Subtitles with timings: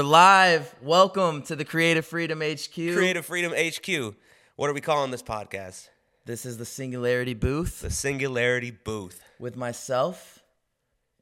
[0.00, 0.74] We're live.
[0.80, 2.72] Welcome to the Creative Freedom HQ.
[2.72, 4.14] Creative Freedom HQ.
[4.56, 5.90] What are we calling this podcast?
[6.24, 9.22] This is the Singularity Booth The Singularity Booth.
[9.38, 10.42] with myself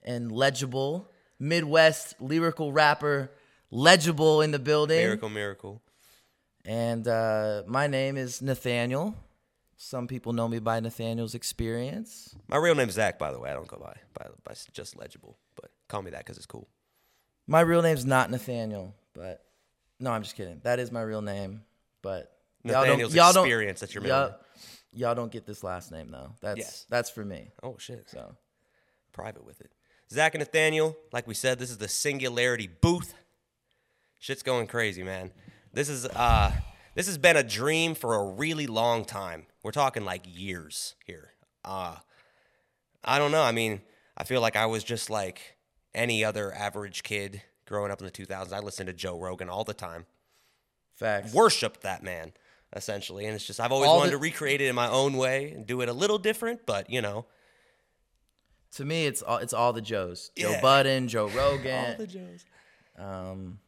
[0.04, 1.10] and Legible,
[1.40, 3.32] Midwest lyrical rapper,
[3.72, 5.00] Legible in the building.
[5.00, 5.82] Miracle, miracle.
[6.64, 9.16] And uh, my name is Nathaniel.
[9.76, 12.36] Some people know me by Nathaniel's experience.
[12.46, 13.50] My real name's Zach, by the way.
[13.50, 16.68] I don't go by by, by just legible, but call me that because it's cool.
[17.48, 19.42] My real name's not Nathaniel, but
[19.98, 20.60] no, I'm just kidding.
[20.64, 21.62] That is my real name,
[22.02, 22.30] but
[22.62, 24.34] Nathaniel's y'all don't, experience, that's your middle y'all,
[24.92, 26.34] y'all don't get this last name though.
[26.40, 26.86] That's Yes.
[26.90, 27.50] that's for me.
[27.62, 28.08] Oh shit.
[28.08, 28.36] So
[29.12, 29.72] Private with it.
[30.12, 33.14] Zach and Nathaniel, like we said, this is the Singularity Booth.
[34.18, 35.32] Shit's going crazy, man.
[35.72, 36.52] This is uh
[36.94, 39.46] this has been a dream for a really long time.
[39.62, 41.30] We're talking like years here.
[41.64, 41.96] Uh
[43.02, 43.42] I don't know.
[43.42, 43.80] I mean,
[44.16, 45.56] I feel like I was just like
[45.94, 48.52] any other average kid growing up in the 2000s.
[48.52, 50.06] I listened to Joe Rogan all the time.
[50.94, 51.32] facts.
[51.32, 52.32] Worshipped that man
[52.74, 55.16] essentially, and it's just I've always All wanted the- to recreate it in my own
[55.16, 57.24] way and do it a little different, but you know,
[58.72, 60.30] To me, it's all it's all the Joes.
[60.36, 61.84] Joe Budden, Joe Rogan.
[61.92, 62.44] all the Joes.
[62.98, 63.60] um,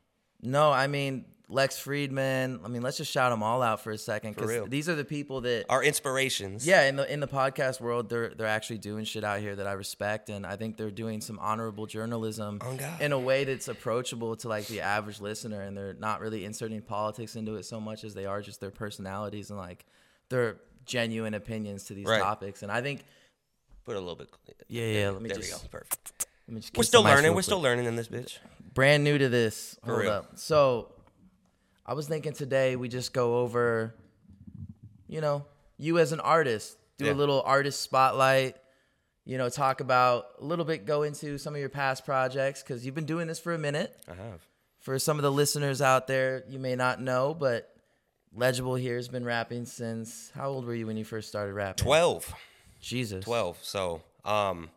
[0.43, 2.61] no, I mean Lex Fridman.
[2.65, 4.61] I mean, let's just shout them all out for a second For real.
[4.61, 5.67] because these are the people that.
[5.69, 6.67] are inspirations.
[6.67, 9.67] yeah, in the in the podcast world, they're they're actually doing shit out here that
[9.67, 13.69] I respect, and I think they're doing some honorable journalism Oh, in a way that's
[13.69, 17.81] approachable to like the average listener, and they're not really inserting politics into it so
[17.81, 19.85] much as they are just their personalities and like
[20.29, 22.21] their genuine opinions to these Right.
[22.23, 22.63] topics.
[22.63, 23.03] And I think,
[23.85, 24.29] Put a little bit.
[24.69, 25.11] yeah, yeah.
[25.11, 25.69] Let me There just we go.
[25.71, 26.27] Perfect.
[26.49, 27.31] let me just We're still learning.
[27.33, 27.45] We're quick.
[27.45, 28.39] still learning in this bitch.
[28.75, 29.79] brand new to this.
[29.85, 30.13] For Hold real.
[30.13, 30.39] up.
[30.39, 30.93] So,
[31.91, 33.93] I was thinking today we just go over,
[35.09, 35.45] you know,
[35.77, 37.13] you as an artist, do Yeah.
[37.13, 38.57] a little artist spotlight.
[39.25, 42.87] You know, talk about a little bit, go into some of your past projects because
[42.87, 43.93] you've been doing this for a minute.
[44.07, 44.41] I have.
[44.79, 47.75] For some of the listeners out there, you may not know, but
[48.33, 51.83] Legible here has been rapping since how old were you when you first started rapping?
[51.85, 52.33] 12.
[52.81, 53.25] Jesus.
[53.25, 53.59] 12.
[53.63, 54.71] So, um,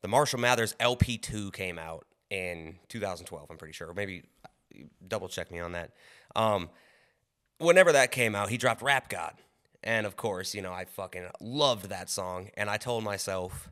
[0.00, 3.88] the Marshall Mathers LP2 came out in 2012, I'm pretty sure.
[3.90, 4.22] Or maybe
[5.06, 5.90] double check me on that.
[6.34, 6.70] Um,
[7.58, 9.34] whenever that came out, he dropped Rap God.
[9.84, 12.50] And of course, you know, I fucking loved that song.
[12.56, 13.70] And I told myself,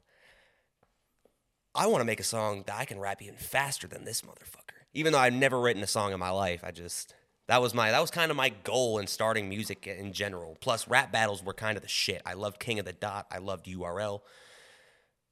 [1.75, 4.75] I want to make a song that I can rap even faster than this motherfucker.
[4.93, 7.15] Even though I've never written a song in my life, I just
[7.47, 10.57] that was my that was kind of my goal in starting music in general.
[10.61, 12.23] Plus, rap battles were kind of the shit.
[12.27, 13.27] I loved King of the Dot.
[13.31, 14.21] I loved URL.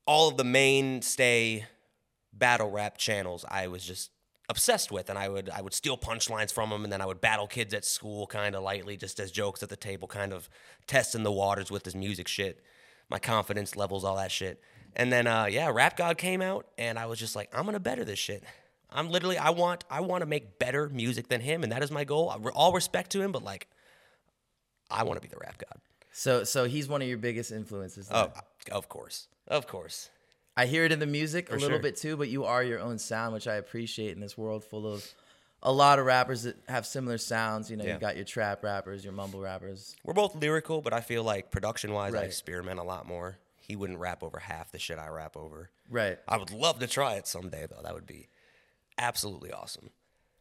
[0.06, 1.66] All of the mainstay
[2.32, 4.10] battle rap channels, I was just
[4.48, 7.20] obsessed with, and I would I would steal punchlines from him and then I would
[7.20, 10.48] battle kids at school, kind of lightly, just as jokes at the table, kind of
[10.86, 12.62] testing the waters with this music shit,
[13.08, 14.60] my confidence levels, all that shit.
[14.96, 17.80] And then uh, yeah, Rap God came out, and I was just like, I'm gonna
[17.80, 18.42] better this shit.
[18.90, 21.90] I'm literally I want I want to make better music than him, and that is
[21.90, 22.34] my goal.
[22.54, 23.68] All respect to him, but like,
[24.90, 25.80] I want to be the Rap God.
[26.10, 28.08] So, so he's one of your biggest influences.
[28.08, 28.16] then.
[28.16, 30.08] Oh, of course, of course.
[30.58, 31.78] I hear it in the music a little sure.
[31.78, 34.92] bit too, but you are your own sound, which I appreciate in this world full
[34.92, 35.06] of
[35.62, 37.70] a lot of rappers that have similar sounds.
[37.70, 37.94] You know, Yeah.
[37.94, 39.94] you got your trap rappers, your mumble rappers.
[40.02, 43.38] We're both lyrical, but I feel like production wise, I experiment a lot more.
[43.60, 45.70] He wouldn't rap over half the shit I rap over.
[45.88, 46.18] Right.
[46.26, 47.82] I would love to try it someday, though.
[47.84, 48.28] That would be
[48.98, 49.90] absolutely awesome.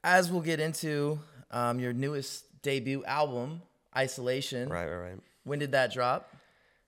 [0.03, 1.19] As we'll get into
[1.51, 3.61] um, your newest debut album,
[3.95, 4.69] Isolation.
[4.69, 5.19] Right, right, right.
[5.43, 6.31] When did that drop?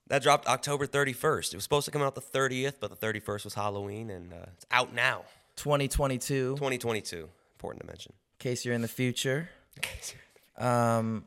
[0.10, 1.54] That dropped October 31st.
[1.54, 4.48] It was supposed to come out the 30th, but the 31st was Halloween, and uh,
[4.54, 5.24] it's out now.
[5.56, 6.56] 2022.
[6.56, 7.30] 2022.
[7.56, 8.14] Important to mention.
[8.40, 9.50] In case you're in the future.
[10.58, 11.26] Um,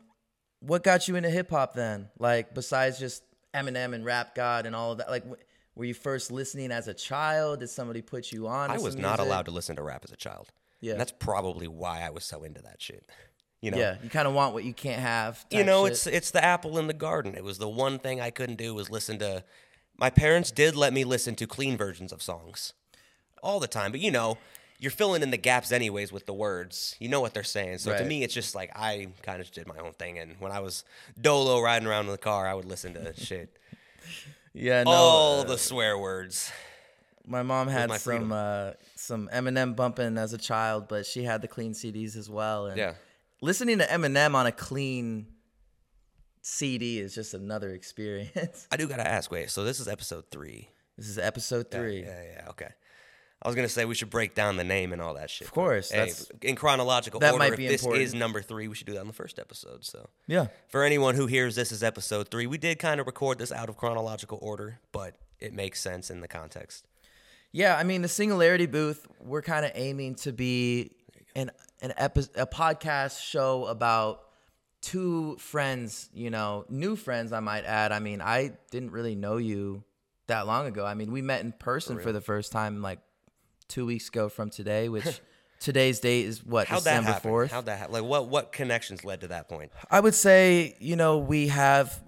[0.59, 2.09] what got you into hip hop then?
[2.17, 5.41] Like besides just Eminem and Rap God and all of that, like w-
[5.75, 7.59] were you first listening as a child?
[7.59, 8.71] Did somebody put you on?
[8.71, 9.25] I was not music?
[9.25, 10.51] allowed to listen to rap as a child.
[10.81, 10.93] Yeah.
[10.93, 13.05] And that's probably why I was so into that shit.
[13.63, 13.77] You know?
[13.77, 15.45] Yeah, you kind of want what you can't have.
[15.49, 15.93] you know, shit.
[15.93, 17.33] it's it's the apple in the garden.
[17.33, 19.45] It was the one thing I couldn't do was listen to.
[19.97, 22.73] My parents did let me listen to clean versions of songs
[23.41, 24.37] all the time, but you know,
[24.79, 26.97] you're filling in the gaps anyways with the words.
[26.99, 27.77] You know what they're saying.
[27.77, 30.19] So to me, it's just like I kind of did my own thing.
[30.19, 30.83] And when I was
[31.21, 33.57] dolo riding around in the car, I would listen to shit,
[34.53, 34.83] yeah.
[34.83, 36.51] No, all uh, the swear words.
[37.25, 41.41] my mom had my some uh, some Eminem bumping as a child, but she had
[41.41, 42.65] the clean CDs as well.
[42.65, 42.95] And Yeah.
[43.43, 45.27] Listening to Eminem on a clean
[46.41, 48.67] CD is just another experience.
[48.71, 49.29] I do gotta ask.
[49.29, 50.69] Wait, so this is episode three.
[50.97, 52.01] this is episode three.
[52.01, 52.69] Yeah, yeah, yeah okay.
[53.41, 55.47] I was gonna say we should break down the name and all that shit.
[55.47, 57.39] Of course, Hey, that's- in chronological that order.
[57.43, 58.05] might if be this important.
[58.05, 59.83] is number three, we should do that on the first episode.
[59.83, 60.47] So yeah.
[60.69, 63.67] for anyone who hears this is episode three, we did kind of record this out
[63.67, 66.85] of chronological order, but it makes sense in the context.
[67.51, 70.91] Yeah, I mean the singularity booth, we're kind of aiming to be
[71.35, 71.51] an
[71.83, 74.21] an epi- a podcast show about
[74.81, 77.91] two friends, you know, new friends I might add.
[77.91, 79.83] I mean, I didn't really know you
[80.27, 80.85] that long ago.
[80.85, 82.99] I mean, we met in person for, the first time like
[83.69, 85.21] 2 weeks ago from today, which
[85.59, 87.31] today's date is what How'd that December happen?
[87.31, 87.49] 4th.
[87.51, 87.93] How'd that happen?
[87.93, 89.71] Like, what what connections led to that point?
[89.91, 92.01] I would say, you know, we have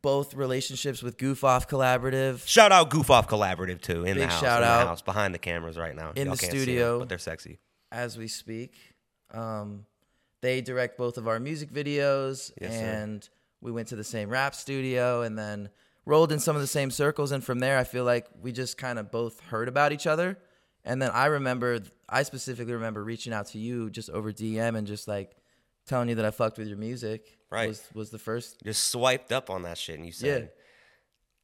[0.00, 2.46] both relationships with Goof Off Collaborative.
[2.46, 4.40] Shout out Goof Off Collaborative too in the house.
[4.40, 4.86] shout in the out.
[4.86, 6.12] house behind the cameras right now.
[6.14, 6.98] In Y'all the can't see 'em, studio.
[7.00, 7.58] but they're sexy.
[7.90, 8.74] as we speak.
[9.32, 9.84] Um,
[10.40, 12.84] they direct both of our music videos, Yes, sir.
[12.84, 13.28] and
[13.60, 15.68] we went to the same rap studio, and then
[16.06, 17.32] rolled in some of the same circles.
[17.32, 20.38] And from there, I feel like we just kind of both heard about each other.
[20.84, 24.86] And then I remember, I specifically remember reaching out to you just over DM and
[24.86, 25.36] just like
[25.86, 27.36] telling you that I fucked with your music.
[27.50, 27.68] Right.
[27.68, 28.62] was was the first.
[28.64, 30.48] Just swiped up on that shit, and you said, Yeah.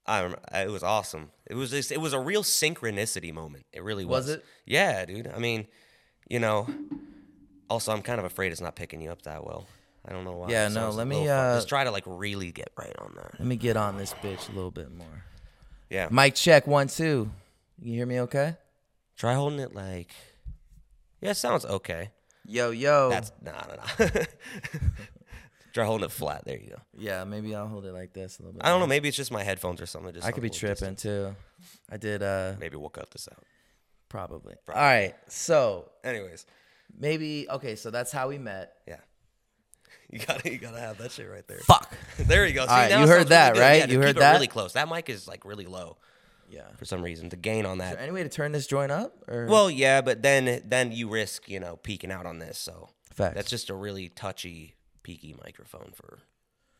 [0.06, 1.30] I rem- it was awesome.
[1.46, 3.64] It was just, it was a real synchronicity moment.
[3.72, 4.26] It really was.
[4.26, 4.44] Was it?
[4.66, 5.26] Yeah, dude.
[5.34, 5.66] I mean,
[6.28, 6.68] you know.
[7.74, 9.66] Also, I'm kind of afraid it's not picking you up that well.
[10.06, 10.48] I don't know why.
[10.48, 13.32] Yeah, no, let me, uh, just try to like really get right on that.
[13.40, 15.24] Let me get on this bitch a little bit more.
[15.90, 17.28] Yeah, Mic check one two.
[17.82, 18.20] You hear me?
[18.20, 18.54] Okay.
[19.16, 20.14] try holding it like.
[21.20, 22.10] Yeah, it sounds okay.
[22.46, 23.10] Yo yo.
[23.10, 24.06] That's nah, nah, nah.
[25.72, 26.44] try holding it flat.
[26.44, 26.76] There you go.
[26.96, 27.24] yeah.
[27.24, 28.64] Maybe I'll hold it like this a little bit.
[28.64, 28.86] I don't know.
[28.86, 30.14] Maybe it's just my headphones or something.
[30.14, 31.34] Just I could be sound a little tripping distant.
[31.34, 31.36] too.
[31.90, 33.42] I did uh Maybe we'll cut this out.
[34.08, 34.54] probably.
[34.68, 35.14] All right.
[35.28, 36.46] So, Anyways,
[36.96, 38.72] maybe okay, so that's how we met.
[38.86, 38.96] yeah.
[40.10, 41.58] You gotta, you gotta have that shit right there.
[41.60, 41.92] Fuck.
[42.18, 42.66] There you go.
[42.66, 43.60] See, right, now you it heard sounds that, really good.
[43.62, 43.74] right?
[43.78, 44.32] Yeah, You just heard keep it that?
[44.34, 44.72] really close.
[44.74, 45.96] That mic is like really low
[46.48, 46.68] Yeah.
[46.76, 47.30] for some reason.
[47.30, 47.94] To gain on Is that.
[47.94, 51.08] there any way to turn this joint up or Well, yeah, but then then you
[51.08, 52.58] risk you know peeking out on this.
[52.58, 53.34] So Facts.
[53.34, 56.20] that's just a really touchy, peaky microphone for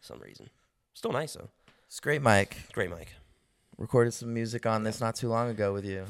[0.00, 0.50] some reason.
[0.92, 1.48] Still nice though.
[1.88, 2.56] It's great mic.
[2.72, 3.14] Great mic.
[3.78, 6.04] Recorded some music on this not too long ago with you.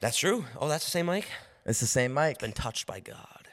[0.00, 0.44] That's true.
[0.60, 1.26] Oh, that's the same mic.
[1.66, 2.38] It's the same mic.
[2.38, 3.48] Been touched by God.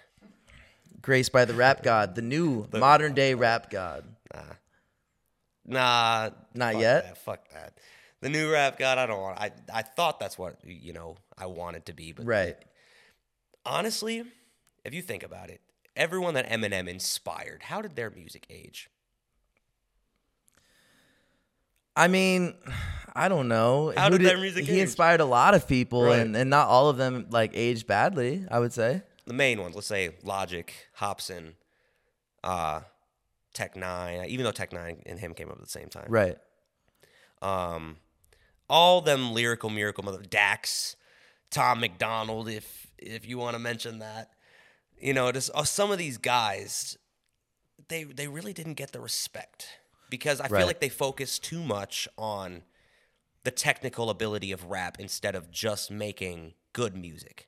[1.02, 4.04] Graced by the rap god, the new modern day rap god.
[4.34, 4.44] Nah,
[5.66, 6.30] Nah.
[6.54, 7.04] Not yet?
[7.04, 7.78] that, fuck that.
[8.19, 9.40] The new rap God, I don't want.
[9.40, 12.58] I I thought that's what you know I wanted to be, but Right.
[13.66, 14.24] honestly,
[14.86, 15.62] if you think about it,
[15.96, 18.90] everyone that Eminem inspired, how did their music age?
[21.96, 22.56] I mean,
[23.14, 23.94] I don't know.
[23.96, 24.82] How Who did their music He age?
[24.84, 26.20] inspired a lot of people, Right.
[26.20, 28.46] and, and not all of them like aged badly.
[28.50, 29.04] I would say.
[29.26, 31.54] The main ones, let's say Logic, Hopsin,
[32.44, 32.82] uh,
[33.54, 34.28] Tech N9ne.
[34.28, 36.38] Even though Tech N9ne and him came up at the same time, Right.
[37.42, 37.98] um,
[38.70, 40.96] all them lyrical miracle mother Dax,
[41.50, 44.30] Tom MacDonald, if if you want to mention that,
[45.00, 46.98] you know, just uh, some of these guys,
[47.90, 49.68] they they really didn't get the respect
[50.12, 50.60] because I Right.
[50.60, 52.62] feel like they focus too much on
[53.44, 57.48] the technical ability of rap instead of just making good music.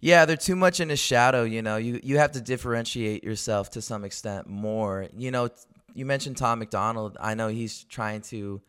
[0.00, 1.42] Yeah, they're too much in the shadow.
[1.42, 5.08] You know, you you have to differentiate yourself to some extent more.
[5.14, 5.50] You know,
[5.92, 7.16] you mentioned Tom MacDonald.
[7.20, 8.62] I know he's trying to,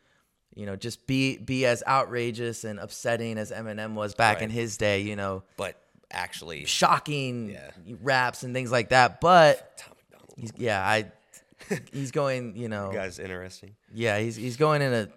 [0.56, 4.76] you know, just be be as outrageous and upsetting as Eminem was back in his
[4.78, 5.02] day.
[5.02, 5.80] You know, But
[6.12, 7.70] actually, shocking Yeah.
[8.02, 9.22] raps and things like that.
[9.22, 11.12] But Tom MacDonald, he's, yeah, I
[11.94, 12.56] he's going.
[12.56, 13.76] You know, guy's interesting.
[13.94, 15.08] yeah, he's he's going in a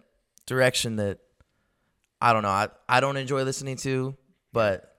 [0.47, 1.19] direction that
[2.21, 2.49] I don't know.
[2.49, 4.17] I I don't enjoy listening to,
[4.53, 4.95] but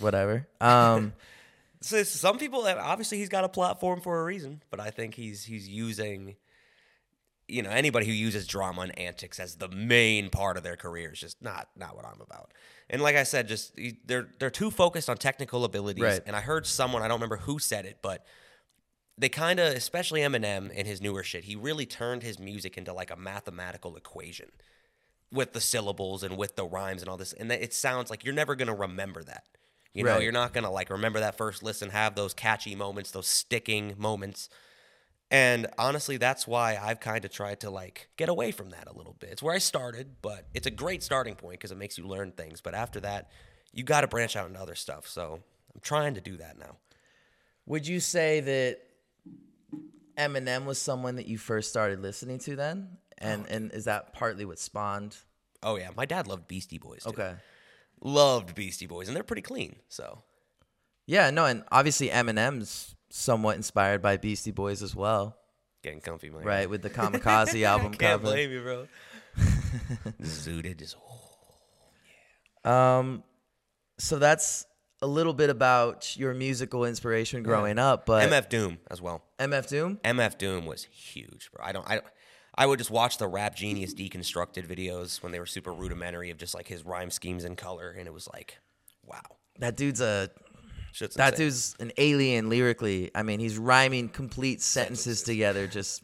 [0.00, 0.46] whatever.
[0.60, 1.12] Um.
[1.80, 5.44] So some people obviously he's got a platform for a reason, but I think he's
[5.44, 6.34] he's using
[7.46, 11.12] you know anybody who uses drama and antics as the main part of their career
[11.12, 12.50] is just not not what I'm about.
[12.90, 16.02] And like I said, just they're they're too focused on technical abilities.
[16.02, 16.20] Right.
[16.26, 18.26] And I heard someone I don't remember who said it, but
[19.18, 22.92] they kind of, especially Eminem and his newer shit, he really turned his music into
[22.92, 24.50] like a mathematical equation
[25.32, 27.32] with the syllables and with the rhymes and all this.
[27.32, 29.44] And it sounds like you're never gonna remember that.
[29.92, 30.22] You know, Right.
[30.22, 34.48] you're not gonna like remember that first listen, have those catchy moments, those sticking moments.
[35.30, 38.96] And honestly, that's why I've kind of tried to like get away from that a
[38.96, 39.30] little bit.
[39.30, 42.32] It's where I started, but it's a great starting point because it makes you learn
[42.32, 42.60] things.
[42.62, 43.28] But after that,
[43.72, 45.06] you got to branch out into other stuff.
[45.06, 45.40] So
[45.74, 46.76] I'm trying to do that now.
[47.66, 48.80] Would you say that
[50.16, 52.98] Eminem was someone that you first started listening to then?
[53.18, 55.16] And and is that partly what spawned?
[55.62, 57.02] Oh yeah, my dad loved Beastie Boys.
[57.04, 57.10] Too.
[57.10, 57.34] Okay.
[58.00, 59.76] loved Beastie Boys, and they're pretty clean.
[59.88, 60.22] So
[61.06, 65.36] Yeah, no, and obviously Eminem's somewhat inspired by Beastie Boys as well,
[65.82, 66.44] getting comfy, man.
[66.44, 66.70] right?
[66.70, 68.24] With the Kamikaze album Can't cover.
[68.32, 68.86] blame you, bro.
[70.22, 70.96] Zooted just.
[72.64, 73.22] Um,
[73.98, 74.66] so that's
[75.00, 79.22] a little bit about your musical inspiration growing up, but MF Doom as well.
[79.38, 80.00] MF Doom.
[80.04, 81.64] MF Doom was huge, bro.
[81.64, 82.06] I don't, I don't,
[82.56, 86.38] I would just watch the Rap Genius deconstructed videos when they were super rudimentary of
[86.38, 88.58] just like his rhyme schemes and color, and it was like,
[89.04, 89.20] wow.
[89.60, 90.30] That dude's a
[90.92, 91.46] Shit's That insane.
[91.46, 93.10] dude's an alien lyrically.
[93.14, 96.02] I mean, he's rhyming complete sentences, together just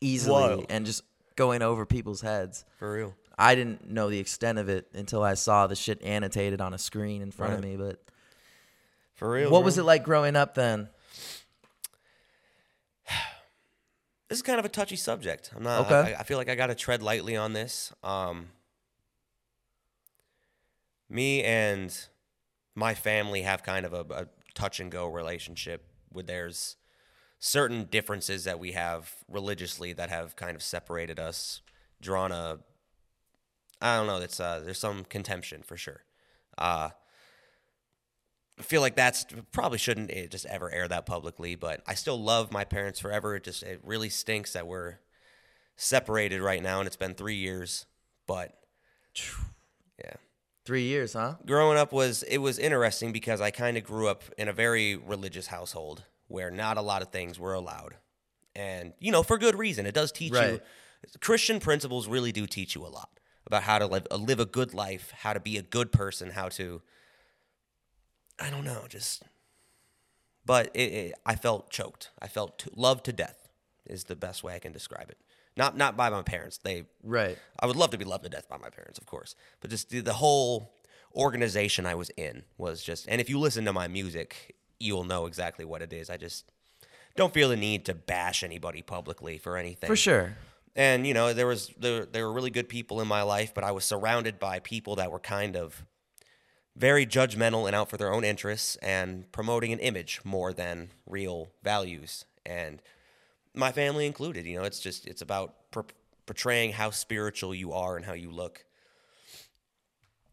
[0.00, 0.66] easily Wild.
[0.68, 1.02] and just
[1.36, 2.64] going over people's heads.
[2.78, 3.14] for real.
[3.38, 6.78] I didn't know the extent of it until I saw the shit annotated on a
[6.78, 7.76] screen in front of me.
[7.76, 8.00] But
[9.22, 9.50] For real.
[9.52, 9.66] what bro.
[9.66, 10.88] was it like growing up then?
[14.28, 15.52] this is kind of a touchy subject.
[15.54, 15.86] I'm not.
[15.86, 16.14] Okay.
[16.14, 17.92] I, I feel like I got to tread lightly on this.
[18.02, 18.48] Um,
[21.08, 21.96] me and
[22.74, 25.86] my family have kind of a, a touch and go relationship.
[26.08, 26.74] Where there's
[27.38, 31.60] certain differences that we have religiously that have kind of separated us,
[32.00, 32.58] drawn a.
[33.80, 34.18] I don't know.
[34.18, 36.02] That's uh, there's some contention for sure.
[36.58, 36.90] Uh,
[38.60, 42.52] feel like that's probably shouldn't eh, just ever air that publicly, but I still love
[42.52, 43.36] my parents forever.
[43.36, 44.98] It just it really stinks that we're
[45.76, 47.86] separated right now, and it's been three years.
[48.26, 48.52] But
[49.98, 50.14] yeah,
[50.64, 51.34] Three years, huh?
[51.46, 54.96] growing up was it was interesting because I kind of grew up in a very
[54.96, 57.96] religious household where not a lot of things were allowed,
[58.54, 59.86] and you know for good reason.
[59.86, 60.60] It does teach you
[61.20, 63.08] Christian principles really do teach you a lot
[63.46, 66.48] about how to live live a good life, how to be a good person, how
[66.50, 66.82] to
[68.38, 69.22] I don't know, just
[70.44, 72.10] but it, it, I felt choked.
[72.20, 73.48] I felt to, loved to death
[73.86, 75.18] is the best way I can describe it.
[75.56, 76.58] Not not by my parents.
[76.58, 77.38] They Right.
[77.60, 79.34] I would love to be loved to death by my parents, of course.
[79.60, 80.72] But just the, the whole
[81.14, 85.26] organization I was in was just, and if you listen to my music, you'll know
[85.26, 86.08] exactly what it is.
[86.08, 86.46] I just
[87.16, 89.88] don't feel the need to bash anybody publicly for anything.
[89.88, 90.36] For sure.
[90.74, 93.62] And you know, there was there, there were really good people in my life, but
[93.62, 95.84] I was surrounded by people that were kind of
[96.76, 101.48] very judgmental and out for their own interests and promoting an image more than real
[101.62, 102.24] values.
[102.46, 102.80] And
[103.54, 105.84] my family included, you know, it's just it's about per-
[106.26, 108.64] portraying how spiritual you are and how you look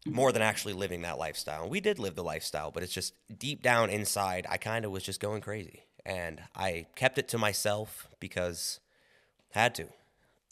[0.06, 1.68] more than actually living that lifestyle.
[1.68, 5.02] We did live the lifestyle, but it's just deep down inside, I kind of was
[5.02, 5.84] just going crazy.
[6.06, 8.80] And I kept it to myself because
[9.54, 9.88] I had to.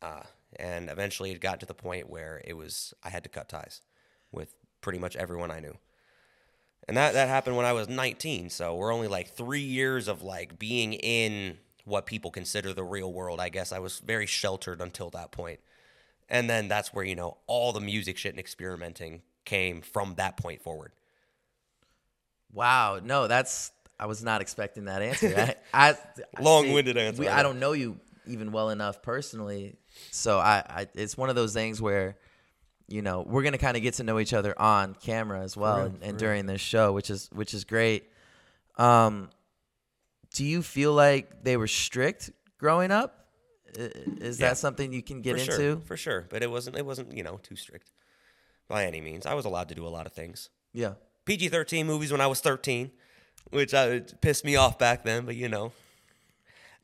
[0.02, 0.22] Uh,
[0.56, 3.80] and eventually it got to the point where it was, I had to cut ties
[4.30, 4.54] with
[4.88, 5.76] pretty much everyone I knew.
[6.88, 8.48] And that, that happened when I was 19.
[8.48, 13.12] So we're only like three years of like being in what people consider the real
[13.12, 13.38] world.
[13.38, 15.60] I guess I was very sheltered until that point.
[16.30, 20.38] And then that's where, you know, all the music shit and experimenting came from that
[20.38, 20.92] point forward.
[22.50, 22.98] Wow.
[23.04, 25.54] No, that's I was not expecting that answer.
[25.74, 25.90] I,
[26.38, 29.76] I Long-winded answer, we- I I don't know you even well enough personally,
[30.10, 32.16] so I, I it's one of those things where,
[32.88, 35.82] you know, we're gonna kind of get to know each other on camera as well,
[35.84, 38.10] and, and during this show, which is which is great.
[38.76, 39.30] Um,
[40.34, 43.26] do you feel like they were strict growing up?
[43.74, 44.48] Is Yeah.
[44.50, 45.56] that something you can get for into?
[45.56, 46.26] Sure, for sure.
[46.30, 47.90] But it wasn't, it wasn't, you know, too strict
[48.68, 49.26] by any means.
[49.26, 50.48] I was allowed to do a lot of things.
[50.72, 50.94] Yeah.
[51.24, 52.90] PG 13 movies when I was 13,
[53.50, 55.72] which uh, pissed me off back then, but you know.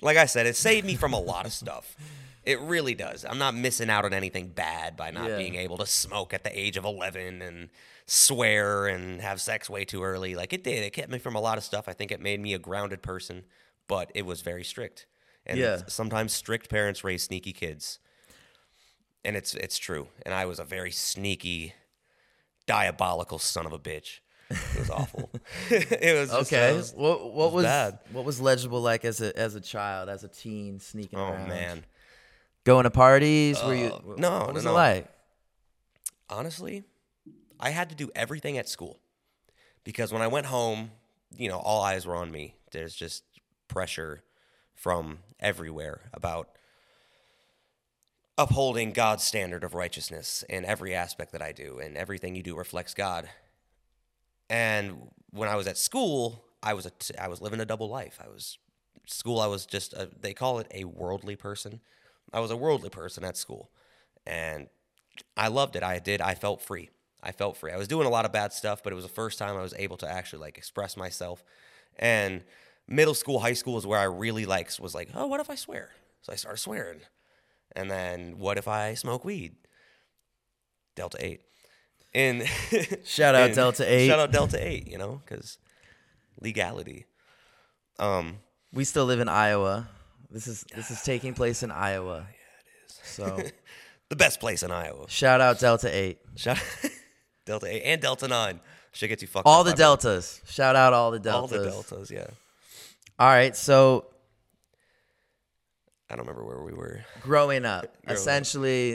[0.03, 1.97] Like I said, it saved me from a lot of stuff.
[2.47, 3.25] It really does.
[3.25, 5.37] I'm not missing out on anything bad by not Yeah.
[5.39, 7.71] being able to smoke at the age of 11 and
[8.07, 10.35] swear and have sex way too early.
[10.35, 10.83] Like it did.
[10.85, 11.89] It kept me from a lot of stuff.
[11.89, 13.45] I think it made me a grounded person,
[13.89, 15.07] but it was very strict.
[15.47, 15.83] And Yeah.
[15.89, 17.99] sometimes strict parents raise sneaky kids.
[19.25, 20.09] And it's it's true.
[20.27, 21.73] And I was a very sneaky,
[22.67, 24.19] diabolical son of a bitch.
[24.51, 25.31] It was awful.
[25.71, 26.77] it was just, Okay.
[26.77, 27.99] was- what what was bad.
[28.13, 31.31] what was legible like as a as a child, as a teen, sneaking around?
[31.33, 31.49] oh around?
[31.49, 31.85] man.
[32.65, 33.63] Going to parties?
[33.63, 33.87] Were you?
[33.87, 34.71] Uh, no, What no, was no.
[34.71, 35.11] it like?
[36.31, 36.83] honestly,
[37.61, 38.99] I had to do everything at school
[39.85, 40.91] because when I went home,
[41.37, 42.57] you know, all eyes were on me.
[42.73, 43.23] There's just
[43.69, 44.23] pressure
[44.75, 46.49] from everywhere about
[48.39, 52.57] upholding God's standard of righteousness in every aspect that I do, and everything you do
[52.57, 53.29] reflects God.
[54.51, 57.89] And when I was at school, I was a t- I was living a double
[57.89, 58.19] life.
[58.25, 58.59] I was
[59.07, 59.41] school.
[59.41, 61.81] I was just a, they call it a worldly person.
[62.35, 63.71] I was a worldly person at school,
[64.27, 64.69] and
[65.37, 65.83] I loved it.
[65.83, 66.21] I did.
[66.21, 66.91] I felt free.
[67.23, 67.73] I felt free.
[67.73, 69.63] I was doing a lot of bad stuff, but it was the first time I
[69.63, 71.43] was able to actually like express myself.
[71.99, 72.43] And
[72.87, 75.55] middle school, high school is where I really like was like, oh, what if I
[75.55, 75.91] swear?
[76.23, 77.01] So I started swearing.
[77.77, 79.55] And then what if I smoke weed?
[80.97, 81.41] Delta eight.
[82.15, 82.45] And
[83.05, 84.07] Shout out and- Delta 8.
[84.09, 84.87] Shout out Delta eight.
[84.89, 85.59] You know, because
[86.41, 87.07] legality.
[87.99, 88.39] Um.
[88.73, 89.89] We still live in Iowa.
[90.35, 92.27] This is this is taking place in Iowa.
[92.29, 93.01] Yeah, it is.
[93.09, 93.43] So
[94.11, 95.07] The best place in Iowa.
[95.09, 96.19] shout out Delta Eight.
[96.37, 96.59] Shout
[97.47, 98.61] Delta 8 and Delta 9.
[98.93, 100.41] Should get you fucked All up the deltas.
[100.47, 101.33] Shout out all the both.
[101.35, 101.65] All deltas.
[101.65, 102.27] the deltas, yeah.
[103.19, 103.57] All right.
[103.57, 104.07] So
[106.11, 107.05] I don't remember where we were.
[107.21, 108.13] growing up, up.
[108.13, 108.95] essentially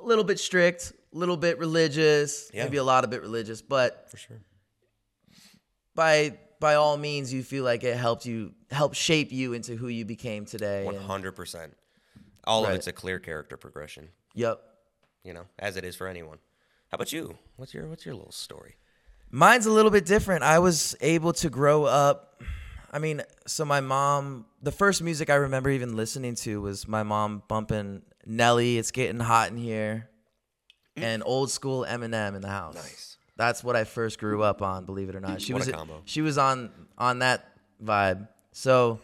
[0.00, 2.64] a little bit strict, a little bit religious, Yeah.
[2.64, 4.40] maybe a lot of bit religious, but For sure.
[5.94, 9.88] by by all means you feel like it helped you help shape you into who
[9.88, 10.88] you became today.
[11.06, 11.76] Hundred percent.
[12.44, 14.08] All of it's a clear character progression.
[14.34, 14.60] Yep.
[15.24, 16.38] You know, as it is for anyone.
[16.90, 17.38] How about you?
[17.56, 18.76] What's your What's your little story?
[19.30, 20.42] Mine's a little bit different.
[20.42, 22.42] I was able to grow up.
[22.92, 27.02] I mean, so my mom, the first music I remember even listening to was my
[27.02, 30.10] mom bumping Nelly, It's Getting Hot in Here,
[30.96, 32.74] and old school Eminem in the house.
[32.74, 33.16] Nice.
[33.36, 35.40] That's what I first grew up on, believe it or not.
[35.40, 35.74] She What was
[36.04, 37.48] she was on on that
[37.82, 38.28] vibe.
[38.52, 39.00] So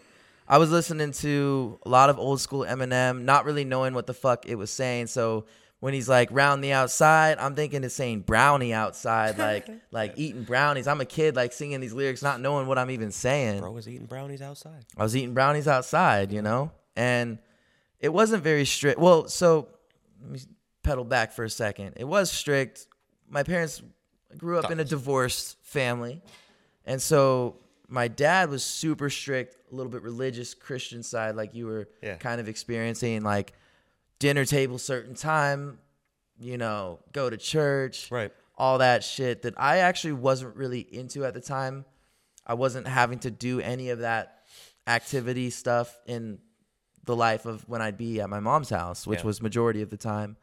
[0.47, 4.15] I was listening to a lot of old school Eminem, not really knowing what the
[4.15, 5.09] fuck it was saying.
[5.09, 5.45] So
[5.81, 10.45] when he's like round the outside, I'm thinking it's saying brownie outside, like like eating
[10.45, 10.87] brownies.
[10.87, 13.61] I'm a kid like singing these lyrics, not knowing what I'm even saying.
[13.61, 14.85] Bro was eating brownies outside.
[14.97, 16.73] I was eating brownies outside, you know?
[16.97, 17.39] And
[18.01, 18.99] it wasn't very strict.
[18.99, 19.69] Well, so
[20.23, 20.41] let me
[20.83, 21.95] pedal back for a second.
[21.97, 22.87] It was strict.
[23.29, 23.83] My parents
[24.37, 26.23] grew up in a divorced family.
[26.87, 27.57] And so
[27.89, 32.17] my dad was super strict, a little bit religious, Christian side, like you were Yeah.
[32.17, 33.55] kind of experiencing, like
[34.19, 35.79] dinner table certain time,
[36.39, 38.33] you know, go to church Right.
[38.57, 41.85] all that shit that I actually wasn't really into at the time.
[42.47, 44.45] I wasn't having to do any of that
[44.87, 46.39] activity stuff in
[47.05, 49.27] the life of when I'd be at my mom's house, which Yeah.
[49.27, 50.37] was majority of the time.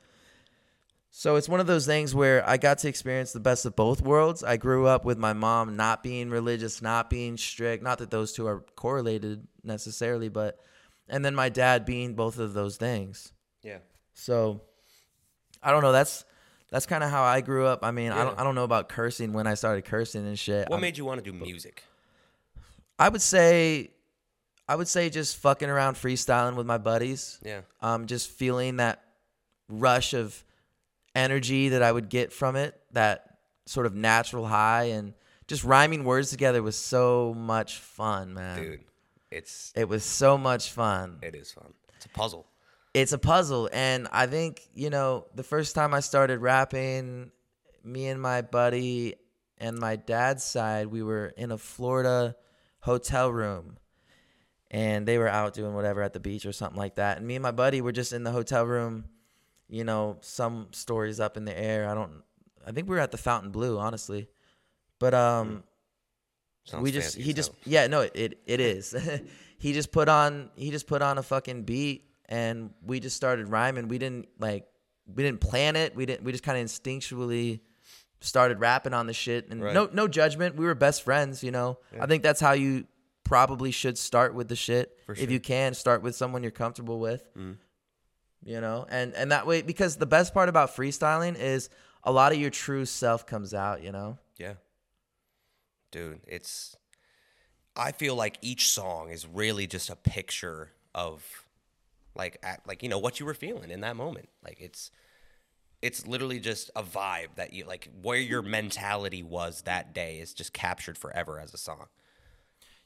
[1.17, 4.01] So it's one of those things where I got to experience the best of both
[4.01, 4.43] worlds.
[4.43, 8.33] I grew up with my mom not being religious, not being strict, not that those
[8.33, 10.59] two are correlated necessarily, but
[11.07, 13.31] and then my dad being both of those things.
[13.63, 13.77] Yeah.
[14.13, 14.59] So
[15.63, 15.93] I don't know.
[15.93, 16.25] That's
[16.69, 17.85] that's kind of how I grew up.
[17.85, 20.67] I mean, I don't I don't know about cursing when I started cursing and shit.
[20.67, 21.85] What I'm- made you want to do music?
[22.99, 23.91] I would say
[24.67, 27.39] I would say just fucking around freestyling with my buddies.
[27.41, 27.61] Yeah.
[27.81, 29.01] Um just feeling that
[29.69, 30.43] rush of
[31.15, 35.13] energy that I would get from it, that sort of natural high and
[35.47, 38.61] just rhyming words together was so much fun, man.
[38.61, 38.79] Dude,
[39.31, 41.19] it's It was so much fun.
[41.23, 41.73] it is fun.
[41.95, 42.45] It's a puzzle.
[42.93, 47.31] it's a puzzle and i think you know the first time i started rapping
[47.83, 49.15] me and my buddy
[49.57, 52.35] and my dad's side we were in a florida
[52.81, 53.77] hotel room
[54.71, 57.35] and they were out doing whatever at the beach or something like that and me
[57.35, 59.05] and my buddy were just in the hotel room
[59.67, 61.89] you know some stories up in the air.
[61.89, 62.23] I don't
[62.67, 64.27] i think we were at the Fontainebleau honestly.
[64.99, 65.63] But um
[66.65, 68.95] Sounds we just he just yeah no it it, it is.
[69.57, 73.47] He just put on he just put on a fucking beat and we just started
[73.47, 73.87] rhyming.
[73.87, 74.67] We didn't like
[75.07, 75.95] we didn't plan it.
[75.95, 77.61] We didn't we just kind of instinctually
[78.19, 79.49] started rapping on the shit.
[79.49, 79.73] And Right.
[79.73, 80.55] no no judgment.
[80.55, 81.79] We were best friends you know?
[81.99, 82.85] I think that's how you
[83.23, 84.99] probably should start with the shit.
[85.05, 87.23] For if you can start with someone you're comfortable with.
[87.35, 87.57] Mhm.
[88.45, 91.69] You know and and that way because the best part about freestyling is
[92.03, 94.53] a lot of your true self comes out you know Yeah.
[95.91, 96.75] Dude, it's
[97.75, 101.45] I feel like each song is really just a picture of
[102.15, 104.29] like at, like you know what you were feeling in that moment.
[104.43, 104.91] Like it's
[105.81, 110.33] it's literally just a vibe that you like where your mentality was that day is
[110.33, 111.87] just captured forever as a song.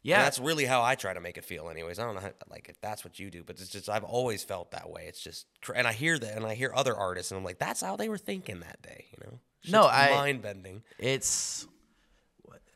[0.02, 2.00] Yeah And that's really how I try to make it feel anyways.
[2.00, 4.44] I don't know how, like if that's what you do, but it's just I've always
[4.44, 5.06] felt that way.
[5.08, 7.82] It's just and I hear that and I hear other artists and I'm like that's
[7.82, 9.40] how they were thinking that day, you know?
[9.70, 10.84] No, I- mind bending.
[10.98, 11.68] it's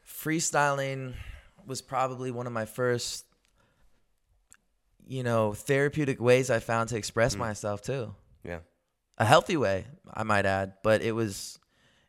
[0.08, 1.14] freestyling
[1.66, 3.26] was probably one of my first
[5.06, 7.40] you know therapeutic ways i found to express mm.
[7.40, 8.60] myself too Yeah.
[9.18, 11.60] a healthy way i might add but it was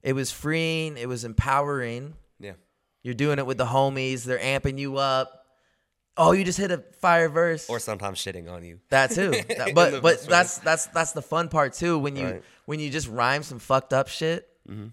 [0.03, 2.15] it was freeing it was empowering.
[3.05, 5.47] You're doing it with the homies they're amping you up
[6.17, 8.81] oh you just hit a fire verse Or sometimes shitting on you.
[8.91, 12.43] that too That- but but that's that's that's the fun part too when you Right.
[12.67, 14.89] when you just rhyme some fucked up shit mm-hmm.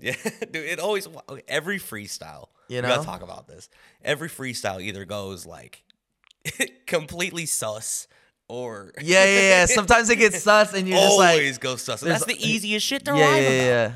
[0.00, 0.14] Yeah,
[0.52, 0.64] dude.
[0.64, 1.08] It always
[1.48, 2.46] every freestyle.
[2.68, 3.68] You we gotta talk about this.
[4.04, 5.82] Every freestyle either goes like
[6.86, 8.06] completely sus
[8.46, 12.00] or yeah yeah yeah sometimes it gets sus and you're just like always goes sus.
[12.00, 13.64] That's the easiest shit to yeah, rhyme yeah, about.
[13.64, 13.92] yeah,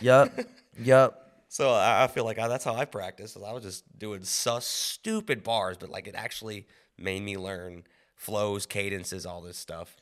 [0.00, 0.24] yeah.
[0.24, 0.46] Yup,
[0.82, 1.23] yup.
[1.54, 3.36] So I, I feel like I, that's how I practice.
[3.36, 6.66] Is I was just doing sus, stupid bars, but like it actually
[6.98, 7.84] made me learn
[8.16, 9.96] flows, cadences, all this stuff,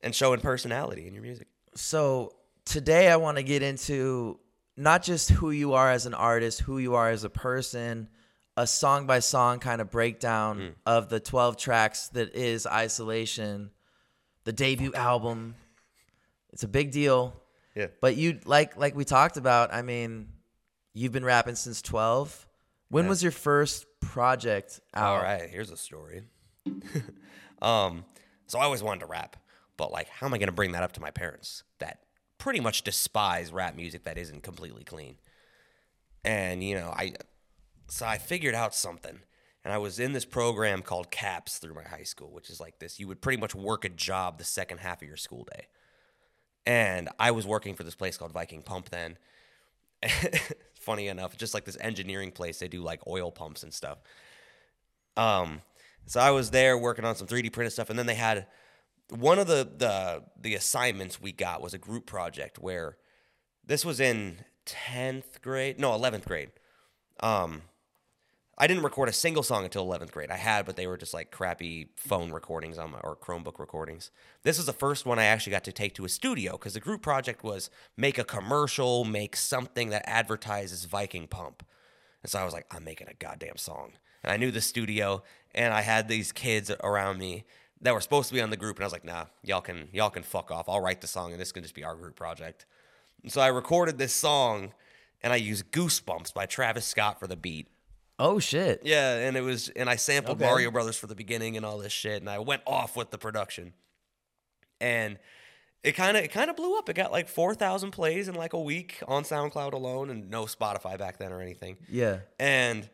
[0.00, 1.48] and showing personality in your music.
[1.74, 4.38] So today I want to get into
[4.76, 8.06] not just who you are as an artist, who you are as a person,
[8.56, 10.74] a song by song kind of breakdown Mm.
[10.86, 13.72] of the 12 tracks that is Isolation,
[14.44, 15.56] the debut album.
[16.52, 17.34] It's a big deal.
[17.74, 17.88] Yeah.
[18.00, 20.28] But you like like we talked about, I mean,
[20.94, 22.46] you've been rapping since 12.
[22.88, 23.08] When Yeah.
[23.10, 25.16] was your first project out?
[25.16, 26.22] All right, here's a story.
[27.62, 28.04] um,
[28.46, 29.36] so I always wanted to rap,
[29.76, 32.00] but like, how am I going to bring that up to my parents that
[32.38, 35.16] pretty much despise rap music that isn't completely clean?
[36.24, 37.14] And you know, I
[37.88, 39.20] so I figured out something.
[39.64, 42.80] And I was in this program called CAPS through my high school, which is like
[42.80, 43.00] this.
[43.00, 45.68] You would pretty much work a job the second half of your school day.
[46.66, 49.16] And I was working for this place called Viking Pump then.
[50.84, 53.98] Funny enough, just like this engineering place, they do like oil pumps and stuff.
[55.16, 55.62] Um,
[56.06, 58.46] so I was there working on some 3D printed stuff, and then they had
[59.10, 62.96] one of the the the assignments we got was a group project where
[63.64, 66.50] this was in 10th grade, no, 11th grade.
[67.20, 67.62] Um,
[68.56, 70.30] I didn't record a single song until 11th grade.
[70.30, 74.10] I had, but they were just like crappy phone recordings on my or Chromebook recordings.
[74.44, 76.80] This was the first one I actually got to take to a studio because the
[76.80, 81.64] group project was make a commercial, make something that advertises Viking Pump.
[82.22, 83.92] And so I was like, I'm making a goddamn song.
[84.22, 85.22] And I knew the studio,
[85.54, 87.44] and I had these kids around me
[87.82, 89.88] that were supposed to be on the group, and I was like, Nah, y'all can
[89.92, 90.68] y'all can fuck off.
[90.68, 92.66] I'll write the song, and this can just be our group project.
[93.22, 94.72] And so I recorded this song,
[95.22, 97.68] and I used Goosebumps by Travis Scott for the beat.
[98.18, 98.82] Oh shit.
[98.84, 100.48] Yeah, and it was, and I sampled Okay.
[100.48, 103.18] Mario Brothers for the beginning and all this shit, and I went off with the
[103.18, 103.72] production,
[104.80, 105.18] and
[105.82, 106.88] it kind of, it kind of blew up.
[106.88, 110.44] It got like four thousand plays in like a week on SoundCloud alone, and no
[110.44, 111.76] Spotify back then or anything.
[111.88, 112.18] Yeah.
[112.38, 112.88] And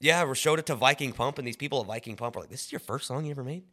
[0.00, 2.50] yeah, we showed it to Viking Pump, and these people at Viking Pump were like,
[2.50, 3.64] "This is your first song you ever made?"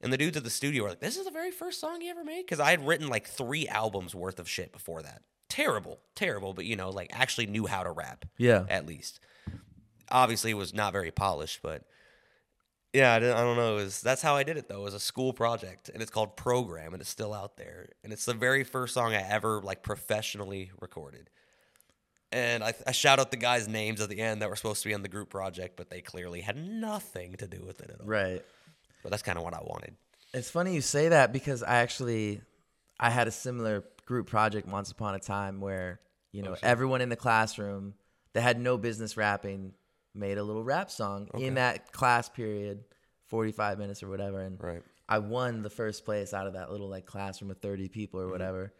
[0.00, 2.10] And the dudes at the studio were like, "This is the very first song you
[2.10, 5.22] ever made?" Because I had written like three albums worth of shit before that.
[5.48, 8.24] Terrible, terrible, but you know, like actually knew how to rap.
[8.36, 8.64] Yeah.
[8.68, 9.18] at least.
[10.10, 11.84] Obviously, it was not very polished, but
[12.92, 13.76] yeah, I, I don't know.
[13.76, 14.80] It was, that's how I did it though.
[14.80, 17.90] It was a school project, and it's called Program, and it's still out there.
[18.02, 21.30] And it's the very first song I ever like professionally recorded.
[22.30, 24.88] And I, I shout out the guys' names at the end that were supposed to
[24.88, 28.00] be on the group project, but they clearly had nothing to do with it at
[28.00, 28.06] all.
[28.06, 28.44] Right.
[29.02, 29.94] But that's kind of what I wanted.
[30.34, 32.42] It's funny you say that because I actually
[33.00, 36.00] I had a similar group project once upon a time where,
[36.32, 37.94] you oh, know, everyone in the classroom
[38.34, 39.72] that had no business rapping
[40.14, 42.84] made a little rap song in that class period,
[43.26, 44.82] 45 minutes or whatever and Right.
[45.08, 48.24] I won the first place out of that little like classroom of 30 people or
[48.24, 48.32] Mm-hmm.
[48.32, 48.72] whatever.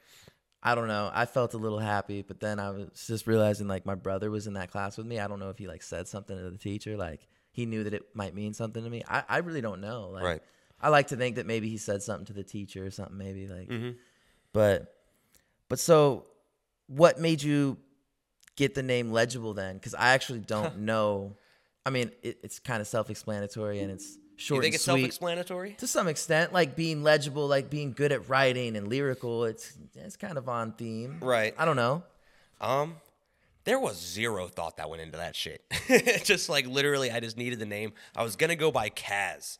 [0.63, 1.09] I don't know.
[1.15, 4.47] I felt a little happy, but then I was just realizing like my brother was
[4.49, 5.21] in that class with me.
[5.21, 7.95] I don't know if he like said something to the teacher, like he knew that
[7.95, 9.03] it might mean something to me.
[9.09, 10.09] I, I really don't know.
[10.11, 10.43] Like Right.
[10.81, 13.47] I like to think that maybe he said something to the teacher or something, maybe
[13.47, 13.91] like Mm-hmm.
[14.53, 14.95] but
[15.69, 16.27] but so
[16.89, 17.77] what made you
[18.59, 19.77] get the name legible then?
[19.77, 21.37] Because I actually don't know.
[21.87, 25.77] I mean, it, it's kind of self-explanatory and it's short You think it's sweet self-explanatory?
[25.79, 29.45] to some extent, like being legible, like being good at writing and lyrical.
[29.45, 31.55] It's it's kind of on theme, Right.
[31.57, 32.03] I don't know.
[32.61, 32.97] Um,
[33.65, 35.65] there was zero thought that went into that shit.
[36.25, 37.93] just like literally, I just needed the name.
[38.17, 39.59] I was gonna go by Kaz.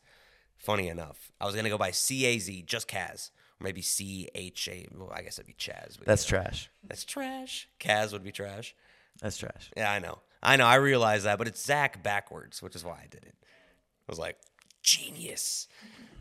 [0.57, 4.27] Funny enough, I was gonna go by C A Z, just Kaz, or maybe C
[4.35, 4.87] H A.
[4.93, 5.97] Well, I guess it'd be Chaz.
[6.05, 6.69] That's you know, trash.
[6.85, 7.69] that's trash.
[7.79, 8.75] Kaz would be trash.
[9.21, 9.71] That's trash.
[9.75, 10.19] Yeah, I know.
[10.41, 10.65] I know.
[10.65, 13.35] I realize that, but it's Zach backwards, which is why I did it.
[13.41, 14.37] I was like,
[14.81, 15.67] genius.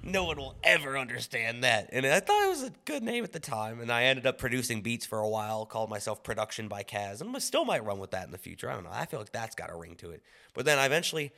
[0.02, 1.88] No one will ever understand that.
[1.92, 3.80] And I thought it was a good name at the time.
[3.80, 7.20] And I ended up producing beats for a while, called myself Production by Kaz.
[7.20, 8.70] And I still might run with that in the future.
[8.70, 8.90] I don't know.
[8.92, 10.22] I feel like that's got a ring to it.
[10.54, 11.32] But then eventually,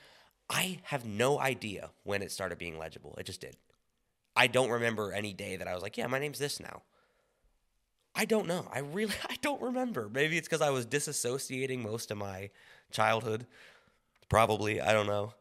[0.48, 3.14] I have no idea when it started being legible.
[3.18, 3.56] It just did.
[4.36, 6.82] I don't remember any day that I was like, yeah, my name's this now.
[8.14, 8.66] I don't know.
[8.72, 10.08] I really I don't remember.
[10.12, 12.50] Maybe it's because I was disassociating most of my
[12.90, 13.46] childhood.
[14.28, 15.34] Probably I don't know,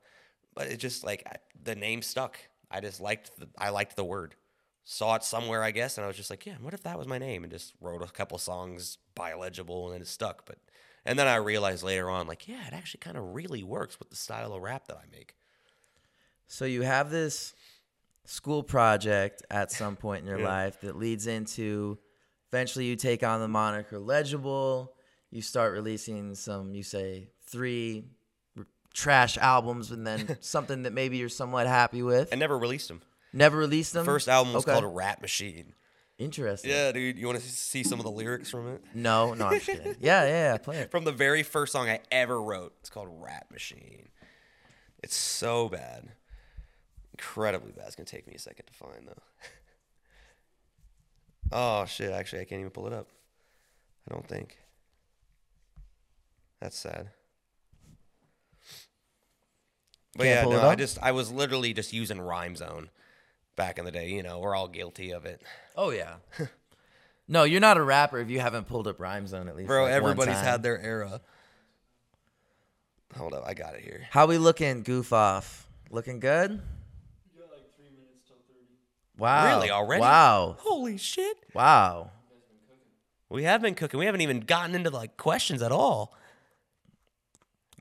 [0.55, 2.37] but it just like I, the name stuck.
[2.71, 4.35] I just liked the, I liked the word.
[4.83, 6.55] Saw it somewhere I guess, and I was just like, yeah.
[6.61, 7.43] What if that was my name?
[7.43, 10.45] And just wrote a couple songs by legible, and then it stuck.
[10.45, 10.57] But
[11.05, 14.09] and then I realized later on, like, yeah, it actually kind of really works with
[14.09, 15.35] the style of rap that I make.
[16.47, 17.53] So you have this
[18.25, 20.47] school project at some point in your Yeah.
[20.47, 21.97] life that leads into
[22.51, 24.93] eventually you take on the moniker legible.
[25.31, 28.05] You start releasing some, you say three
[28.57, 32.29] r- trash albums, and then something that maybe you're somewhat happy with.
[32.33, 33.01] I never released them.
[33.31, 34.05] Never released them.
[34.05, 34.79] First album was Okay.
[34.79, 35.73] called Rap Machine.
[36.17, 36.71] Interesting.
[36.71, 37.17] Yeah, dude.
[37.17, 38.83] You want to see some of the lyrics from it?
[38.93, 39.95] No, no, I'm just kidding.
[40.01, 40.57] Yeah, yeah, yeah.
[40.57, 40.91] Play it.
[40.91, 42.73] from the very first song I ever wrote.
[42.81, 44.09] It's called Rap Machine.
[45.01, 46.09] It's so bad.
[47.13, 47.85] Incredibly bad.
[47.87, 49.21] It's going to take me a second to find, though.
[51.51, 52.11] oh, shit.
[52.11, 53.07] Actually, I can't even pull it up.
[54.09, 54.57] I don't think.
[56.59, 57.09] That's sad.
[60.15, 62.89] But Can't yeah, no, I just I was literally just using Rhyme Zone
[63.55, 64.09] back in the day.
[64.09, 65.41] You know, we're all guilty of it,
[65.75, 66.15] Oh yeah.
[67.27, 69.67] no, you're not a rapper if you haven't pulled up Rhyme Zone at least.
[69.67, 69.83] bro.
[69.83, 71.21] like, everybody's had their era.
[73.17, 74.07] Hold up, I got it here.
[74.11, 75.67] How we looking, goof off?
[75.89, 76.51] Looking good?
[76.51, 78.65] You got like three minutes till 30.
[79.19, 79.55] Wow.
[79.57, 80.01] Really, already?
[80.01, 80.55] Wow.
[80.59, 81.37] Holy shit.
[81.53, 82.11] Wow.
[83.29, 83.99] We have been cooking.
[83.99, 86.15] We haven't even gotten into like questions at all.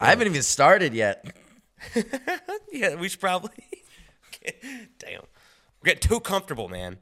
[0.00, 1.24] I haven't even started yet.
[2.72, 3.50] Yeah, we should probably.
[4.98, 5.22] Damn,
[5.80, 6.98] we're getting too comfortable, man.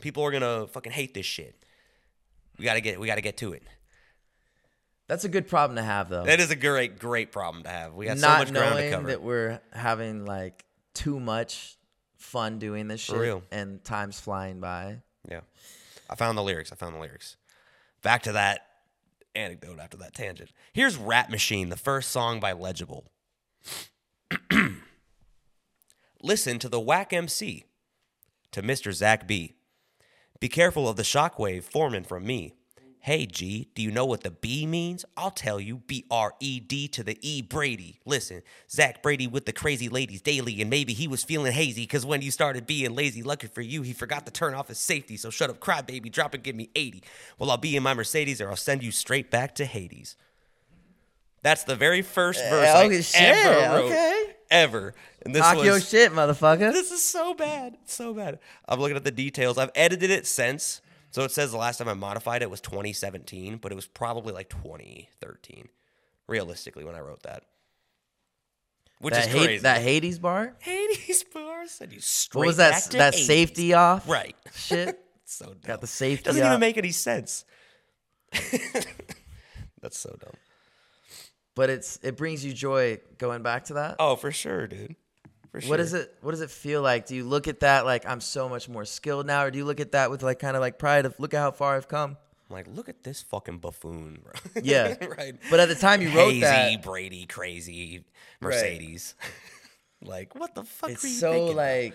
[0.00, 1.64] People are gonna fucking hate this shit.
[2.58, 3.00] We gotta get.
[3.00, 3.62] We gotta get to it.
[5.08, 6.24] That's a good problem to have, though.
[6.24, 7.94] That is a great, great problem to have.
[7.94, 9.06] We got so Not much ground to knowing cover.
[9.08, 10.64] that we're having like
[10.94, 11.76] too much
[12.20, 13.42] fun doing this shit, real.
[13.50, 14.98] and time's flying by.
[15.28, 15.40] Yeah.
[16.08, 16.70] I found the lyrics.
[16.72, 17.36] I found the lyrics.
[18.02, 18.66] Back to that
[19.34, 20.52] anecdote after that tangent.
[20.72, 23.10] Here's Rap Machine, the first song by Legible.
[26.22, 27.64] Listen to the whack MC,
[28.52, 28.92] to Mr.
[28.92, 29.54] Zach B.
[30.38, 32.54] Be careful of the shockwave forming from me.
[33.02, 35.06] Hey G, do you know what the B means?
[35.16, 35.78] I'll tell you.
[35.86, 37.98] B R E D to the E Brady.
[38.04, 42.04] Listen, Zach Brady with the crazy ladies daily, and maybe he was feeling hazy because
[42.04, 45.16] when you started being lazy, lucky for you, he forgot to turn off his safety.
[45.16, 47.02] So shut up, cry baby, drop it, give me 80.
[47.38, 50.16] Well, I'll be in my Mercedes or I'll send you straight back to Hades.
[51.42, 53.84] That's the very first eh, verse I okay, shit, ever wrote.
[53.86, 54.24] okay.
[54.50, 54.94] Ever.
[55.24, 56.70] And this Talk was, your shit, motherfucker.
[56.72, 57.78] this is so bad.
[57.84, 58.40] It's so bad.
[58.68, 59.56] I'm looking at the details.
[59.56, 60.82] I've edited it since.
[61.10, 64.32] So it says the last time I modified it was 2017, but it was probably
[64.32, 65.68] like 2013,
[66.28, 67.44] realistically, when I wrote that.
[69.00, 69.62] Which that, is crazy.
[69.62, 70.54] that Hades bar.
[70.58, 72.88] Hades bar said you straight What was that?
[72.92, 74.08] That safety off.
[74.08, 74.36] Right.
[74.54, 75.00] Shit.
[75.24, 75.56] so dumb.
[75.64, 76.22] Got the safety.
[76.22, 76.34] Off.
[76.34, 76.50] Doesn't up.
[76.50, 77.44] even make any sense.
[79.80, 80.34] That's so dumb.
[81.54, 83.96] But it's it brings you joy going back to that.
[83.98, 84.96] Oh, for sure, dude.
[85.52, 85.70] For sure.
[85.70, 87.06] What does it What does it feel like?
[87.06, 89.64] Do you look at that like I'm so much more skilled now, or do you
[89.64, 91.88] look at that with like kind of like pride of look at how far I've
[91.88, 92.16] come?
[92.48, 94.32] I'm like, look at this fucking buffoon, bro.
[94.62, 94.96] Yeah.
[95.18, 95.34] right.
[95.50, 98.04] But at the time you wrote Hazy, that, Brady, crazy,
[98.40, 99.14] Mercedes.
[100.02, 101.56] like, what the fuck it's were you so thinking?
[101.56, 101.94] like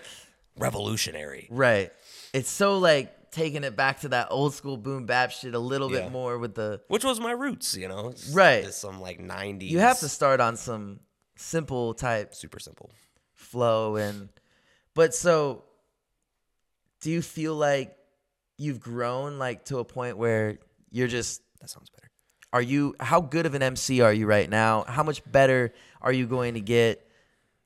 [0.58, 1.48] revolutionary.
[1.50, 1.90] right.
[2.32, 5.92] It's so like taking it back to that old school boom bap shit a little
[5.92, 6.02] Yeah.
[6.04, 6.80] bit more with the.
[6.88, 8.08] Which was my roots, you know?
[8.08, 8.64] It's Right.
[8.64, 9.68] just some like 90s.
[9.70, 11.00] You have to start on some
[11.36, 12.90] simple type Super simple.
[13.46, 14.28] Flow and
[14.94, 15.64] but so
[17.00, 17.96] do you feel like
[18.58, 20.58] you've grown like to a point where
[20.90, 22.10] you're just That sounds better.
[22.52, 24.84] are you how good of an MC are you right now?
[24.88, 27.02] How much better are you going to get?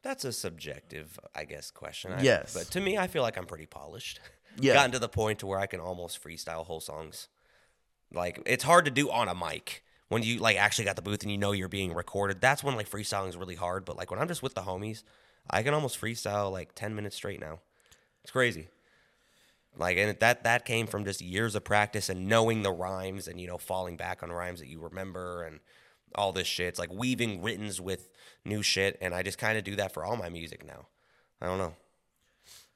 [0.03, 2.13] That's a subjective, I guess, question.
[2.13, 2.55] I- Yes.
[2.55, 4.21] But to me, I feel like I'm pretty polished.
[4.59, 4.75] Yeah.
[4.75, 7.29] Gotten to the point to where I can almost freestyle whole songs.
[8.13, 9.85] Like, it's hard to do on a mic.
[10.09, 12.75] When you like actually got the booth and you know you're being recorded, that's when
[12.75, 13.85] like freestyling is really hard.
[13.85, 15.05] But like when I'm just with the homies,
[15.51, 17.61] I can almost freestyle like ten minutes straight now.
[18.23, 18.69] It's crazy.
[19.77, 23.41] Like and that that came from just years of practice and knowing the rhymes and
[23.41, 25.61] you know falling back on rhymes that you remember and
[26.15, 26.67] all this shit.
[26.67, 28.09] It's like weaving writtens with
[28.45, 30.87] new shit and I just kind of do that for all my music now.
[31.41, 31.75] I don't know.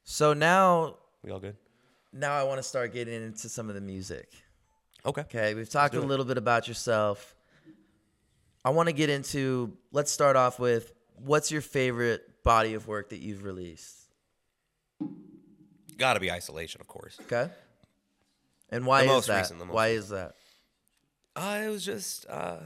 [0.05, 1.57] So now We all good?
[2.13, 4.29] now I want to start getting into some of the music.
[5.05, 5.23] Okay.
[5.23, 6.07] Okay, we've talked a it.
[6.07, 7.35] little bit about yourself.
[8.65, 13.11] I want to get into let's start off with what's your favorite body of work
[13.11, 13.97] that you've released?
[15.99, 17.19] Got to be isolation, of course.
[17.23, 17.51] Okay?
[18.71, 19.39] And why The is most that?
[19.39, 20.35] recent, the most why is that?
[21.37, 22.59] Uh, it was just uh,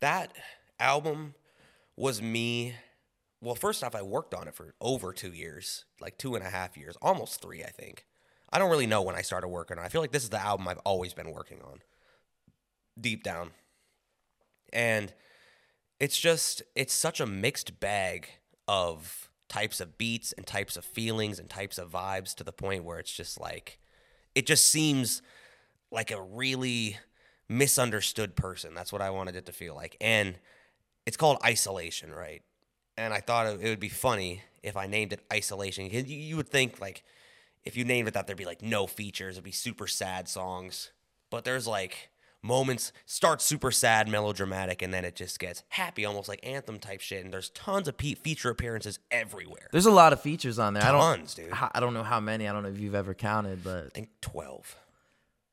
[0.00, 0.32] that
[0.80, 1.34] album
[1.96, 2.74] was me.
[3.40, 6.50] Well, first off, I worked on it for over two years, like two and a
[6.50, 8.04] half years, almost three, I think.
[8.52, 9.84] I don't really know when I started working on.
[9.84, 9.86] it.
[9.86, 11.80] I feel like this is the album I've always been working on,
[13.00, 13.50] deep down,
[14.72, 15.12] and
[16.02, 18.28] it's just it's such a mixed bag
[18.66, 22.82] of types of beats and types of feelings and types of vibes to the point
[22.82, 23.78] where it's just like
[24.34, 25.22] it just seems
[25.92, 26.98] like a really
[27.48, 28.74] misunderstood person.
[28.74, 29.96] That's what I wanted it to feel like.
[30.00, 30.34] And
[31.06, 32.42] it's called isolation, right?
[32.96, 35.88] And I thought it would be funny if I named it isolation.
[35.88, 37.04] you would think like
[37.62, 40.90] if you named it that there'd be like no features, it'd be super sad songs.
[41.30, 42.10] But there's like
[42.42, 47.00] moments start super sad, melodramatic, and then it just gets happy, almost like anthem type
[47.00, 47.24] shit.
[47.24, 49.68] And there's tons of pe- feature appearances everywhere.
[49.72, 50.82] There's a lot of features on there.
[50.82, 51.58] I Tons, don't dude.
[51.74, 52.48] I don't know how many.
[52.48, 54.76] I don't know if you've ever counted, but I think twelve.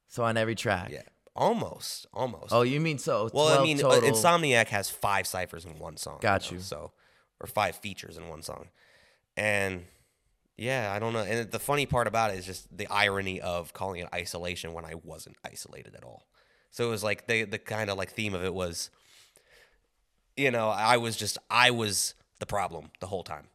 [0.08, 0.89] so on every track.
[0.91, 1.04] Yeah,
[1.36, 2.52] almost, almost.
[2.52, 3.30] Oh, you mean so?
[3.34, 4.10] Well, I mean, uh, total.
[4.10, 6.17] Insomniac has five ciphers in one song.
[6.21, 6.60] Got you.
[6.60, 6.91] So,
[7.39, 8.69] or five features in one song,
[9.38, 9.86] and
[10.58, 11.19] yeah, I don't know.
[11.19, 14.86] And the funny part about it is just the irony of calling it isolation when
[14.86, 16.25] I wasn't isolated at all.
[16.71, 18.89] So it was like the the kind of like theme of it was,
[20.38, 23.47] you know, I was just I was the problem the whole time,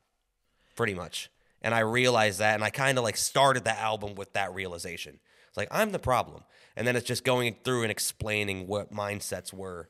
[0.77, 1.31] pretty much.
[1.63, 5.19] And I realized that, and I kind of like started the album with that realization.
[5.49, 6.43] It's like I'm the problem,
[6.77, 9.89] and then it's just going through and explaining what mindsets were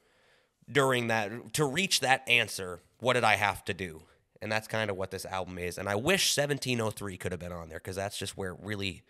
[0.71, 2.83] during that to reach that answer.
[3.01, 4.03] What did I have to do?
[4.41, 5.79] And that's kind of what this album is.
[5.79, 9.03] And I wish 1703 could have been on there because that's just where it really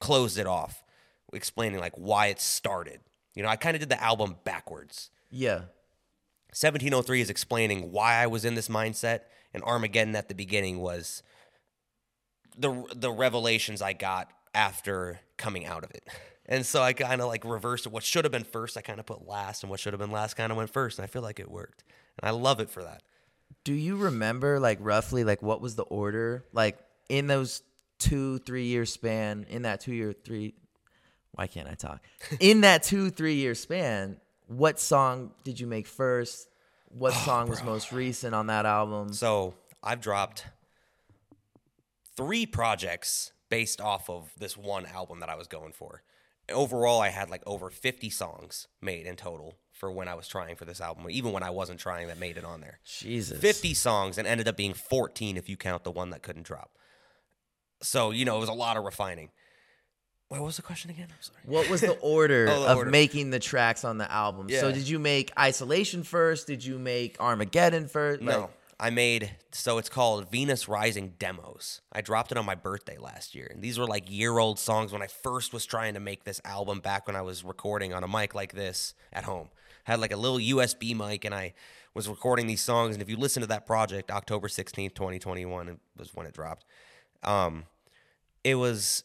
[0.00, 0.84] closed it off,
[1.32, 3.00] explaining like why it started.
[3.36, 5.10] You know, I kind of did the album backwards.
[5.30, 5.66] yeah.
[6.50, 9.20] 1703 is explaining why I was in this mindset,
[9.52, 11.22] and Armageddon at the beginning was
[12.56, 16.04] the the revelations I got after coming out of it.
[16.48, 17.88] And so I kind of like reversed.
[17.88, 20.12] What should have been first, I kind of put last, and what should have been
[20.12, 20.96] last kind of went first.
[20.96, 21.82] And I feel like it worked.
[22.22, 23.02] And I love it for that.
[23.64, 27.62] Do you remember like roughly like what was the order like in those
[27.98, 30.54] two three year span in that two year three?
[31.36, 32.02] Why can't I talk?
[32.40, 34.16] in that two three year span,
[34.48, 36.48] what song did you make first?
[36.88, 39.12] What oh, song was most recent on that album?
[39.12, 40.46] So I've dropped
[42.16, 46.02] three projects based off of this one album that I was going for.
[46.50, 50.56] Overall, I had like over 50 songs made in total for when I was trying
[50.56, 52.78] for this album, even when I wasn't trying, that made it on there.
[52.84, 56.46] Jesus, 50 songs and ended up being 14 if you count the one that couldn't
[56.46, 56.70] drop.
[57.82, 59.30] So, you know, it was a lot of refining.
[60.28, 61.06] Wait, what was the question again?
[61.10, 61.38] I'm sorry.
[61.44, 62.90] What was the order Oh, the of order.
[62.90, 64.48] making the tracks on the album?
[64.50, 66.46] So did you make Isolation first?
[66.48, 68.22] Did you make Armageddon first?
[68.22, 71.80] No, Like, I made so it's called Venus Rising Demos.
[71.92, 74.92] I dropped it on my birthday last year, and these were like year old songs
[74.92, 78.02] when I first was trying to make this album back when I was recording on
[78.04, 79.48] a mic like this at home.
[79.84, 81.54] had like a little USB mic, and I
[81.94, 82.94] was recording these songs.
[82.96, 86.34] And if you listen to that project, October sixteenth, twenty twenty one was when it
[86.34, 86.64] dropped.
[87.22, 87.64] Um,
[88.44, 89.04] it was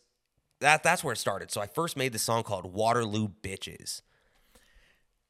[0.62, 1.52] that that's where it started.
[1.52, 4.02] So I first made this song called Waterloo Bitches.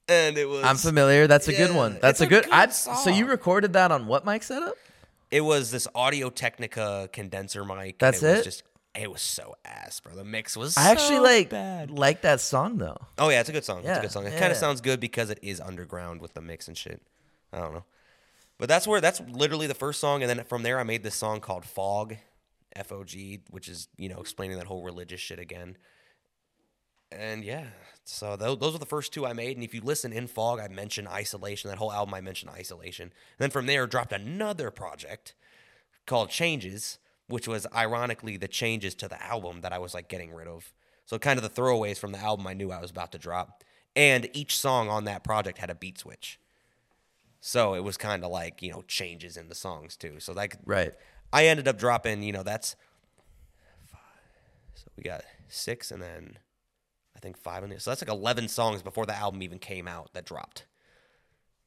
[0.07, 1.27] And it was I'm familiar.
[1.27, 1.97] That's a good one.
[2.01, 2.43] That's a a good.
[2.43, 4.75] good I, so you recorded that on what mic setup?
[5.29, 7.77] It was this Audio Technica condenser mic.
[7.77, 8.31] and That's it?
[8.31, 8.43] Was it?
[8.43, 8.63] just
[8.93, 10.13] it was so ass, bro.
[10.15, 10.77] The mix was.
[10.77, 11.91] I actually like bad.
[11.91, 12.97] like that song though.
[13.17, 13.79] Oh yeah, it's a good song.
[13.85, 14.25] it's a good song.
[14.27, 17.01] It yeah, kind of sounds good because it is underground with the mix and shit.
[17.53, 17.85] I don't know,
[18.57, 21.15] but that's where that's literally the first song, and then from there I made this
[21.15, 22.17] song called Fog,
[22.75, 25.77] F O G, which is you know explaining that whole religious shit again.
[27.11, 27.65] And yeah,
[28.05, 29.57] so tho- those were the first two I made.
[29.57, 31.69] And if you listen in Fog, I mentioned Isolation.
[31.69, 33.03] That whole album I mentioned Isolation.
[33.05, 35.33] And then from there, dropped another project
[36.05, 40.33] called Changes, which was ironically the changes to the album that I was like getting
[40.33, 40.71] rid of.
[41.05, 43.63] So kind of the throwaways from the album I knew I was about to drop.
[43.93, 46.39] And each song on that project had a beat switch.
[47.41, 50.19] So it was kind of like, you know, changes in the songs too.
[50.19, 50.93] So like Right.
[51.33, 52.75] I ended up dropping, you know, that's
[53.87, 53.99] five.
[54.75, 56.37] So we got six and then
[57.15, 57.79] I think five in there.
[57.79, 60.65] So that's like 11 songs before the album even came out that dropped.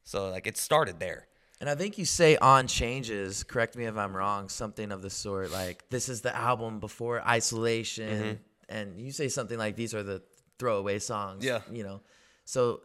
[0.02, 1.26] So like it started there.
[1.60, 5.08] And I think you say on changes, correct me if I'm wrong, something of the
[5.10, 8.32] sort like this is the album before isolation Mm-hmm.
[8.68, 10.20] and you say something like these are the
[10.58, 11.44] throwaway songs.
[11.44, 11.60] Yeah.
[11.72, 12.00] You know.
[12.44, 12.80] So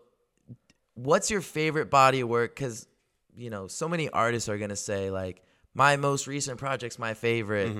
[0.93, 2.55] what's your favorite body of work?
[2.55, 2.87] Cause,
[3.35, 5.41] you know, so many artists are gonna say like
[5.73, 7.67] my most recent project's my favorite.
[7.67, 7.73] You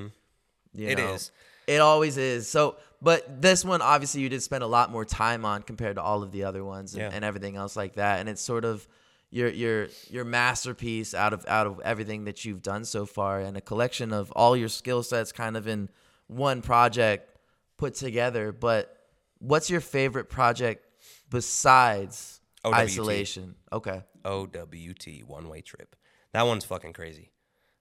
[0.77, 0.87] Mm-hmm.
[0.89, 1.13] It know?
[1.13, 1.31] is.
[1.67, 2.47] It always is.
[2.47, 6.01] So, but this one obviously you did spend a lot more time on compared to
[6.01, 7.09] all of the other ones and, Yeah.
[7.13, 8.19] and everything else like that.
[8.19, 8.87] And it's sort of
[9.31, 13.55] your your your masterpiece out of out of everything that you've done so far, and
[13.57, 15.89] a collection of all your skill sets kind of in
[16.27, 17.37] one project
[17.77, 18.51] put together.
[18.51, 18.95] But
[19.39, 20.83] what's your favorite project
[21.29, 22.73] besides OWT.
[22.73, 23.55] isolation?
[23.71, 24.03] Okay.
[24.25, 25.95] OWT one way trip.
[26.33, 27.31] That one's fucking crazy.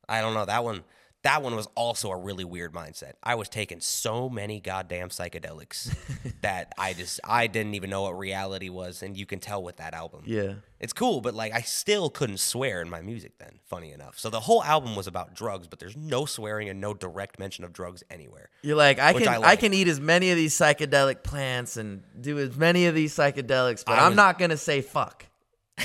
[0.08, 0.44] I don't know.
[0.44, 0.84] That one
[1.22, 3.14] that one was also a really weird mindset.
[3.24, 5.92] I was taking so many goddamn psychedelics
[6.42, 9.78] that I just I didn't even know what reality was, and you can tell with
[9.78, 10.22] that album.
[10.26, 10.54] Yeah.
[10.78, 14.16] It's cool, but like I still couldn't swear in my music then, funny enough.
[14.18, 17.64] So the whole album was about drugs, but there's no swearing and no direct mention
[17.64, 18.48] of drugs anywhere.
[18.62, 22.04] You're like, I can I I, can eat as many of these psychedelic plants and
[22.20, 25.26] do as many of these psychedelics, but I I'm was- not gonna say fuck.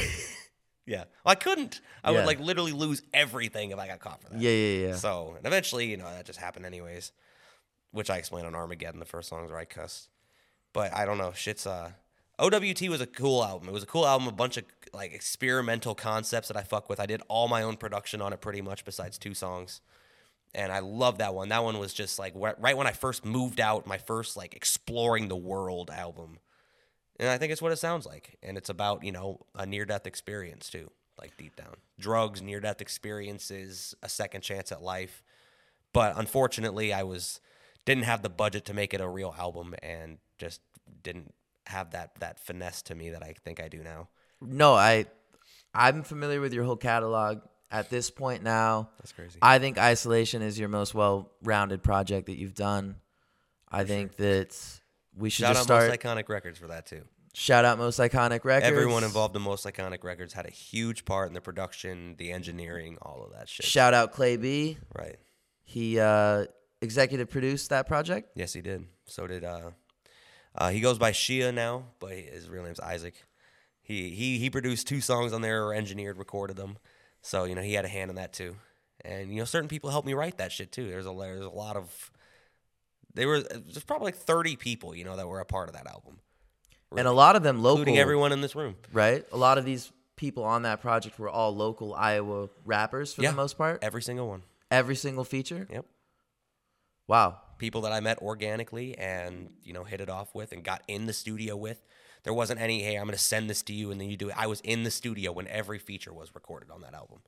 [0.86, 1.06] Yeah.
[1.26, 1.82] I couldn't.
[2.04, 2.18] I Yeah.
[2.18, 4.40] would like literally lose everything if I got caught for that.
[4.42, 4.96] Yeah, yeah, yeah.
[4.96, 7.12] So, and eventually, you know, that just happened anyways,
[7.92, 10.10] which I explained on Armageddon, the first songs where I cussed.
[10.74, 11.92] But I don't know, shit's uh
[12.40, 13.70] OWT was a cool album.
[13.70, 17.00] It was a cool album, a bunch of like experimental concepts that I fuck with.
[17.00, 19.82] I did all my own production on it pretty much besides two songs.
[20.56, 21.50] And I love that one.
[21.50, 25.28] That one was just like right when I first moved out, my first like exploring
[25.28, 26.40] the world album.
[27.24, 28.38] And I think it's what it sounds like.
[28.44, 31.76] And it's about, you know, a near death experience too, like deep down.
[31.98, 35.24] Drugs, near death experiences, a second chance at life.
[35.94, 37.40] But unfortunately, I was
[37.86, 40.60] didn't have the budget to make it a real album and just
[41.02, 41.34] didn't
[41.68, 44.10] have that that finesse to me that I think I do now.
[44.42, 45.06] No, I
[45.74, 47.40] I'm familiar with your whole catalog
[47.72, 48.90] at this point now.
[49.00, 49.40] That's crazy.
[49.42, 52.98] I think Isolation is your most well-rounded project that you've done.
[53.72, 54.58] I think that
[55.16, 57.04] we should Shout just out start Most Iconic Records for that too.
[57.34, 58.66] Shout out most iconic records.
[58.66, 62.98] Everyone involved in Most Iconic Records had a huge part in the production, the engineering,
[63.02, 63.66] all of that shit.
[63.66, 64.78] Shout out Clay B.
[64.96, 65.18] right.
[65.64, 66.46] He uh
[66.82, 68.32] executive produced that project.
[68.36, 68.86] Yes, he did.
[69.06, 69.72] So did uh,
[70.56, 73.16] uh he goes by Shia now, but his real name's Isaac.
[73.82, 76.78] He he he produced two songs on there, or engineered, recorded them.
[77.22, 78.56] So you know he had a hand in that too.
[79.04, 80.88] And you know certain people helped me write that shit too.
[80.88, 82.12] There's a there's a lot of
[83.14, 85.88] there were there's probably like 30 people you know that were a part of that
[85.88, 86.20] album,
[87.00, 88.76] And a lot of them local, including everyone in this room.
[88.92, 89.26] right?
[89.32, 93.32] A lot of these people on that project were all local Iowa rappers for Yeah.
[93.32, 93.80] the most part.
[93.84, 94.44] Every single one.
[94.72, 95.68] Every single feature.
[95.72, 95.86] Yep.
[97.08, 97.40] Wow.
[97.60, 101.06] people that I met organically and you know hit it off with and got in
[101.06, 101.82] the studio with.
[102.24, 104.30] There wasn't any hey I'm going to send this to you and then you do
[104.30, 104.36] it.
[104.38, 107.20] I was in the studio when every feature was recorded on that album,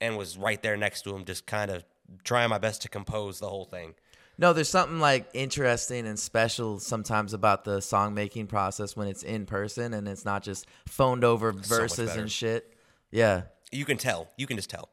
[0.00, 1.84] and was right there next to him, just kind of
[2.24, 3.94] trying my best to compose the whole thing.
[4.40, 9.22] No, there's something like interesting and special sometimes about the song making process when it's
[9.22, 12.72] in person and it's not just phoned over much verses and shit.
[13.10, 13.42] Yeah.
[13.70, 14.28] You can tell.
[14.38, 14.88] You can just tell.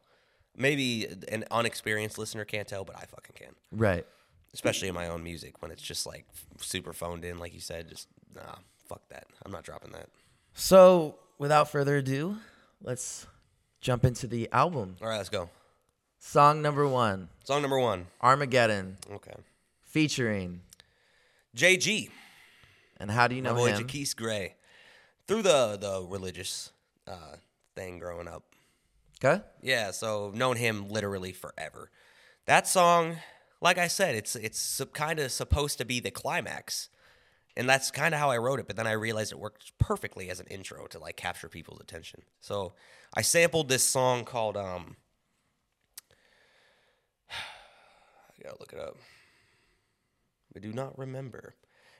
[0.57, 3.55] Maybe an unexperienced listener can't tell, but I fucking can.
[3.71, 4.05] Right.
[4.53, 6.25] Especially in my own music when it's just like
[6.59, 7.87] super phoned in, like you said.
[7.87, 8.55] Just nah,
[8.89, 9.27] fuck that.
[9.45, 10.09] I'm not dropping that.
[10.55, 12.35] So, without further ado,
[12.83, 13.25] let's
[13.79, 14.97] jump into the album.
[15.01, 15.49] All right, let's go.
[16.27, 18.07] Song number one Song number one.
[18.21, 19.35] Armageddon, Okay.
[19.81, 20.61] featuring.
[21.55, 22.09] JG.
[22.97, 23.87] And how do you my know boy him?
[23.87, 24.55] Jaquise Gray.
[25.25, 26.73] Through the the religious
[27.07, 27.37] uh,
[27.77, 28.43] thing growing up.
[29.23, 29.41] Okay.
[29.61, 31.91] Yeah, so known him literally forever.
[32.45, 33.15] That song,
[33.61, 36.89] like I said, it's it's kind of supposed to be the climax.
[37.55, 40.29] And that's kind of how I wrote it, but then I realized it worked perfectly
[40.29, 42.23] as an intro to like capture people's attention.
[42.41, 42.73] So
[43.15, 44.97] I sampled this song called um
[48.36, 48.97] I gotta look it up.
[50.55, 51.55] I do not remember.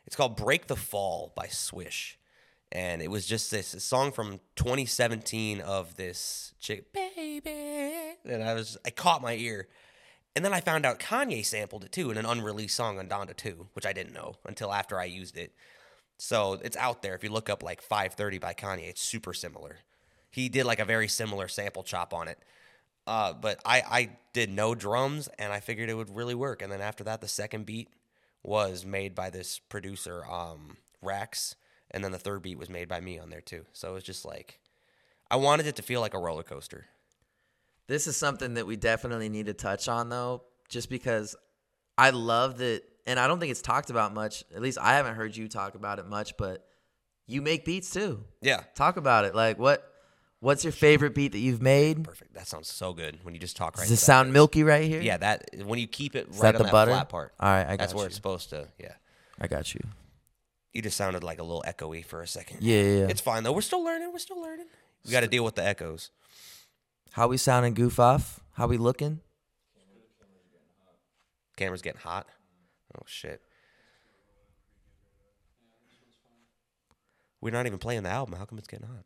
[0.06, 2.18] It's called Break the Fall by Swish.
[2.72, 8.18] And it was just this song from 2017 of this chick, baby.
[8.26, 9.68] And I was, I caught my ear.
[10.36, 13.36] And then I found out Kanye sampled it too in an unreleased song on Donda
[13.36, 15.54] 2, which I didn't know until after I used it.
[16.18, 17.16] So it's out there.
[17.16, 19.78] If you look up like 530 by Kanye, it's super similar.
[20.30, 22.40] He did like a very similar sample chop on it.
[23.08, 26.62] Uh, but I, I did no drums and I figured it would really work.
[26.62, 27.90] And then after that, the second beat
[28.44, 31.56] was made by this producer, um, Rax.
[31.90, 33.66] And then the third beat was made by me on there too.
[33.72, 34.60] So it was just like,
[35.32, 36.86] I wanted it to feel like a roller coaster.
[37.88, 41.36] This is something that we definitely need to touch on, though, just because
[41.98, 44.44] I love that, and I don't think it's talked about much.
[44.54, 46.68] At least I haven't heard you talk about it much, but
[47.26, 48.26] you make beats too.
[48.42, 48.64] Yeah.
[48.76, 49.34] Talk about it.
[49.34, 49.90] Like, what?
[50.40, 52.04] What's your favorite beat that you've made?
[52.04, 52.36] Perfect.
[52.36, 55.02] That sounds so good when you just talk right Does it sound milky right here?
[55.02, 56.92] Yeah, that when you keep it Is right that on the that butter?
[56.92, 57.34] flat part.
[57.40, 58.68] All right, I got That's where it's supposed to.
[58.78, 58.94] Yeah.
[59.42, 59.82] I got you.
[60.74, 62.58] You just sounded like a little echoey for a second.
[62.62, 63.08] Yeah, yeah, yeah.
[63.08, 63.52] It's fine though.
[63.52, 64.12] We're still learning.
[64.12, 64.68] We're still learning.
[65.06, 66.12] We got to deal with the echoes.
[67.12, 68.40] How we sounding, goof off?
[68.54, 69.22] How we looking?
[71.56, 72.28] Camera's getting hot.
[72.96, 73.42] Oh shit.
[77.42, 78.38] We're not even playing the album.
[78.38, 79.06] How come it's getting hot?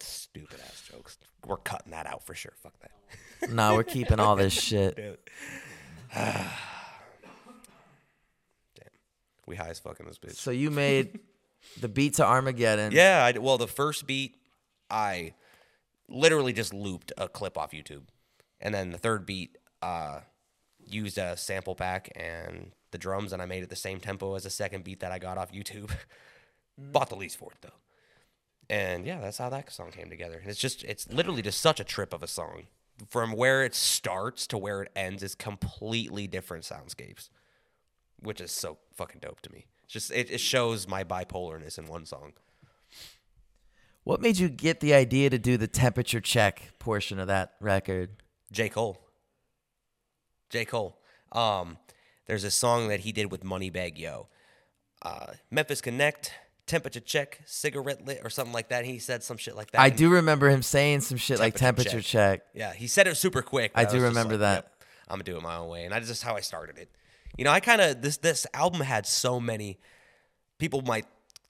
[0.00, 1.18] Stupid ass jokes.
[1.46, 2.52] We're cutting that out for sure.
[2.62, 3.52] Fuck that.
[3.52, 4.96] nah, we're keeping all this shit.
[6.14, 6.46] Damn.
[9.46, 10.36] We high as fucking this bitch.
[10.36, 11.20] So you made
[11.80, 12.92] the beat to Armageddon.
[12.92, 14.36] Yeah, I, well, the first beat,
[14.90, 15.34] I
[16.08, 18.04] literally just looped a clip off YouTube,
[18.60, 20.20] and then the third beat, uh,
[20.86, 24.44] used a sample pack and the drums, and I made it the same tempo as
[24.44, 25.90] the second beat that I got off YouTube.
[26.78, 27.74] Bought the lease for it though,
[28.70, 30.38] and yeah, that's how that song came together.
[30.38, 32.64] And it's just, it's literally just such a trip of a song.
[33.08, 37.28] From where it starts to where it ends is completely different soundscapes,
[38.20, 39.66] which is so fucking dope to me.
[39.84, 42.32] It's just it, it shows my bipolarness in one song.
[44.02, 48.22] What made you get the idea to do the temperature check portion of that record?
[48.50, 48.68] J.
[48.68, 48.98] Cole.
[50.50, 50.64] J.
[50.64, 50.98] Cole.
[51.30, 51.76] Um,
[52.26, 54.28] there's a song that he did with Moneybagg Yo.
[55.02, 56.32] Uh, Memphis Connect,
[56.68, 58.84] temperature check, cigarette lit, or something like that.
[58.84, 59.80] He said some shit like that.
[59.80, 62.42] I do remember him saying some shit like Temperature check.
[62.54, 63.72] Yeah, he said it super quick.
[63.74, 64.54] I but do remember like, that.
[64.54, 64.72] "Yep,
[65.08, 66.90] I'm gonna do it my own way, and that's just how I started it.
[67.36, 69.78] You know, I kind of this this album had so many.
[70.58, 71.06] People might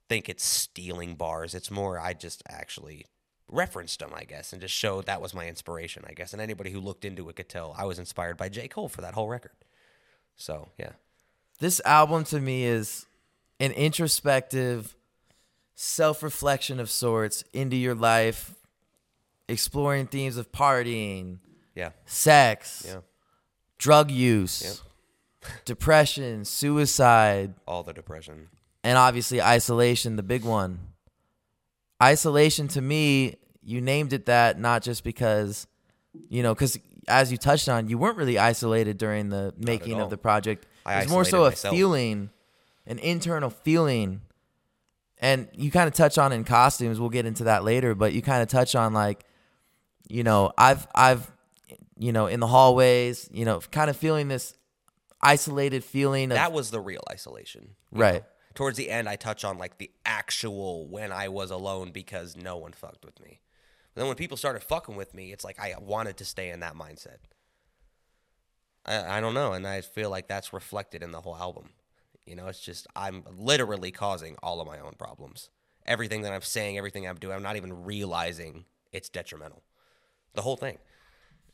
[0.08, 1.54] think it's stealing bars.
[1.54, 3.06] It's more I just actually
[3.50, 6.32] referenced them, I guess, and just showed that was my inspiration, I guess.
[6.32, 8.68] And anybody who looked into it could tell I was inspired by J.
[8.68, 9.52] Cole for that whole record.
[10.36, 10.92] So yeah,
[11.58, 13.06] This album to me is
[13.58, 14.94] an introspective
[15.80, 18.52] self reflection of sorts into your life,
[19.48, 21.38] exploring themes of partying,
[21.76, 22.96] yeah, sex, yeah.
[23.78, 24.82] drug use,
[25.64, 28.48] depression, suicide, All the depression.
[28.82, 30.80] and obviously isolation, the big one.
[32.02, 35.68] Isolation to me, you named it that not just because,
[36.28, 36.76] you know, because
[37.06, 40.66] as you touched on, you weren't really isolated during the making of the project.
[40.84, 41.74] I It was more so isolated a myself.
[41.74, 42.30] feeling,
[42.86, 44.22] an internal feeling.
[45.20, 47.00] And you kind of touch on in costumes.
[47.00, 49.24] We'll get into that later, but you kind of touch on like,
[50.08, 51.30] you know, I've I've,
[51.98, 54.54] you know, in the hallways, you know, kind of feeling this
[55.20, 57.70] isolated feeling of that was the real isolation.
[57.90, 58.22] Right.
[58.22, 58.26] know?
[58.54, 62.56] Towards the end, I touch on like the actual when I was alone because no
[62.56, 63.40] one fucked with me.
[63.94, 66.60] But then when people started fucking with me, it's like I wanted to stay in
[66.60, 67.18] that mindset.
[68.84, 71.70] I, I don't know, and I feel like that's reflected in the whole album.
[72.28, 75.50] You know, it's just I'm literally causing all of my own problems.
[75.86, 79.62] Everything that I'm saying, everything I'm doing, I'm not even realizing it's detrimental.
[80.34, 80.78] The whole thing.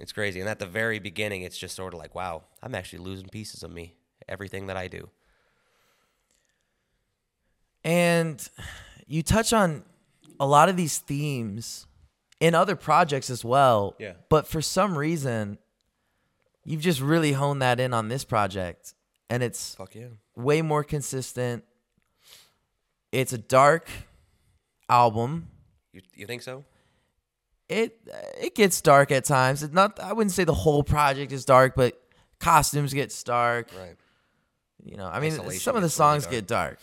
[0.01, 0.41] It's crazy.
[0.41, 3.63] And at the very beginning, it's just sort of like, wow, I'm actually losing pieces
[3.63, 3.95] of me.
[4.29, 5.09] Everything that I do.
[7.85, 8.47] And
[9.07, 9.85] you touch on
[10.41, 11.87] a lot of these themes
[12.41, 13.95] in other projects as well.
[13.99, 14.15] Yeah.
[14.29, 15.59] But for some reason,
[16.65, 18.94] you've just really honed that in on this project.
[19.31, 20.09] And it's Fuck yeah.
[20.37, 21.65] way more consistent.
[23.13, 23.89] It's a dark
[24.89, 25.49] album.
[25.93, 26.65] You, you think so?
[27.69, 27.99] It
[28.41, 29.63] it gets dark at times.
[29.63, 31.99] It's not I wouldn't say the whole project is dark, but
[32.41, 33.71] costumes get dark.
[33.79, 33.97] Right.
[34.85, 36.31] You know, I mean, Isolation some of the gets really songs dark.
[36.33, 36.79] get dark.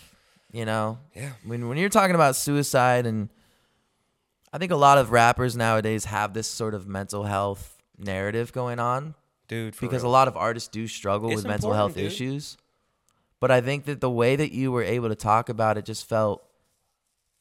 [0.51, 1.33] You know, Yeah.
[1.45, 3.29] when when you're talking about suicide, and
[4.51, 8.79] I think a lot of rappers nowadays have this sort of mental health narrative going
[8.79, 9.13] on
[9.51, 10.09] Dude, because real.
[10.11, 12.05] a lot of artists do struggle It's with mental health dude.
[12.05, 12.57] issues.
[13.39, 16.07] But I think that the way that you were able to talk about it just
[16.07, 16.41] felt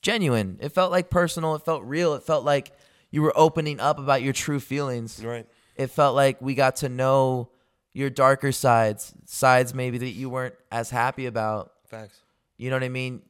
[0.03, 0.59] genuine.
[0.61, 1.55] It felt like personal.
[1.55, 2.15] It felt real.
[2.15, 2.73] It felt like
[3.11, 5.47] you were opening up about your true feelings Right.
[5.77, 7.49] it felt like we got to know
[7.93, 11.73] your darker sides, sides maybe that you weren't as happy about.
[11.89, 12.19] Facts.
[12.57, 13.23] You know what I mean?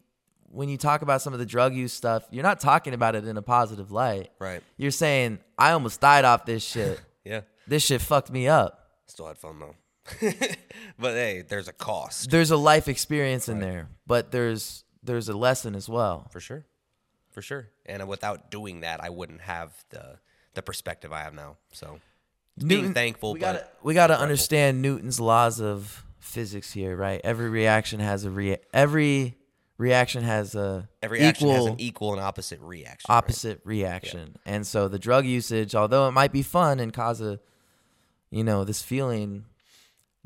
[0.52, 3.24] When you talk about some of the drug use stuff, you're not talking about it
[3.26, 4.30] in a positive light.
[4.38, 4.62] Right.
[4.76, 7.00] You're saying, I almost died off this shit.
[7.22, 7.42] Yeah.
[7.66, 8.88] This shit fucked me up.
[9.06, 9.74] Still had fun though.
[10.98, 15.36] but hey, there's a cost There's a life experience in there, but there's there's a
[15.36, 16.26] lesson as well.
[16.30, 16.64] for sure.
[17.30, 17.68] For sure.
[17.86, 20.18] And without doing that, I wouldn't have the
[20.54, 21.58] the perspective I have now.
[21.72, 22.00] So
[22.58, 27.20] being thankful, we but gotta we gotta understand Newton's laws of physics here, right?
[27.22, 29.36] Every reaction has a rea- every
[29.78, 33.06] reaction has a every action equal has an equal and opposite reaction.
[33.08, 33.16] right?
[33.16, 34.36] opposite reaction.
[34.44, 37.38] And so the drug usage, although it might be fun and cause a,
[38.30, 39.44] you know, this feeling,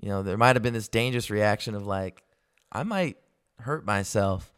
[0.00, 2.22] you know, there might have been this dangerous reaction of like,
[2.72, 3.16] I might
[3.60, 4.52] hurt myself.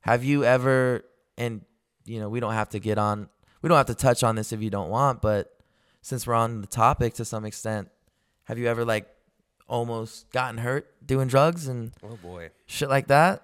[0.00, 1.04] Have you ever,
[1.38, 1.62] and,
[2.04, 3.28] you know, we don't have to get on,
[3.62, 5.54] we don't have to touch on this if you don't want, but
[6.02, 7.88] since we're on the topic to some extent,
[8.44, 9.08] have you ever like
[9.68, 12.50] almost gotten hurt doing drugs and Oh boy.
[12.66, 13.42] shit like that?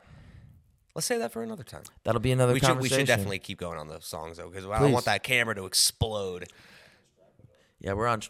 [0.94, 1.82] Let's say that for another time.
[2.04, 4.64] That'll be another We should we should definitely keep going on the songs though, because
[4.64, 6.46] I don't want that camera to explode.
[7.80, 8.22] Yeah, we're on.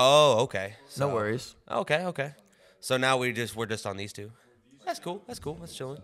[0.00, 0.74] Oh, okay.
[0.96, 1.56] No worries.
[1.68, 2.34] Okay, okay.
[2.78, 4.30] So now we just we're just on these two.
[4.86, 5.24] That's cool.
[5.26, 5.54] That's cool.
[5.54, 6.00] That's chilling.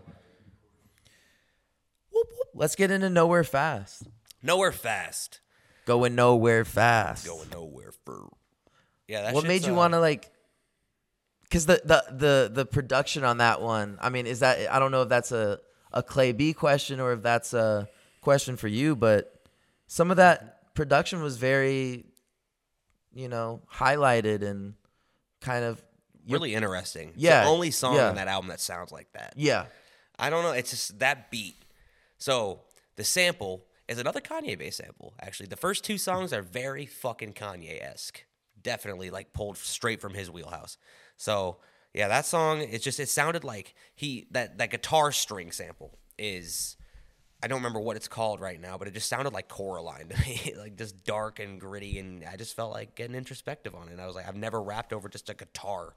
[2.11, 2.47] Whoop, whoop.
[2.53, 4.03] Let's get into nowhere fast.
[4.43, 5.39] Nowhere fast.
[5.85, 7.25] Going nowhere fast.
[7.25, 8.27] Going nowhere for.
[9.07, 9.31] Yeah.
[9.31, 10.29] What made you uh, want to like?
[11.43, 13.97] Because the, the the the production on that one.
[14.01, 15.59] I mean, is that I don't know if that's a
[15.93, 17.87] a Clay B question or if that's a
[18.19, 19.31] question for you, but
[19.87, 22.05] some of that production was very,
[23.15, 24.75] you know, highlighted and
[25.41, 25.81] kind of
[26.29, 27.09] really interesting?
[27.09, 28.09] It's Yeah, the only song yeah.
[28.09, 29.33] on that album that sounds like that.
[29.35, 29.65] yeah.
[30.19, 30.51] I don't know.
[30.51, 31.55] It's just that beat.
[32.19, 32.61] So
[32.95, 35.13] the sample is another Kanye based sample.
[35.19, 38.23] Actually, the first two songs are very fucking Kanye esque.
[38.61, 40.77] Definitely like pulled straight from his wheelhouse.
[41.17, 41.57] So
[41.93, 42.61] yeah, that song.
[42.61, 46.77] It's just it sounded like he that that guitar string sample is.
[47.45, 50.19] I don't remember what it's called right now, but it just sounded like Coraline to
[50.27, 53.91] me, like just dark and gritty, and I just felt like getting introspective on it.
[53.91, 55.93] And I was like, I've never rapped over just a guitar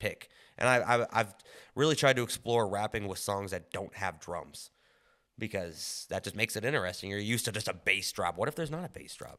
[0.00, 0.30] pick.
[0.58, 1.32] And I, I, I've
[1.76, 4.70] really tried to explore rapping with songs that don't have drums
[5.38, 7.10] because that just makes it interesting.
[7.10, 8.36] You're used to just a bass drop.
[8.36, 9.38] What if there's not a bass drop?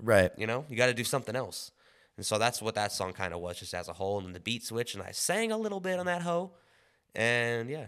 [0.00, 0.32] Right.
[0.36, 1.70] You know, you got to do something else.
[2.16, 4.18] And so that's what that song kind of was, just as a whole.
[4.18, 6.50] And then the beat switch, and I sang a little bit on that hoe.
[7.14, 7.86] And yeah,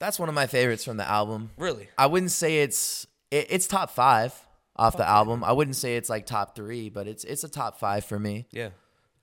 [0.00, 1.50] That's one of my favorites from the album.
[1.56, 1.88] really.
[1.96, 4.34] I wouldn't say it's it, it's top five
[4.74, 5.44] off the album.
[5.44, 8.46] I wouldn't say it's like top three, but it's it's a top five for me.
[8.50, 8.70] Yeah.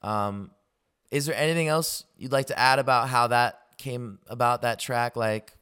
[0.02, 0.52] Um,
[1.12, 5.16] is there anything else you'd like to add about how that came about that track?
[5.18, 5.54] Like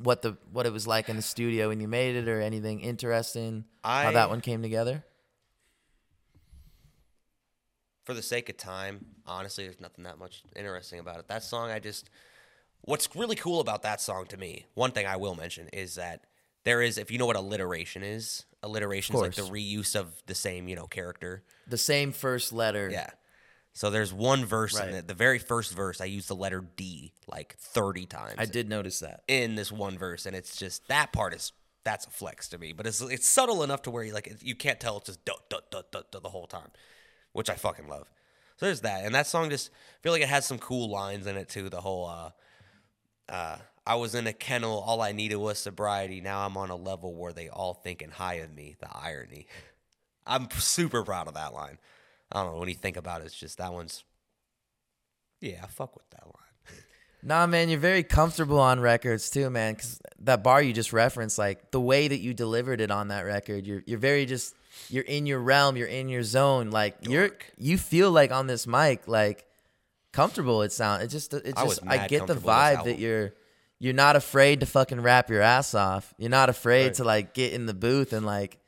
[0.00, 2.80] what the what it was like in the studio when you made it, or anything
[2.80, 3.64] interesting?
[3.84, 5.04] how that one came together?
[8.04, 11.28] for the sake of time, honestly, there's nothing that much interesting about it.
[11.28, 12.10] That song, I just,
[12.82, 16.24] what's really cool about that song to me, one thing I will mention is that
[16.64, 20.34] there is, if you know what alliteration is, alliteration is like the reuse of the
[20.34, 21.42] same, you know, character.
[21.66, 22.88] The same first letter.
[22.90, 23.10] Yeah.
[23.72, 24.88] So there's one verse Right.
[24.88, 25.08] in it.
[25.08, 29.00] The very first verse, I use the letter D like 30 times I did notice
[29.00, 29.22] that.
[29.28, 31.52] in this one verse, and it's just that part is
[31.84, 32.72] that's a flex to me.
[32.72, 35.48] But it's it's subtle enough to where you like you can't tell it's just dut
[35.48, 36.68] dut dut dut, dut the whole time,
[37.32, 38.10] which I fucking love.
[38.58, 41.26] So there's that, and that song just I feel like it has some cool lines
[41.26, 41.70] in it too.
[41.70, 42.30] The whole uh,
[43.32, 46.20] uh, I was in a kennel, all I needed was sobriety.
[46.20, 48.76] Now I'm on a level where they all thinking high of me.
[48.78, 49.46] The irony.
[50.26, 51.78] I'm super proud of that line.
[52.30, 54.04] I don't know when you think about it, it's just that one's.
[55.40, 56.34] Yeah, I fuck with that line.
[57.24, 59.74] Nah, man, you're very comfortable on records too, man.
[59.74, 63.22] Because that bar you just referenced, like the way that you delivered it on that
[63.22, 64.54] record, you're you're very just
[64.88, 66.70] you're in your realm, you're in your zone.
[66.70, 69.44] Like you're you feel like on this mic, like
[70.12, 70.62] comfortable.
[70.62, 71.02] It sounds.
[71.04, 73.32] it just it just I, mad get the vibe that you're
[73.78, 76.14] you're not afraid to fucking rap your ass off.
[76.18, 76.94] You're not afraid Right.
[76.94, 78.58] to like get in the booth and like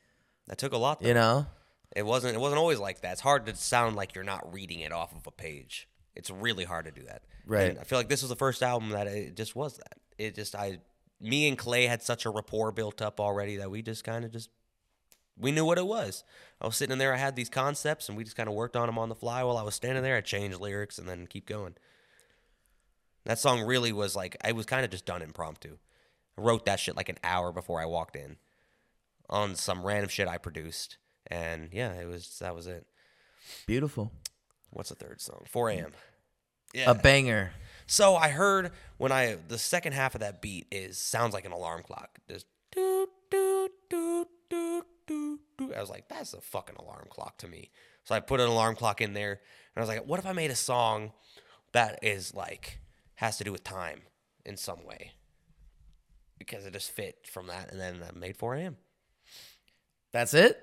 [0.49, 1.01] That took a lot.
[1.01, 1.09] Though.
[1.09, 1.47] you know.
[1.95, 2.35] It wasn't.
[2.35, 3.13] It wasn't always like that.
[3.13, 5.89] It's hard to sound like you're not reading it off of a page.
[6.17, 7.23] It's really hard to do that.
[7.47, 7.71] Right.
[7.71, 9.99] And I feel like this was the first album that it just was that.
[10.19, 10.79] It just I,
[11.21, 14.33] me and Clay had such a rapport built up already that we just kind of
[14.33, 14.51] just
[15.39, 16.25] we knew what it was.
[16.61, 17.13] I was sitting in there.
[17.13, 19.43] I had these concepts, and we just kind of worked on them on the fly
[19.43, 20.17] while I was standing there.
[20.17, 21.75] I changed lyrics and then keep going.
[23.25, 25.79] That song really was like I was kind of just done impromptu.
[26.37, 28.37] I wrote that shit like an hour before I walked in
[29.31, 30.99] on some random shit I produced.
[31.27, 32.87] And yeah, it was that was it.
[33.67, 34.13] Beautiful.
[34.71, 35.45] What's the third song?
[35.49, 35.93] 4 a.m.
[36.75, 36.91] Yeah.
[36.91, 37.53] A banger.
[37.87, 41.53] so I heard when I the second half of that beat is sounds like an
[41.53, 42.19] alarm clock.
[42.29, 42.47] Just
[45.77, 47.71] I was like, that's a fucking alarm clock to me.
[48.05, 49.41] So I put an alarm clock in there, and
[49.77, 51.13] I was like, what if I made a song
[51.73, 52.81] that is like
[53.17, 54.03] has to do with time
[54.45, 55.13] in some way?
[56.39, 58.77] Because it just fit from that, and then I made 4 a.m.
[60.13, 60.61] That's it.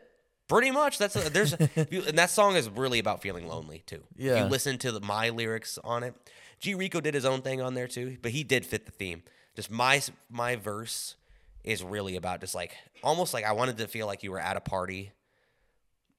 [0.47, 0.97] Pretty much.
[0.97, 1.55] That's a, there's
[1.89, 4.03] you- and that song is really about feeling lonely too.
[4.17, 4.43] If Yeah.
[4.43, 6.13] you listen to the, my lyrics on it,
[6.59, 9.23] G Rico did his own thing on there too, but he did fit the theme.
[9.55, 11.15] Just my my verse
[11.63, 14.57] is really about just like almost like I wanted to feel like you were at
[14.57, 15.11] a party,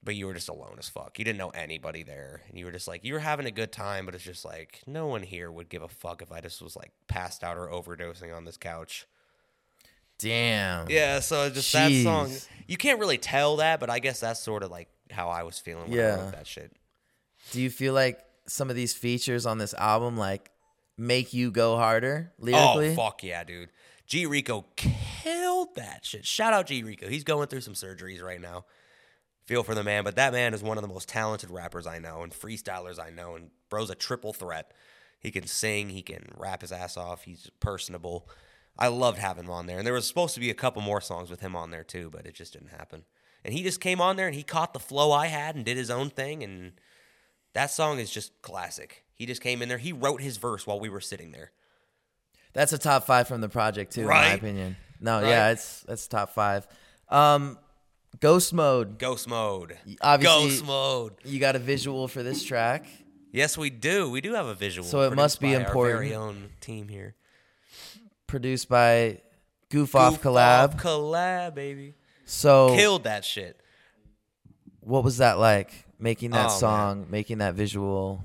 [0.03, 1.19] but you were just alone as fuck.
[1.19, 3.71] You didn't know anybody there, and you were just like you were having a good
[3.71, 6.61] time, but it's just like no one here would give a fuck if I just
[6.61, 9.05] was like passed out or overdosing on this couch.
[10.19, 10.89] Damn.
[10.89, 12.31] Yeah, so just that song.
[12.67, 15.59] You can't really tell that, but I guess that's sort of like how I was
[15.59, 16.71] feeling when I wrote that shit.
[17.51, 20.49] Do you feel like some of these features on this album like
[20.97, 22.91] make you go harder oh, lyrically?
[22.91, 23.69] Oh fuck yeah, dude!
[24.07, 26.25] G Rico killed that shit.
[26.25, 27.07] Shout out G Rico.
[27.07, 28.65] He's going through some surgeries right now.
[29.45, 31.99] Feel for the man, but that man is one of the most talented rappers I
[31.99, 33.35] know and freestylers I know.
[33.35, 34.71] And bro's a triple threat.
[35.19, 37.23] He can sing, he can rap his ass off.
[37.23, 38.29] He's personable.
[38.77, 41.01] I loved having him on there, and there was supposed to be a couple more
[41.01, 43.03] songs with him on there too, but it just didn't happen.
[43.45, 45.77] And he just came on there and he caught the flow I had and did
[45.77, 46.73] his own thing, and
[47.53, 49.03] that song is just classic.
[49.13, 49.77] He just came in there.
[49.77, 51.51] He wrote his verse while we were sitting there.
[52.53, 54.77] That's a top five from the project too, in my opinion.
[54.99, 55.29] No, Right?
[55.29, 56.67] yeah, it's that's top five.
[57.09, 57.57] Um,
[58.19, 58.99] Ghost mode.
[58.99, 59.77] Ghost mode.
[60.01, 61.13] obviously- Ghost mode.
[61.25, 62.85] You got a visual for this track.
[63.31, 64.09] Yes, we do.
[64.11, 64.87] We do have a visual.
[64.87, 67.15] So it must be by Our very own team here.
[68.27, 69.21] produced by
[69.69, 70.75] Goof Off collab.
[70.75, 71.95] Off collab, baby.
[72.25, 73.59] so Killed that shit.
[74.81, 75.71] what was that like?
[75.99, 76.59] Making that Oh, man.
[76.59, 78.23] song, making that visual.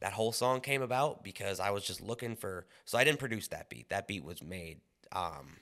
[0.00, 2.66] That whole song came about because I was just looking for.
[2.84, 3.88] So I didn't produce that beat.
[3.88, 4.80] That beat was made
[5.12, 5.56] um,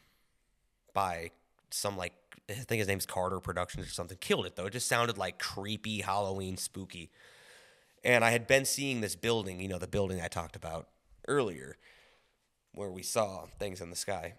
[0.92, 1.30] by
[1.70, 2.12] some like
[2.48, 4.18] I think his name's Carter Productions or something.
[4.20, 4.66] Killed it though.
[4.66, 7.10] It just sounded like creepy Halloween spooky.
[8.04, 10.88] And I had been seeing this building, you know, the building I talked about
[11.26, 11.76] earlier,
[12.72, 14.34] where we saw things in the sky.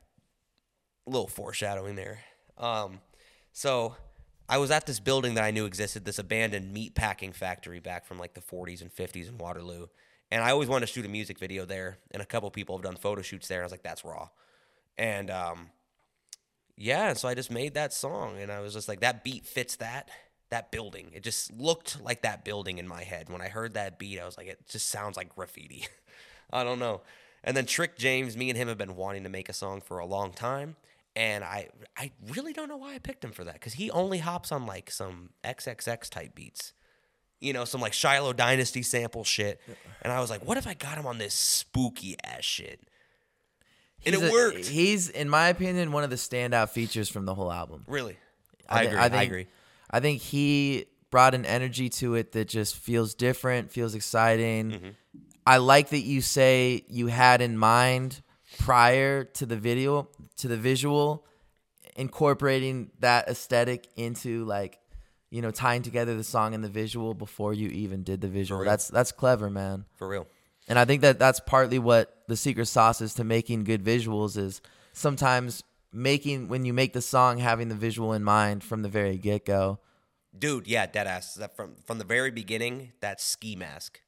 [1.06, 2.20] A little foreshadowing there.
[2.58, 3.02] Um,
[3.52, 3.96] so
[4.50, 8.06] I was at this building that I knew existed, this abandoned meat packing factory back
[8.06, 9.88] from like the 40s and 50s in Waterloo.
[10.32, 12.84] And I always wanted to shoot a music video there, and a couple people have
[12.84, 13.60] done photo shoots there.
[13.60, 14.30] And I was like, that's raw.
[14.98, 15.70] And um,
[16.76, 19.78] yeah, so I just made that song, and I was just like, that beat fits
[19.78, 20.10] that
[20.50, 21.12] that building.
[21.14, 23.30] It just looked like that building in my head.
[23.30, 25.88] When I heard that beat, I was like, it just sounds like graffiti.
[26.54, 27.02] I don't know.
[27.44, 30.00] And then Trick James, me and him have been wanting to make a song for
[30.00, 30.76] a long time.
[31.18, 34.20] And I I really don't know why I picked him for that because he only
[34.20, 36.74] hops on like some XXX type beats,
[37.42, 39.60] you know, some like Shiloh Dynasty sample shit.
[40.04, 42.82] And I was like, what if I got him on this spooky ass shit?
[44.06, 44.66] And He's it a- worked.
[44.68, 47.84] He's, in my opinion, one of the standout features from the whole album.
[47.88, 48.16] really,
[48.70, 49.00] I thi- agree.
[49.00, 49.48] I I, think- agree.
[49.90, 54.72] I think he brought an energy to it that just feels different, feels exciting.
[54.72, 54.90] Mm-hmm.
[55.48, 58.22] I like that you say you had in mind
[58.60, 61.26] prior to the video, to the visual,
[61.96, 64.80] incorporating that aesthetic into like
[65.30, 68.64] you know, tying together the song and the visual before you even did the visual.
[68.64, 69.86] That's that's clever, man.
[69.96, 70.28] For real.
[70.68, 74.38] And I think that that's partly what the secret sauce is to making good visuals
[74.38, 74.62] is
[74.94, 79.18] sometimes making when you make the song having the visual in mind from the very
[79.18, 79.80] get go.
[80.38, 81.40] Dude, yeah, dead ass.
[81.56, 84.02] From from the very beginning, that ski mask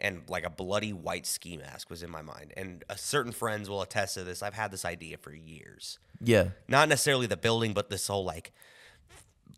[0.00, 2.52] and like a bloody white ski mask was in my mind.
[2.56, 4.42] And uh, certain friends will attest to this.
[4.42, 5.98] I've had this idea for years.
[6.22, 6.50] Yeah.
[6.68, 8.52] Not necessarily the building, but this whole like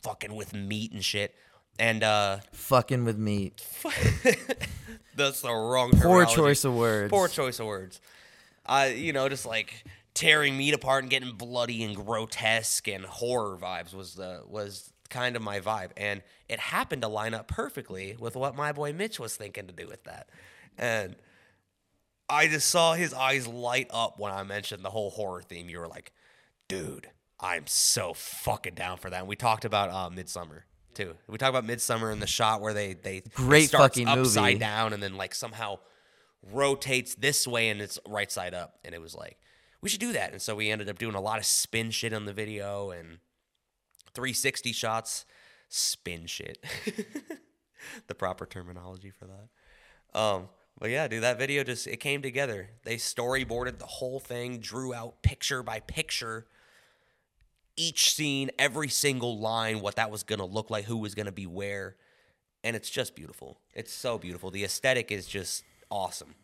[0.02, 1.34] fucking with meat and shit.
[1.78, 3.64] And uh Fucking with meat.
[5.16, 6.34] that's the wrong Poor terminology.
[6.34, 7.10] choice of words.
[7.10, 8.00] Poor choice of words.
[8.66, 9.84] Uh, you know, just like
[10.14, 15.36] tearing meat apart and getting bloody and grotesque and horror vibes was the was kind
[15.36, 19.20] of my vibe, and it happened to line up perfectly with what my boy Mitch
[19.20, 20.28] was thinking to do with that,
[20.76, 21.14] and
[22.28, 25.68] I just saw his eyes light up when I mentioned the whole horror theme.
[25.68, 26.12] You were like,
[26.66, 29.18] dude, I'm so fucking down for that.
[29.20, 31.14] And we talked about uh, Midsummer too.
[31.28, 34.58] We talked about Midsummer and the shot where they they Great fucking upside movie.
[34.58, 35.78] down and then like somehow
[36.52, 38.78] rotates this way and it's right side up.
[38.84, 39.38] And it was like,
[39.82, 40.32] we should do that.
[40.32, 43.18] And so we ended up doing a lot of spin shit on the video and
[44.14, 45.24] 360 shots,
[45.68, 46.58] spin shit.
[48.06, 50.18] the proper terminology for that.
[50.18, 50.48] Um,
[50.78, 52.70] but yeah, dude, that video just it came together.
[52.84, 56.46] They storyboarded the whole thing, drew out picture by picture
[57.76, 61.46] each scene, every single line, what that was gonna look like, who was gonna be
[61.46, 61.96] where,
[62.62, 63.58] and it's just beautiful.
[63.74, 64.50] It's so beautiful.
[64.50, 66.34] The aesthetic is just awesome.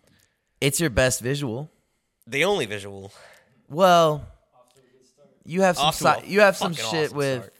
[0.60, 1.70] It's your best visual.
[2.26, 3.12] The only visual,
[3.68, 4.26] Well,
[5.44, 7.42] you have some Off to a si- you have some shit awesome with.
[7.42, 7.54] start.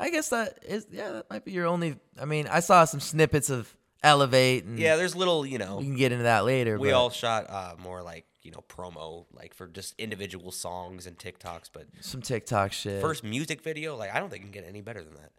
[0.00, 1.96] I guess that is yeah, that might be your only.
[2.20, 4.96] I mean, I saw some snippets of Elevate, and yeah.
[4.96, 6.78] There's little, you know, we can get into that later.
[6.78, 11.06] we but all shot uh, more like you know promo, like for just individual songs
[11.06, 13.00] and TikToks, but some TikTok shit.
[13.00, 15.32] first music video, like I don't think it can get any better than that.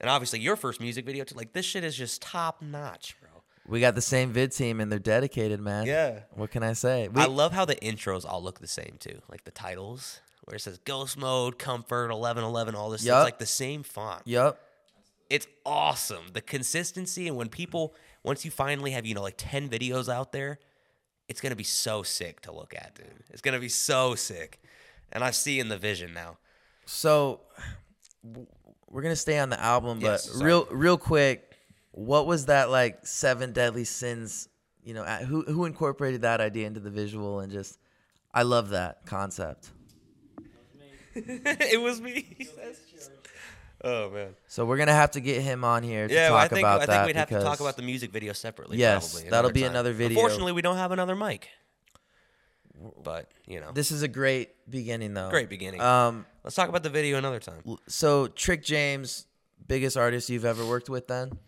[0.00, 3.42] And obviously, your first music video, too, like this shit is just top notch, bro.
[3.66, 5.86] we got the same vid team, and they're dedicated, man.
[5.86, 6.20] Yeah.
[6.30, 7.08] What can I say?
[7.08, 10.56] We, I love how the intros all look the same too, like the titles where
[10.56, 13.04] it says Ghost Mode, Comfort, Eleven Eleven, all this.
[13.04, 13.18] Yup.
[13.18, 14.22] It's like the same font.
[14.26, 14.60] Yup.
[15.30, 16.24] It's awesome.
[16.32, 20.32] The consistency and when people once you finally have you know like ten videos out
[20.32, 20.58] there,
[21.28, 23.06] it's gonna be so sick to look at, dude.
[23.30, 24.60] It's gonna be so sick,
[25.12, 26.38] and I see in the vision now.
[26.86, 27.40] So
[28.90, 31.52] we're gonna stay on the album, but Yes, real real quick,
[31.92, 34.48] what was that like seven deadly sins?
[34.82, 37.78] You know, who who incorporated that idea into the visual and just
[38.34, 39.70] I love that concept.
[41.16, 42.36] it was me.
[43.82, 44.34] Oh man.
[44.46, 46.60] So we're gonna have to get him on here to Yeah, talk well, I think
[46.60, 48.78] about I that think we'd have to talk about the music video separately.
[48.78, 49.70] Yes, probably, that'll be time.
[49.70, 50.18] another video.
[50.18, 51.48] Unfortunately, we don't have another mic.
[53.02, 55.30] But you know, This is a great beginning, though.
[55.30, 55.80] great beginning.
[55.80, 57.62] Um, Let's talk about the video another time.
[57.86, 59.26] so Trick James,
[59.66, 61.38] biggest artist you've ever worked with, then?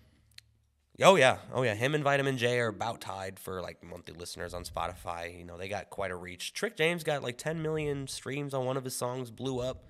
[1.03, 1.75] Oh yeah, oh yeah.
[1.75, 5.37] Him and Vitamin J are about tied for like monthly listeners on Spotify.
[5.37, 6.55] You know, they got quite a reach.
[6.55, 9.85] Trick James got like 10 million streams on one of his songs, blew up.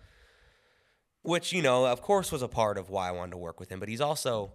[1.23, 3.69] Which you know, of course, was a part of why I wanted to work with
[3.69, 3.79] him.
[3.79, 4.53] But he's also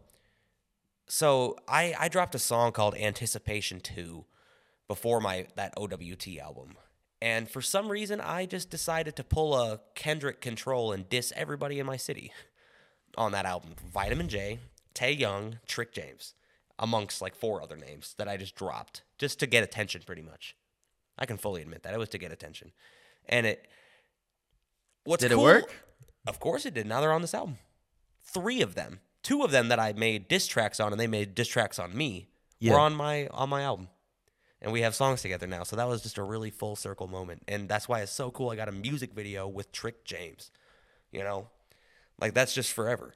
[1.08, 4.26] so I I dropped a song called Anticipation Two
[4.88, 6.76] before my that OWT album.
[7.22, 11.80] And for some reason, I just decided to pull a Kendrick Control and diss everybody
[11.80, 12.34] in my city
[13.16, 13.76] on that album.
[13.94, 14.60] Vitamin J,
[14.94, 16.34] Tay Young, Trick James,
[16.82, 20.58] amongst like four other names that I just dropped just to get attention, pretty much.
[21.18, 22.72] I can fully admit that it was to get attention,
[23.30, 23.68] and it.
[25.04, 25.74] What's Did it work?
[26.28, 26.88] Of course it did.
[26.88, 27.58] Now they're on this album.
[28.24, 31.36] Three of them, two of them that I made diss tracks on, and they made
[31.36, 32.28] diss tracks on me.
[32.60, 32.74] Yeah.
[32.74, 33.88] Were on my on my album,
[34.62, 35.64] and we have songs together now.
[35.64, 38.50] So that was just a really full circle moment, and that's why it's so cool.
[38.50, 40.52] I got a music video with Trick James.
[41.12, 41.50] You know,
[42.20, 43.14] like that's just forever.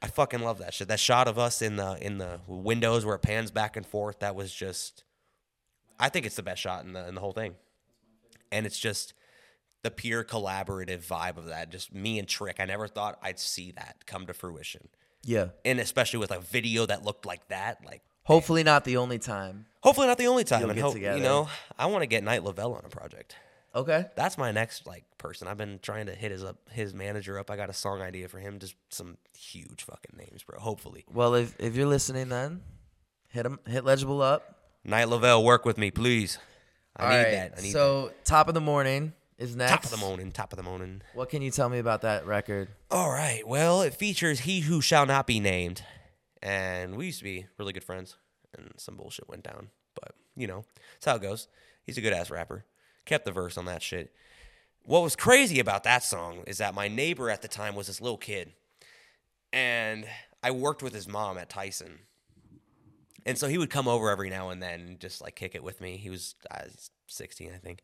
[0.00, 0.88] I fucking love that shit.
[0.88, 4.20] That shot of us in the in the windows where it pans back and forth.
[4.20, 5.04] That was just.
[6.00, 7.56] I think it's the best shot in the in the whole thing,
[8.52, 9.12] and it's just
[9.82, 11.70] the pure collaborative vibe of that.
[11.70, 12.56] Just me and Trick.
[12.60, 14.88] I never thought I'd see that come to fruition,
[15.24, 15.48] Yeah.
[15.64, 17.84] and especially with a video that looked like that.
[17.84, 19.66] Like, Hopefully not the only time.
[19.82, 20.60] hopefully not the only time.
[20.60, 21.16] You'll and get hope, together.
[21.16, 23.34] You know, I want to get Night Lavelle on a project.
[23.78, 24.06] Okay.
[24.16, 25.46] That's my next like person.
[25.48, 27.50] I've been trying to hit his up his manager up.
[27.50, 28.58] I got a song idea for him.
[28.58, 30.58] Just some huge fucking names, bro.
[30.58, 32.62] Hopefully, Well, if if you're listening, then
[33.28, 34.56] hit him, hit legible up.
[34.84, 36.38] Night Lavelle, work with me, please.
[36.96, 37.54] I All need right, that.
[37.58, 39.58] I need so top of the morning is that.
[39.70, 39.70] next.
[39.72, 40.32] top of the morning.
[40.32, 41.02] Top of the morning.
[41.14, 42.68] What can you tell me about that record?
[42.90, 43.46] All right.
[43.46, 45.82] Well, it features He Who Shall Not Be Named.
[46.42, 48.16] And we used to be really good friends,
[48.56, 49.68] and some bullshit went down.
[49.94, 50.64] But, you know,
[50.94, 51.48] that's how it goes.
[51.84, 52.64] He's a good ass rapper.
[53.08, 54.12] Kept the verse on that shit.
[54.82, 58.02] What was crazy about that song is that my neighbor at the time was this
[58.02, 58.52] little kid.
[59.50, 60.06] and
[60.42, 62.00] I worked with his mom at Tyson.
[63.24, 65.64] And so he would come over every now and then, and just like kick it
[65.64, 65.96] with me.
[65.96, 66.64] He was uh,
[67.06, 67.82] 16, I think.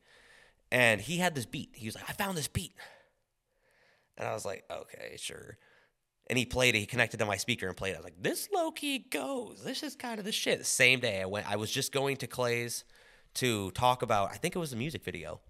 [0.71, 1.71] And he had this beat.
[1.73, 2.75] He was like, I found this beat.
[4.19, 5.57] And I was like, okay, sure.
[6.29, 6.81] And he played it.
[6.81, 7.95] He connected to my speaker and played it.
[7.95, 9.63] I was like, this low key goes.
[9.65, 10.67] This is kind of the shit.
[10.67, 12.85] Same day I went, I was just going to Clay's
[13.35, 15.41] to talk about, I think it was a music video.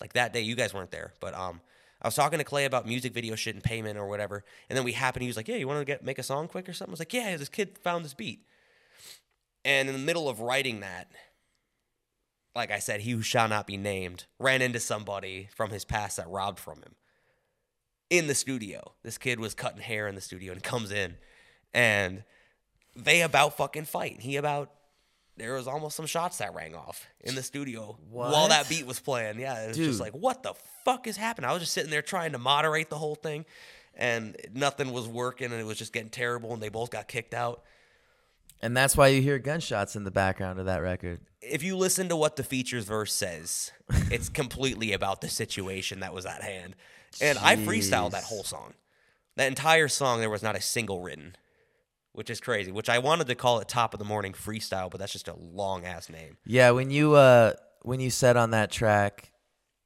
[0.00, 1.60] Like that day, you guys weren't there, but um,
[2.02, 4.44] I was talking to Clay about music video shit and payment or whatever.
[4.68, 6.48] And then we happened, he was like, yeah, you want to get make a song
[6.48, 6.90] quick or something?
[6.90, 8.44] I was like, yeah, this kid found this beat.
[9.64, 11.10] And in the middle of writing that,
[12.54, 16.18] like I said, he who shall not be named ran into somebody from his past
[16.18, 16.94] that robbed from him
[18.10, 18.92] in the studio.
[19.02, 21.16] This kid was cutting hair in the studio and comes in
[21.72, 22.22] and
[22.94, 24.20] they about fucking fight.
[24.20, 24.70] He about
[25.36, 29.00] there was almost some shots that rang off in the studio while that beat was
[29.00, 29.38] playing.
[29.40, 30.54] Yeah, it was just like, what the
[30.84, 31.50] fuck is happening?
[31.50, 33.44] I was just sitting there trying to moderate the whole thing,
[33.96, 37.34] and nothing was working, and it was just getting terrible, and they both got kicked
[37.34, 37.62] out.
[38.62, 41.20] And that's why you hear gunshots in the background of that record.
[41.42, 43.72] If you listen to what the features verse says,
[44.10, 46.74] it's completely about the situation that was at hand.
[47.20, 48.74] And I freestyled that whole song.
[49.36, 51.36] That entire song, there was not a single written,
[52.14, 52.72] which is crazy.
[52.72, 55.34] Which I wanted to call it Top of the Morning Freestyle, but that's just a
[55.36, 56.38] long ass name.
[56.46, 59.32] Yeah, when you uh when you said on that track,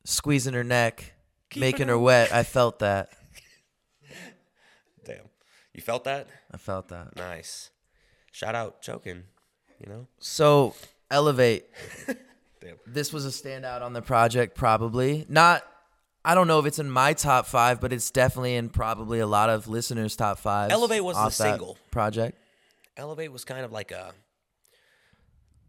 [0.04, 1.14] squeezing her neck,
[1.50, 3.10] Keeping making her her wet, I felt that.
[5.04, 5.28] Damn.
[5.74, 6.28] You felt that?
[6.52, 7.16] I felt that.
[7.16, 7.70] Nice.
[8.30, 9.24] Shout out choking,
[9.80, 10.06] you know?
[10.20, 10.74] So
[11.10, 11.66] elevate.
[12.60, 12.76] Damn.
[12.86, 15.64] This was a standout on the project, probably not.
[16.28, 19.26] I don't know if it's in my top five, but it's definitely in probably a
[19.26, 20.70] lot of listeners' top five.
[20.70, 21.78] Elevate was the single.
[21.90, 22.36] project.
[22.98, 24.12] Elevate was kind of like a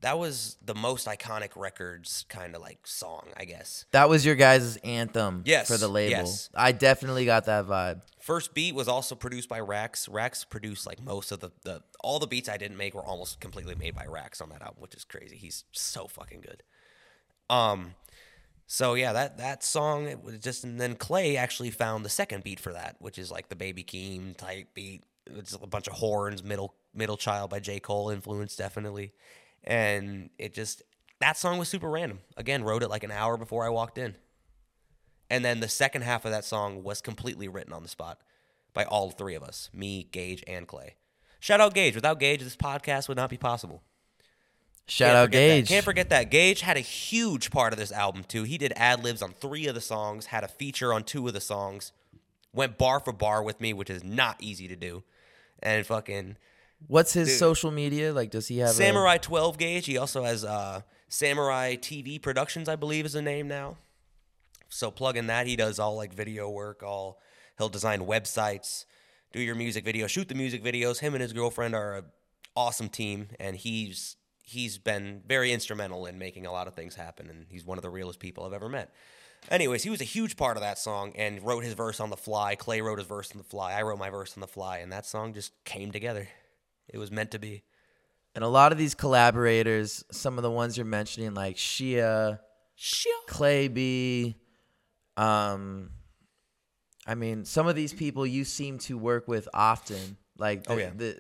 [0.02, 3.86] that was the most iconic records kind of like song, I guess.
[3.92, 6.12] That was your guys' anthem Yes, for the label.
[6.12, 6.50] yes.
[6.54, 8.02] I definitely got that vibe.
[8.20, 10.10] First beat was also produced by Rax.
[10.10, 13.40] Rax produced like most of the, the all the beats I didn't make were almost
[13.40, 15.38] completely made by Rax on that album, which is crazy.
[15.38, 16.64] He's so fucking good.
[17.50, 17.96] Um
[18.72, 22.44] so yeah, that that song it was just and then Clay actually found the second
[22.44, 25.04] beat for that, which is like the Baby Keem type beat.
[25.26, 27.80] It's a bunch of horns, middle middle child by J.
[27.80, 29.12] Cole influence definitely.
[29.64, 30.84] And it just
[31.20, 32.20] that song was super random.
[32.38, 34.16] Again, wrote it like an hour before I walked in.
[35.32, 38.20] And then the second half of that song was completely written on the spot
[38.76, 40.94] by all three of us me, Gage, and Clay.
[41.40, 41.96] Shout out Gage.
[41.96, 43.82] Without Gage, this podcast would not be possible.
[44.90, 45.56] Shout out forget that.
[45.56, 45.68] Gage.
[45.68, 46.32] Can't forget that.
[46.32, 48.44] Gage had a huge part of this album, too.
[48.44, 51.34] He did ad libs on three of the songs, had a feature on two of
[51.34, 51.92] the songs,
[52.54, 55.04] went bar for bar with me, which is not easy to do.
[55.62, 56.38] And fucking
[56.88, 57.38] What's his Dude.
[57.40, 58.14] social media?
[58.14, 59.86] Like, does he have a- Samurai 12 Gauge.
[59.86, 63.78] He also has uh, Samurai TV Productions, I believe is the name now.
[64.70, 65.46] So plug in that.
[65.48, 66.84] He does all like video work.
[66.84, 67.20] All
[67.58, 68.86] he'll design websites,
[69.34, 71.00] do your music video, shoot the music videos.
[71.00, 72.06] Him and his girlfriend are an
[72.56, 74.16] awesome team, and he's
[74.50, 77.30] he's been very instrumental in making a lot of things happen.
[77.30, 78.94] And he's one of the realest people I've ever met.
[79.50, 82.18] Anyways, he was a huge part of that song and wrote his verse on the
[82.18, 82.56] fly.
[82.56, 83.74] Clay wrote his verse on the fly.
[83.74, 86.28] I wrote my verse on the fly, and that song just came together.
[86.90, 87.64] It was meant to be.
[88.36, 92.40] And a lot of these collaborators, some of the ones you're mentioning, like Shia,
[92.76, 93.14] Sure.
[93.28, 94.36] Clay B,
[95.18, 95.90] um,
[97.08, 100.18] I mean, some of these people you seem to work with often.
[100.38, 100.92] Like, Oh, yeah.
[100.96, 101.18] the,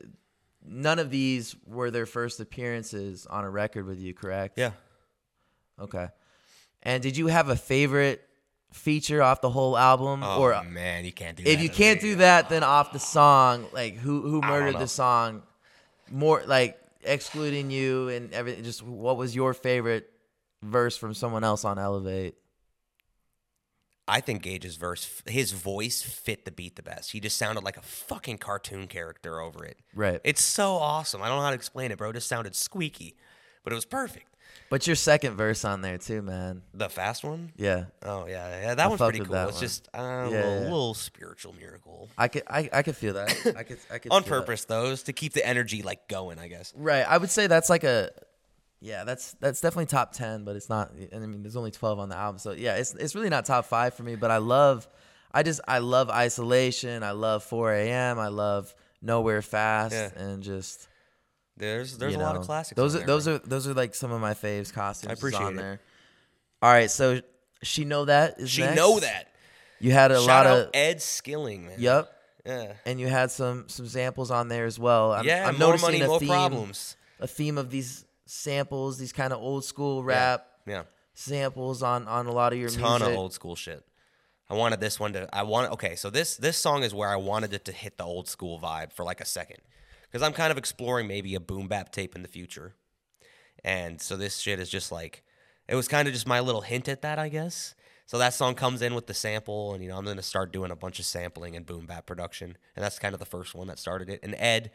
[0.65, 4.57] none of these were their first appearances on a record with you, correct?
[4.57, 4.71] Yeah.
[5.79, 6.07] Okay.
[6.83, 8.21] And did you have a favorite
[8.71, 11.49] feature off the whole album, Oh or man, you can't do that.
[11.49, 12.09] if you can't me.
[12.09, 15.41] do that, then off the song, like who who murdered the song,
[16.11, 18.63] more like excluding you and everything.
[18.63, 20.11] Just what was your favorite
[20.61, 22.35] verse from someone else on Elevate?
[24.09, 27.11] I think Gage's verse, his voice fit the beat the best.
[27.11, 29.77] He just sounded like a fucking cartoon character over it.
[29.95, 30.19] Right.
[30.23, 31.21] It's so awesome.
[31.21, 32.09] I don't know how to explain it, bro.
[32.09, 33.15] It just sounded squeaky,
[33.63, 34.25] but it was perfect.
[34.71, 36.61] But your second verse on there too, man.
[36.73, 37.51] The fast one.
[37.55, 38.75] Yeah, Oh yeah, yeah.
[38.75, 39.33] That I one's pretty cool.
[39.33, 39.61] that It's one.
[39.61, 40.59] just uh, a little, yeah.
[40.63, 43.29] little spiritual miracle I could I, I could feel that.
[43.57, 44.29] I could I could on that.
[44.29, 46.37] purpose, though, is to keep the energy like going.
[46.39, 46.73] I guess.
[46.75, 47.03] Right.
[47.07, 48.09] I would say that's like a
[48.81, 51.99] yeah, that's that's definitely top 10, but it's not and I mean there's only 12
[51.99, 52.39] on the album.
[52.39, 54.87] So yeah, it's it's really not top 5 for me, but I love
[55.33, 60.09] I just I love isolation, I love 4 a.m., I love nowhere fast Yeah.
[60.15, 60.87] and just
[61.57, 62.75] There's there's a lot of classics.
[62.77, 65.41] Those are there, those are those are like some of my faves costumes I appreciate
[65.43, 65.57] on it.
[65.57, 65.79] there.
[66.61, 67.21] All right, so
[67.63, 68.75] she know that is She next.
[68.75, 69.27] know that.
[69.81, 71.75] You had a Shout lot of Ed Skilling, man.
[71.79, 72.11] Yep.
[72.45, 72.73] Yeah.
[72.85, 75.13] And you had some some samples on there as well.
[75.13, 75.47] I'm, yeah.
[75.47, 76.95] I'm more noticing money, more problems.
[77.19, 80.83] a theme of these samples, these kind of old school rap Yeah.
[81.13, 83.07] samples on on a lot of your Ton music.
[83.09, 83.85] of old school shit.
[84.49, 85.29] I wanted this one to.
[85.35, 85.71] I want.
[85.73, 88.59] Okay, so this this song is where I wanted it to hit the old school
[88.59, 89.59] vibe for like a second,
[90.03, 92.73] because I'm kind of exploring maybe a boom bap tape in the future,
[93.63, 95.23] and so this shit is just like,
[95.67, 97.75] it was kind of just my little hint at that, I guess.
[98.07, 100.71] So that song comes in with the sample, and you know I'm gonna start doing
[100.71, 103.67] a bunch of sampling and boom bap production, and that's kind of the first one
[103.67, 104.19] that started it.
[104.23, 104.71] And Ed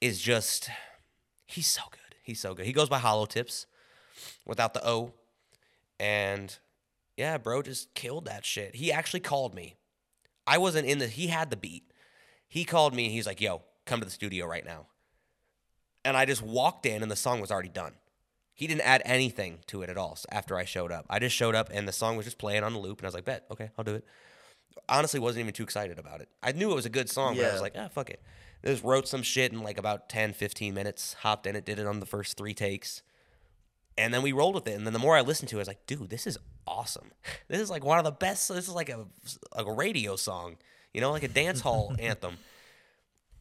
[0.00, 0.70] is just,
[1.46, 1.98] he's so good.
[2.22, 2.66] He's so good.
[2.66, 3.66] He goes by Hollow Tips,
[4.46, 5.12] without the O,
[5.98, 6.56] and
[7.16, 8.76] yeah, bro, just killed that shit.
[8.76, 9.76] He actually called me.
[10.46, 11.08] I wasn't in the.
[11.08, 11.84] He had the beat.
[12.48, 14.86] He called me and he's like, "Yo, come to the studio right now."
[16.04, 17.94] And I just walked in, and the song was already done.
[18.54, 20.18] He didn't add anything to it at all.
[20.30, 22.72] After I showed up, I just showed up, and the song was just playing on
[22.72, 24.04] the loop, and I was like, "Bet, okay, I'll do it."
[24.88, 26.28] Honestly, wasn't even too excited about it.
[26.42, 28.22] I knew it was a good song, but I was like, "Ah, fuck it."
[28.64, 31.14] Just wrote some shit in like about 10, 15 minutes.
[31.20, 33.02] Hopped in it, did it on the first three takes
[33.98, 34.72] and then we rolled with it.
[34.72, 37.10] And then the more I listened to it, I was like, dude, this is awesome.
[37.48, 38.48] This is like one of the best.
[38.48, 39.04] This is like a,
[39.54, 40.56] like a radio song,
[40.94, 42.38] you know, like a dance hall anthem.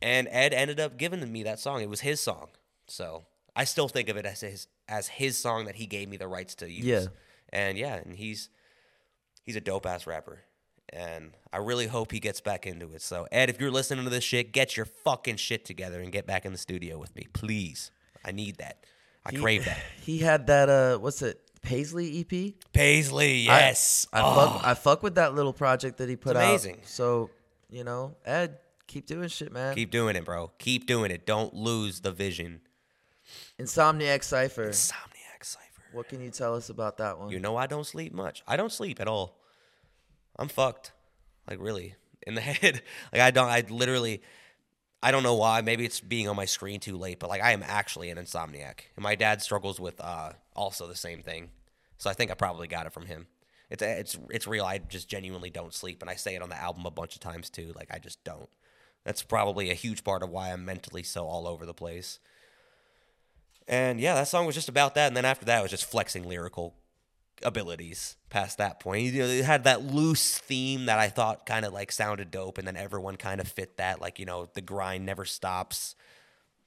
[0.02, 1.82] And Ed ended up giving me that song.
[1.82, 2.50] It was his song.
[2.88, 6.18] So I still think of it as his, as his song that he gave me
[6.18, 6.86] the rights to use.
[6.86, 7.06] Yeah.
[7.54, 8.50] And yeah, and he's,
[9.44, 10.40] he's a dope ass rapper.
[10.94, 13.02] And I really hope he gets back into it.
[13.02, 16.28] So, Ed, if you're listening to this shit, get your fucking shit together and get
[16.28, 17.92] back in the studio with me, please.
[18.26, 18.86] I need that.
[19.26, 19.78] I crave that.
[20.02, 21.40] He had that uh what's it?
[21.62, 22.54] Paisley EP?
[22.74, 24.08] Paisley, yes.
[24.12, 26.78] I, Oh, fuck I fuck with that little project that he put amazing.
[26.80, 26.88] out.
[26.88, 27.30] So,
[27.70, 29.76] you know, Ed, keep doing shit, man.
[29.76, 30.52] keep doing it, bro.
[30.58, 31.26] Keep doing it.
[31.26, 32.62] Don't lose the vision.
[33.60, 34.70] Insomniac Cypher.
[34.70, 35.84] Insomniac Cypher.
[35.94, 37.30] What can you tell us about that one?
[37.30, 38.44] You know I don't sleep much.
[38.48, 39.38] I don't sleep at all.
[40.42, 40.92] I'm fucked.
[41.50, 41.96] Like really.
[42.26, 42.82] In the head.
[43.14, 44.22] Like I don't I literally
[45.04, 45.62] I don't know why.
[45.62, 48.82] Maybe it's being on my screen too late, but like I am actually an insomniac.
[48.96, 51.52] And my dad struggles with uh also the same thing.
[51.98, 53.28] So I think I probably got it from him.
[53.70, 54.66] It's it's it's real.
[54.66, 57.22] I just genuinely don't sleep and I say it on the album a bunch of
[57.22, 57.72] times too.
[57.76, 58.50] Like I just don't.
[59.06, 62.20] That's probably a huge part of why I'm mentally so all over the place.
[63.68, 65.08] And yeah, that song was just about that.
[65.08, 66.76] And then after that, it was just flexing lyrical
[67.44, 69.14] abilities past that point.
[69.14, 72.58] You know, it had that loose theme that I thought kind of like sounded dope.
[72.58, 74.02] And then everyone kind of fit that.
[74.02, 75.96] Like, you know, the grind never stops.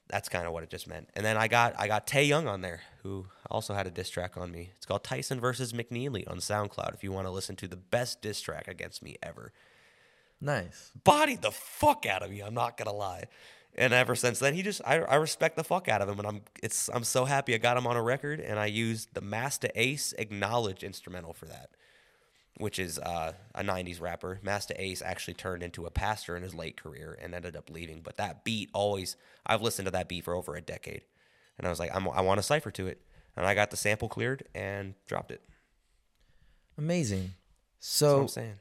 [0.09, 1.09] That's kind of what it just meant.
[1.15, 4.11] And then I got I got Tay Young on there, who also had a diss
[4.11, 4.71] track on me.
[4.77, 6.95] It's called Tyson versus McNeeley on SoundCloud.
[6.95, 9.53] If you want to listen to the best diss track against me ever,
[10.41, 10.93] nice.
[11.05, 12.41] bodied the fuck out of me.
[12.41, 13.25] I'm not gonna lie.
[13.77, 16.29] And ever since then, he just I, I respect the fuck out of him, and
[16.29, 19.21] I'm it's I'm so happy I got him on a record, and I used the
[19.21, 21.71] Masta Ace Acknowledge instrumental for that,
[22.57, 24.39] which is uh, a '90s rapper.
[24.45, 28.01] Masta Ace actually turned into a pastor in his late career and ended up leaving,
[28.01, 31.03] but that beat always I've listened to that beat for over a decade,
[31.59, 33.01] and I was like I'm, I want a cipher to it,
[33.37, 35.43] and I got the sample cleared and dropped it.
[36.79, 37.23] Amazing.
[37.23, 37.33] What
[37.81, 38.55] So I'm saying.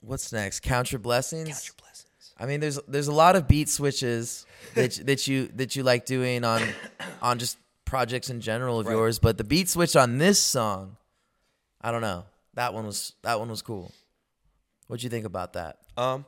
[0.00, 0.60] what's next?
[0.60, 1.48] Count your blessings.
[1.48, 2.11] Count your blessings.
[2.42, 6.06] I mean, there's there's a lot of beat switches that that you that you like
[6.06, 6.60] doing on
[7.22, 8.94] on just projects in general of Right.
[8.94, 10.96] yours, but the beat switch on this song,
[11.80, 12.24] I don't know.
[12.54, 13.92] That one was that one was cool.
[14.88, 15.78] What'd you think about that?
[15.96, 16.24] Um,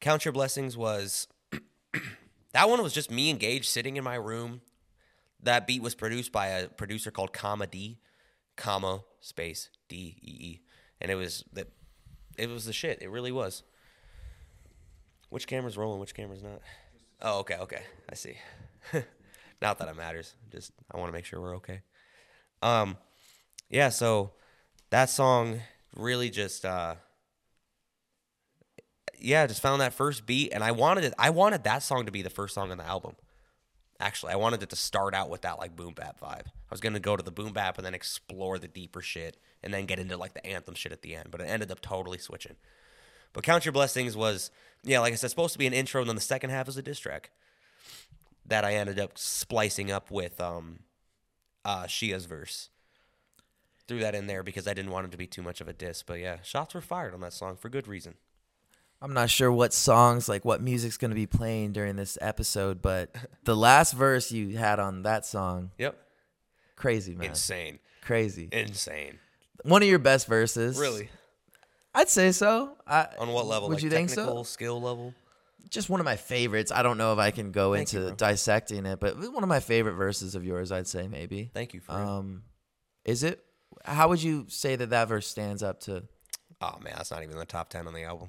[0.00, 1.26] Count Your Blessings was
[2.52, 4.60] that one was just me and Gage sitting in my room.
[5.42, 7.98] That beat was produced by a producer called Comma D,
[8.56, 10.60] comma space D E E,
[11.00, 11.66] and it was that
[12.38, 13.02] it was the shit.
[13.02, 13.64] It really was.
[15.32, 15.98] Which camera's rolling?
[15.98, 16.60] Which camera's not?
[17.22, 17.80] Oh, okay, okay,
[18.10, 18.36] I see.
[19.62, 20.34] not that it matters.
[20.50, 21.80] Just I want to make sure we're okay.
[22.60, 22.98] Um,
[23.70, 23.88] yeah.
[23.88, 24.32] So
[24.90, 25.60] that song
[25.96, 26.96] really just uh
[29.18, 31.14] yeah, just found that first beat, and I wanted it.
[31.18, 33.16] I wanted that song to be the first song on the album.
[33.98, 36.46] Actually, I wanted it to start out with that like boom bap vibe.
[36.48, 39.72] I was gonna go to the boom bap and then explore the deeper shit, and
[39.72, 41.30] then get into like the anthem shit at the end.
[41.30, 42.56] But it ended up totally switching.
[43.32, 44.50] But Count Your Blessings was
[44.84, 46.76] yeah, like I said, supposed to be an intro, and then the second half is
[46.76, 47.30] a diss track
[48.46, 50.80] that I ended up splicing up with um,
[51.64, 52.68] uh, Shia's verse.
[53.86, 55.72] Threw that in there because I didn't want it to be too much of a
[55.72, 56.02] diss.
[56.02, 58.14] But yeah, shots were fired on that song for good reason.
[59.00, 63.14] I'm not sure what songs, like what music's gonna be playing during this episode, but
[63.44, 65.96] the last verse you had on that song, Yep.
[66.76, 67.78] crazy man, Insane.
[68.00, 68.48] crazy.
[68.52, 69.18] Insane.
[69.64, 71.08] One of your best verses, Really?
[71.94, 72.76] I'd say so.
[72.86, 73.68] I, On what level?
[73.68, 74.50] Would like you think technical so?
[74.50, 75.14] skill level?
[75.68, 76.72] Just one of my favorites.
[76.72, 78.14] I don't know if I can go Thank into bro.
[78.16, 81.50] dissecting it, but one of my favorite verses of yours, I'd say maybe.
[81.54, 81.92] Thank you for.
[81.92, 82.42] Um,
[83.04, 83.42] is it?
[83.84, 86.04] How would you say that that verse stands up to?
[86.60, 88.28] Oh man, that's not even the top ten on the album.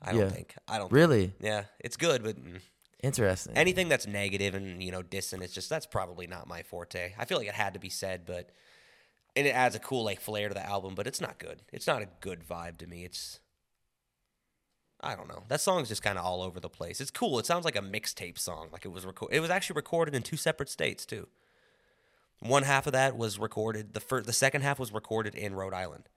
[0.00, 0.28] I don't Yeah.
[0.30, 0.54] think.
[0.68, 0.92] I don't.
[0.92, 2.60] Really Yeah, it's good, but mm,
[3.02, 3.56] interesting.
[3.56, 7.12] anything that's negative and you know dissing, it's just that's probably not my forte.
[7.18, 8.50] I feel like it had to be said, but
[9.36, 11.62] and it adds a cool like flair to the album, but it's not good.
[11.72, 13.04] It's not a good vibe to me.
[13.04, 13.40] It's
[15.00, 15.44] I don't know.
[15.48, 17.00] That song's just kind of all over the place.
[17.00, 17.38] It's cool.
[17.38, 18.68] It sounds like a mixtape song.
[18.72, 21.28] Like it was reco- It was actually recorded in two separate states too.
[22.40, 23.94] One half of that was recorded.
[23.94, 26.08] The first, the second half was recorded in Rhode Island,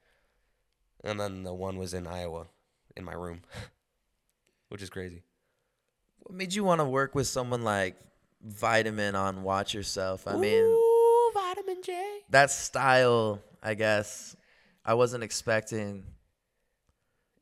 [1.03, 2.47] and then the one was in Iowa,
[2.95, 3.41] in my room,
[4.69, 5.23] which is crazy.
[6.19, 7.95] What made you want to work with someone like
[8.43, 10.27] Vitamin on Watch Yourself?
[10.27, 10.63] I mean,
[11.33, 12.10] Vitamin J.
[12.31, 14.35] that style, I guess,
[14.83, 16.03] I wasn't expecting.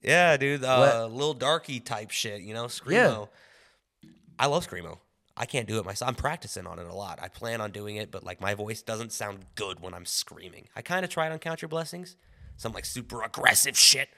[0.01, 0.63] Yeah, dude.
[0.63, 3.29] Uh, little darky type shit, you know, screamo.
[4.37, 4.99] I love screamo.
[5.35, 6.09] I can't do it myself.
[6.09, 7.19] I'm practicing on it a lot.
[7.21, 10.67] I plan on doing it, but like my voice doesn't sound good when I'm screaming.
[10.75, 12.17] I kind of tried on Count Your Blessings,
[12.57, 14.09] some like super aggressive shit.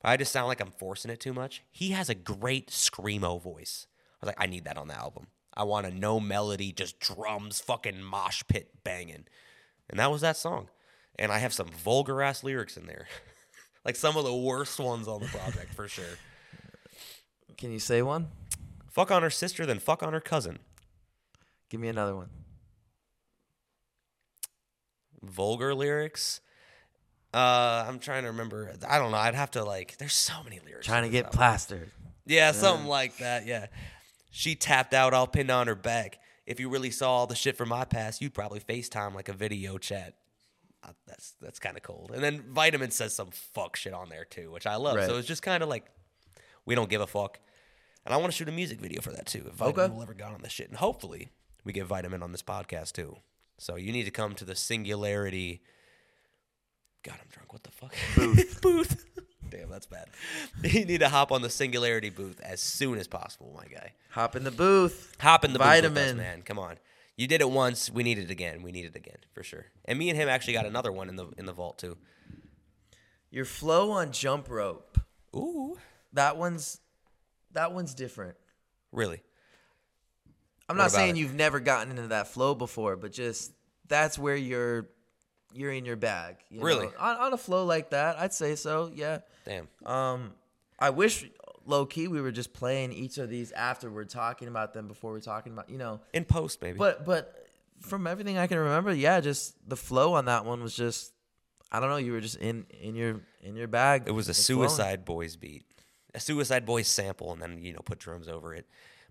[0.00, 1.62] But I just sound like I'm forcing it too much.
[1.70, 3.86] He has a great screamo voice.
[4.22, 5.26] I was like, I need that on the album.
[5.54, 9.24] I want a no melody, just drums, fucking mosh pit banging.
[9.90, 10.68] And that was that song.
[11.18, 13.06] And I have some vulgar ass lyrics in there.
[13.84, 16.04] like some of the worst ones on the project for sure.
[17.58, 18.28] Can you say one?
[18.88, 20.60] Fuck on her sister, then fuck on her cousin.
[21.68, 22.30] Give me another one.
[25.22, 26.40] Vulgar lyrics.
[27.32, 28.72] Uh, I'm trying to remember.
[28.88, 29.18] I don't know.
[29.18, 29.98] I'd have to like.
[29.98, 30.86] There's so many lyrics.
[30.86, 31.90] Trying to get plastered.
[32.26, 33.46] Yeah, something like that.
[33.46, 33.66] Yeah.
[34.30, 36.18] She tapped out, all pinned on her back.
[36.50, 39.32] If you really saw all the shit from my past, you'd probably FaceTime like a
[39.32, 40.14] video chat.
[40.82, 42.10] Uh, that's that's kind of cold.
[42.12, 44.96] And then Vitamin says some fuck shit on there too, which I love.
[44.96, 45.06] Right.
[45.06, 45.84] So it's just kind of like
[46.66, 47.38] we don't give a fuck.
[48.04, 49.44] And I want to shoot a music video for that too.
[49.46, 49.94] If Vitamin Okay.
[49.94, 51.28] will ever get on this shit, and hopefully
[51.64, 53.18] we get Vitamin on this podcast too.
[53.58, 55.62] So you need to come to the Singularity.
[57.04, 57.52] God, I'm drunk.
[57.52, 57.94] What the fuck?
[58.16, 58.60] Booth.
[58.62, 59.04] booth.
[59.50, 60.08] Damn, that's bad.
[60.62, 63.92] You need to hop on the Singularity booth as soon as possible, my guy.
[64.10, 65.14] Hop in the booth.
[65.20, 66.16] Hop in the booth Vitamin.
[66.16, 66.42] man.
[66.42, 66.76] Come on.
[67.16, 67.90] You did it once.
[67.90, 68.62] We need it again.
[68.62, 69.66] We need it again for sure.
[69.84, 71.98] And me and him actually got another one in the in the vault too.
[73.30, 74.98] Your flow on jump rope.
[75.36, 75.76] Ooh,
[76.14, 76.80] That one's
[77.52, 78.36] that one's different.
[78.92, 79.22] really?
[80.68, 81.20] I'm What not saying it?
[81.20, 83.52] you've never gotten into that flow before, but just
[83.88, 84.88] that's where you're
[85.52, 86.36] you're in your bag.
[86.50, 86.86] you Really?
[86.86, 86.92] know?
[86.98, 88.90] On, on a flow like that, I'd say so.
[88.94, 89.18] Yeah.
[89.44, 89.68] Damn.
[89.84, 90.32] Um,
[90.78, 91.28] I wish
[91.66, 95.12] low key we were just playing each of these after we're talking about them before
[95.12, 96.00] we're talking about you know.
[96.12, 96.78] In post, maybe.
[96.78, 97.46] But but
[97.80, 101.12] from everything I can remember, yeah, just the flow on that one was just
[101.72, 101.96] I don't know.
[101.98, 104.04] You were just in in your in your bag.
[104.06, 104.68] it was a and flowing.
[104.68, 105.64] Suicide Boys beat,
[106.14, 108.66] a Suicide Boys sample, and then you know put drums over it.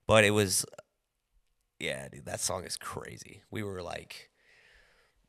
[0.07, 0.65] But it was,
[1.79, 3.41] yeah, dude, that song is crazy.
[3.51, 4.28] We were like,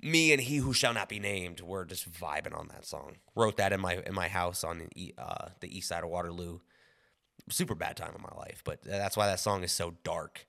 [0.03, 3.17] me and he who shall not be named were just vibing on that song.
[3.35, 6.61] Wrote that in my in my house on the uh, the east side of Waterloo.
[7.49, 10.47] Super bad time in my life, but that's why that song is so dark.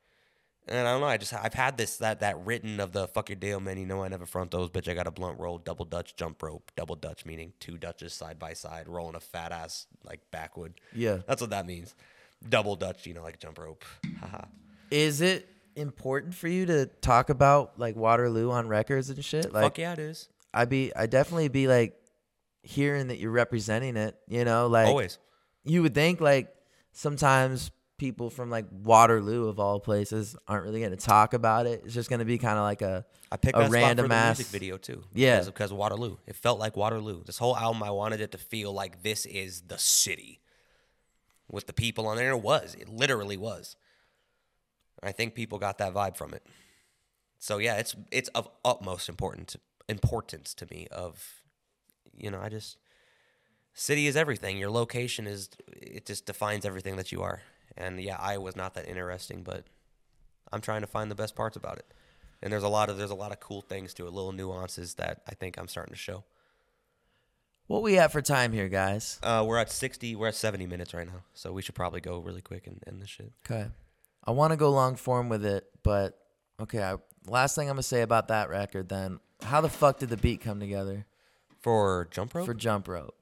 [0.67, 1.07] And I don't know.
[1.07, 3.77] I just I've had this that that written of the fuck your deal, man.
[3.77, 4.87] You know I never front those, bitch.
[4.87, 8.37] I got a blunt roll, double Dutch jump rope, double Dutch meaning two Dutches side
[8.37, 10.79] by side, rolling a fat ass like backwood.
[10.93, 11.19] Yeah.
[11.27, 11.95] That's what that means.
[12.47, 13.83] Double Dutch, you know, like jump rope.
[14.19, 14.45] Haha.
[14.91, 19.53] Is it important for you to talk about like Waterloo on records and shit?
[19.53, 20.29] Like fuck yeah, it is.
[20.53, 21.97] I'd be I definitely be like
[22.63, 25.17] hearing that you're representing it, you know, like Always.
[25.63, 26.53] you would think like
[26.91, 31.83] sometimes people from like Waterloo of all places aren't really going to talk about it.
[31.85, 34.07] It's just going to be kind of like a I picked a random spot for
[34.07, 35.03] the ass music video too.
[35.13, 35.35] Yeah.
[35.35, 36.17] because, because of Waterloo.
[36.25, 37.23] It felt like Waterloo.
[37.23, 40.41] This whole album, I wanted it to feel like this is the city
[41.47, 42.31] with the people on there.
[42.31, 42.75] It was.
[42.75, 43.75] It literally was.
[45.03, 46.45] I think people got that vibe from it.
[47.39, 49.55] So yeah, it's it's of utmost important
[49.89, 50.87] importance to me.
[50.91, 51.41] Of
[52.15, 52.77] you know, I just
[53.73, 54.57] city is everything.
[54.57, 57.41] Your location is it just defines everything that you are.
[57.77, 59.65] And yeah, Iowa's not that interesting, but
[60.51, 61.93] I'm trying to find the best parts about it.
[62.43, 64.95] And there's a lot of there's a lot of cool things to it, little nuances
[64.95, 66.23] that I think I'm starting to show.
[67.67, 69.19] what we at for time here, guys.
[69.23, 72.19] Uh, we're at 60, we're at 70 minutes right now, so we should probably go
[72.19, 73.31] really quick and end this shit.
[73.49, 73.69] Okay.
[74.25, 76.17] I want to go long form with it, but
[76.59, 76.95] okay, I,
[77.27, 79.19] last thing I'm going to say about that record then.
[79.43, 81.07] How the fuck did the beat come together
[81.61, 82.45] For jump rope?
[82.45, 83.15] for Jump Rope?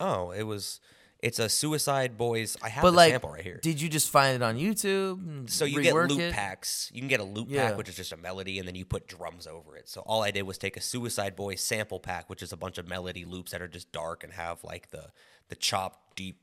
[0.00, 0.80] oh, it was.
[1.20, 2.56] It's a Suicide Boys.
[2.62, 3.58] I have But the like sample right here.
[3.60, 5.14] did you just find it on YouTube?
[5.26, 6.32] and So you get rework loop it?
[6.32, 6.90] packs.
[6.94, 7.70] You can get a loop Yeah.
[7.70, 9.88] pack, which is just a melody, and then you put drums over it.
[9.88, 12.78] So all I did was take a Suicide Boys sample pack, which is a bunch
[12.78, 15.10] of melody loops that are just dark and have like the
[15.48, 16.38] the chopped deep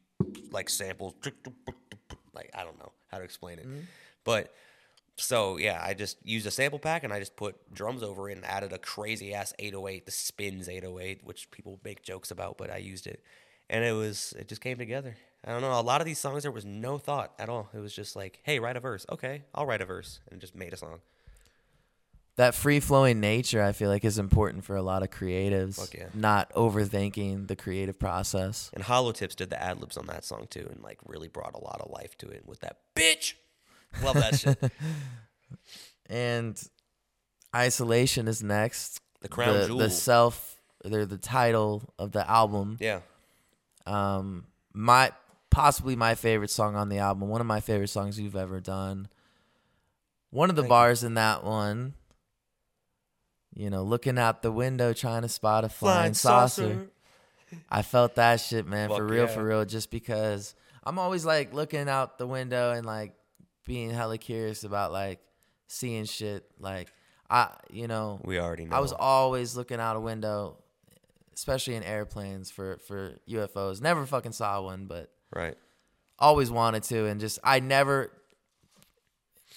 [0.51, 1.13] like samples.
[2.33, 3.77] Like I don't know how to explain Mm-hmm.
[3.79, 3.83] it,
[4.23, 4.53] but
[5.17, 8.35] so yeah, I just used a sample pack and I just put drums over it
[8.35, 12.69] and added a crazy ass 808, the spins 808, which people make jokes about, but
[12.69, 13.23] I used it,
[13.69, 15.15] and it was it just came together.
[15.47, 15.79] I don't know.
[15.79, 17.69] A lot of these songs there was no thought at all.
[17.73, 19.05] It was just like, hey, write a verse.
[19.11, 20.99] Okay, I'll write a verse, and just made a song.
[22.37, 25.75] That free flowing nature I feel like is important for a lot of creatives.
[25.75, 26.07] Fuck yeah.
[26.13, 28.69] Not overthinking the creative process.
[28.73, 31.55] And Hollow Tips did the ad libs on that song too, and like really brought
[31.55, 33.33] a lot of life to it with that bitch.
[34.03, 34.57] Love that shit.
[36.07, 36.61] And
[37.55, 39.01] isolation is next.
[39.21, 39.77] The crown the, jewel.
[39.79, 42.77] the self they're the title of the album.
[42.79, 42.99] yeah.
[43.87, 45.11] Um my
[45.49, 49.07] possibly my favorite song on the album, one of my favorite songs you've ever done.
[50.29, 50.75] One of the Thank you.
[50.75, 51.93] bars in that one,
[53.55, 56.89] you know, looking out the window trying to spot a flying, saucer.
[57.69, 59.27] I felt that shit, man, for real, yeah.
[59.27, 63.13] for real, just because I'm always like looking out the window and like
[63.65, 65.19] being hella curious about like
[65.67, 66.45] seeing shit.
[66.59, 66.89] Like
[67.29, 68.75] I, you know, We already know.
[68.75, 70.57] I was always looking out a window,
[71.33, 73.81] especially in airplanes for for UFOs.
[73.81, 75.55] Never fucking saw one, but right.
[76.19, 78.11] always wanted to, and just I never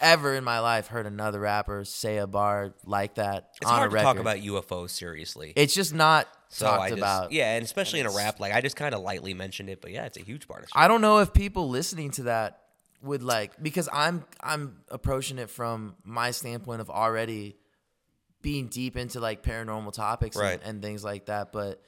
[0.01, 3.93] ever in my life heard another rapper say a bar like that It's on hard
[3.93, 5.53] a to talk about UFOs seriously.
[5.57, 7.33] It's just not so talked I just, about.
[7.33, 9.91] Yeah, and especially in a rap, like I just kind of lightly mentioned it, but
[9.91, 10.69] yeah, it's a huge part of.
[10.75, 12.61] I don't know if people listening to that
[13.03, 17.57] would like because I'm I'm approaching it from my standpoint of already
[18.43, 20.61] being deep into like paranormal topics and- Right.
[20.65, 21.53] and, things like that.
[21.53, 21.83] But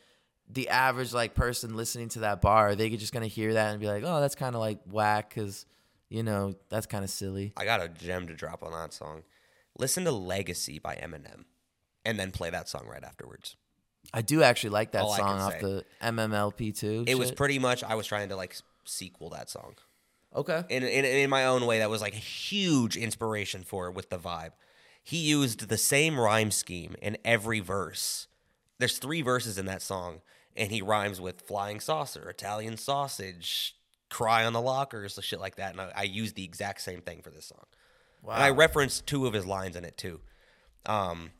[0.48, 3.80] the average like person listening to that bar, they could just gonna hear that and
[3.80, 5.64] be like, oh, that's kind of like whack because
[6.10, 7.54] you know that's kind of silly.
[7.56, 9.22] I got a gem to drop on that song.
[9.78, 11.44] Listen to "Legacy" by Eminem,
[12.04, 13.56] and then play that song right afterwards.
[14.12, 15.60] I do actually like that All song off say.
[15.60, 17.04] the MMLP too.
[17.06, 19.74] It was pretty much I was trying to like sequel that song.
[20.34, 20.64] okay.
[20.68, 24.10] in, in in my own way that was like a huge inspiration for it with
[24.10, 24.52] the vibe.
[25.02, 28.26] He used the same rhyme scheme in every verse.
[28.78, 30.20] There's three verses in that song,
[30.56, 33.76] and he rhymes with flying saucer, Italian sausage,
[34.10, 35.72] cry on the lockers, the shit like that.
[35.72, 37.64] And I, I used the exact same thing for this song.
[38.22, 38.34] Wow.
[38.34, 40.20] And I referenced two of his lines in it too.
[40.86, 41.30] Um,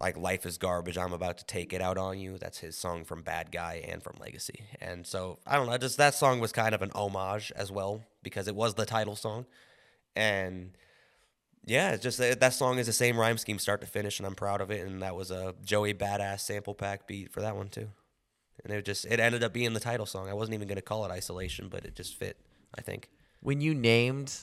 [0.00, 2.38] like life is garbage, I'm about to take it out on you.
[2.38, 4.62] That's his song from Bad Guy and from Legacy.
[4.80, 8.02] And so I don't know, just that song was kind of an homage as well
[8.22, 9.44] because it was the title song.
[10.16, 10.76] And
[11.66, 14.26] yeah, it's just that, that song is the same rhyme scheme start to finish, and
[14.26, 14.86] I'm proud of it.
[14.86, 17.90] And that was a Joey Badass sample pack beat for that one too.
[18.64, 20.28] And it just it ended up being the title song.
[20.28, 22.36] I wasn't even gonna call it Isolation, but it just fit.
[22.76, 23.08] I think.
[23.40, 24.34] when you named,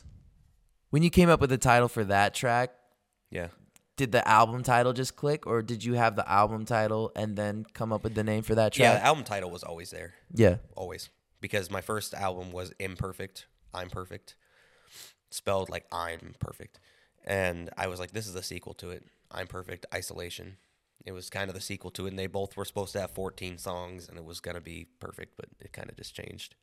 [0.90, 2.72] when you came up with the title for that track,
[3.30, 3.50] Yeah.
[3.96, 7.66] did the album title just click, or did you have the album title and then
[7.74, 8.84] come up with the name for that track?
[8.94, 10.16] Yeah, the album title was always there.
[10.34, 10.58] Yeah.
[10.76, 11.10] always
[11.42, 14.34] because my first album was imperfect i'm perfect
[15.30, 16.80] spelled like i'm perfect
[17.26, 20.58] and i was like this is a sequel to it i'm perfect isolation
[21.08, 23.12] it was kind of the sequel to it and they both were supposed to have
[23.12, 26.56] 14 songs and it was going to be perfect but it kind of just changed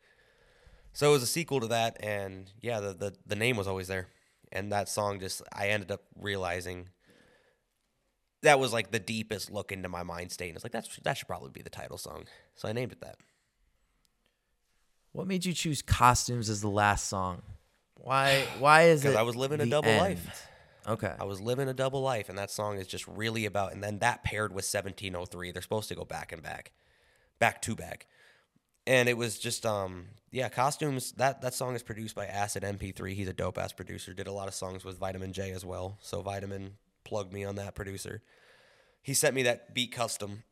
[0.93, 3.89] so it was a sequel to that and yeah the, the the name was always
[3.89, 4.09] there
[4.53, 6.89] and that song just i ended up realizing
[8.43, 11.17] that was like the deepest look into my mind state and it's like that's that
[11.17, 13.17] should probably be the title song so i named it that
[15.13, 17.43] What made you choose costumes as the last song?
[17.95, 18.45] Why?
[18.59, 19.05] Why is it?
[19.05, 20.01] because I was living a double end?
[20.01, 20.49] life.
[20.87, 21.13] Okay.
[21.19, 23.73] I was living a double life, and that song is just really about.
[23.73, 26.73] And then that paired with 1703, they're supposed to go back and back,
[27.39, 28.07] back to back,
[28.87, 31.13] and it was just um yeah costumes.
[31.13, 33.15] That that song is produced by Acid MP3.
[33.15, 34.13] He's a dope ass producer.
[34.13, 35.99] Did a lot of songs with Vitamin J as well.
[36.01, 36.75] So Vitamin
[37.05, 38.23] plugged me on that producer.
[39.03, 40.45] He sent me that beat custom.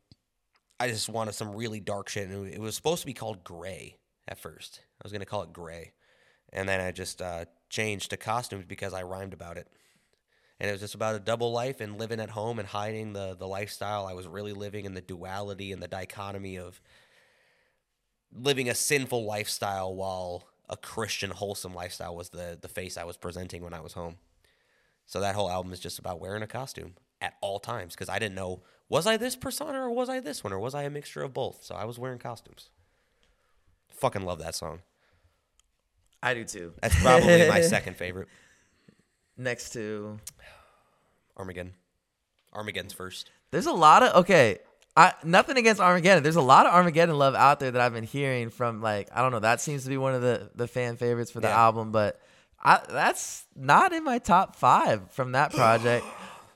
[0.79, 3.97] I just wanted some really dark shit, and it was supposed to be called Gray
[4.27, 4.81] at first.
[4.99, 5.93] I was gonna call it Gray,
[6.51, 9.67] and then I just uh, changed to costumes because I rhymed about it
[10.63, 13.35] and it was just about a double life and living at home and hiding the
[13.37, 16.79] the lifestyle I was really living in the duality and the dichotomy of
[18.33, 23.17] living a sinful lifestyle while a Christian wholesome lifestyle was the the face I was
[23.17, 24.15] presenting when I was home.
[25.05, 28.17] So that whole album is just about wearing a costume at all times because I
[28.17, 30.89] didn't know was I this persona or was I this one or was I a
[30.89, 31.65] mixture of both.
[31.65, 32.69] So I was wearing costumes.
[33.89, 34.79] Fucking love that song.
[36.21, 36.71] I do too.
[36.81, 38.29] That's probably my second favorite.
[39.37, 40.19] Next to,
[41.43, 41.73] Armageddon.
[42.53, 43.29] Armageddon's first.
[43.51, 44.59] there's a lot of okay.
[44.95, 46.23] I nothing against Armageddon.
[46.23, 48.81] There's a lot of Armageddon love out there that I've been hearing from.
[48.81, 49.39] Like I don't know.
[49.39, 51.59] That seems to be one of the the fan favorites for the Yeah.
[51.65, 52.19] album, but
[52.63, 56.05] I that's not in my top five from that project.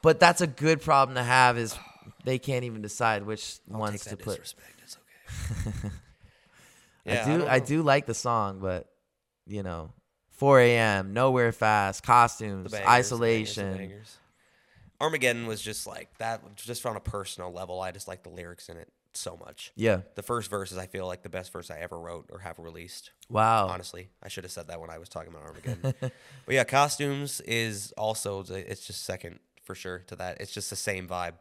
[0.03, 1.57] but that's a good problem to have.
[1.57, 1.75] Is
[2.23, 4.39] they can't even decide which I'll ones to put.
[4.39, 5.87] okay.
[7.07, 8.87] I Yeah, do don't I, do like the song, but
[9.47, 9.91] you know,
[10.33, 11.13] 4 a.m.
[11.13, 13.77] Nowhere Fast, costumes, bangers, the bangers, the isolation.
[13.77, 14.17] bangers.
[14.99, 17.81] Armageddon was just like that, just on a personal level.
[17.81, 19.71] I just like the lyrics in it so much.
[19.75, 20.01] Yeah.
[20.15, 22.59] The first verse is, I feel like, the best verse I ever wrote or have
[22.59, 23.11] released.
[23.29, 23.67] Wow.
[23.67, 25.93] Honestly, I should have said that when I was talking about Armageddon.
[25.99, 26.11] but
[26.47, 30.39] yeah, costumes is also it's just second for sure to that.
[30.39, 31.33] It's just the same vibe.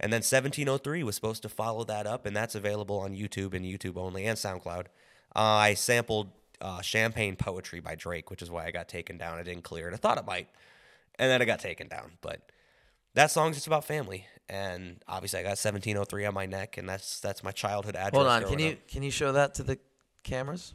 [0.00, 3.66] And then 1703 was supposed to follow that up, and that's available on YouTube and
[3.66, 4.86] YouTube only and SoundCloud.
[5.36, 6.30] Uh, I sampled
[6.60, 9.38] uh, Champagne Poetry by Drake, which is why I got taken down.
[9.38, 9.94] I didn't clear it.
[9.94, 10.48] I thought it might,
[11.18, 12.12] and then it got taken down.
[12.22, 12.50] But
[13.14, 17.20] that song's just about family, and obviously I got 1703 on my neck, and that's
[17.20, 18.14] that's my childhood address.
[18.14, 18.88] Hold on, can you up.
[18.88, 19.78] can you show that to the
[20.22, 20.74] cameras?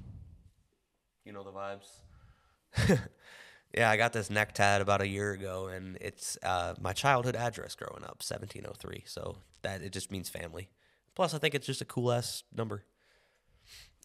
[1.23, 2.99] You know the vibes.
[3.73, 7.35] yeah, I got this neck tat about a year ago, and it's uh, my childhood
[7.35, 9.03] address growing up, 1703.
[9.05, 10.69] So that it just means family.
[11.15, 12.83] Plus, I think it's just a cool ass number.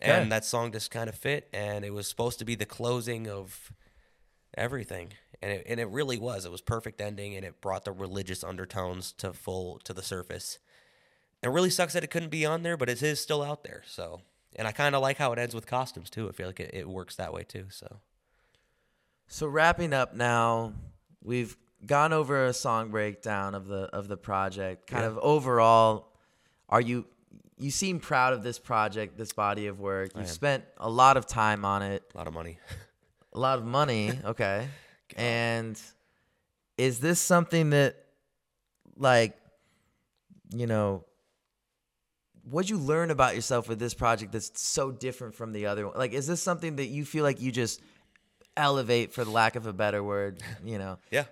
[0.03, 0.11] Okay.
[0.11, 3.29] And that song just kind of fit, and it was supposed to be the closing
[3.29, 3.71] of
[4.55, 5.13] everything,
[5.43, 6.45] and it, and it really was.
[6.45, 10.59] It was perfect ending, and it brought the religious undertones to full to the surface.
[11.43, 13.83] It really sucks that it couldn't be on there, but it is still out there.
[13.87, 14.21] So,
[14.57, 16.29] and I kind of like how it ends with costumes too.
[16.29, 17.67] I feel like it, it works that way too.
[17.71, 18.01] So.
[19.29, 20.73] So wrapping up now,
[21.23, 21.57] we've
[21.87, 24.87] gone over a song breakdown of the of the project.
[24.89, 25.09] Kind Yeah.
[25.11, 26.09] of overall,
[26.69, 27.07] are you
[27.57, 30.11] you seem proud of this project, this body of work?
[30.17, 32.59] You've spent a lot of time on it, A lot of money.
[33.33, 34.69] a lot of money, okay.
[35.17, 35.81] and
[36.77, 37.97] is this something that
[38.97, 39.37] like
[40.53, 41.05] you know
[42.51, 45.97] what'd you learn about yourself with this project that's so different from the other one?
[45.97, 47.81] Like, is this something that you feel like you just
[48.57, 50.99] elevate, for the lack of a better word, you know?
[51.11, 51.25] Yeah.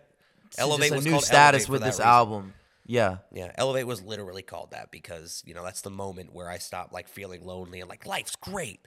[0.56, 2.06] Elevate was a new called status Elevate with this reason.
[2.06, 2.54] album.
[2.86, 3.18] Yeah.
[3.30, 6.90] Yeah, Elevate was literally called that because, you know, that's the moment where I stopped
[6.90, 8.80] like feeling lonely and like life's great.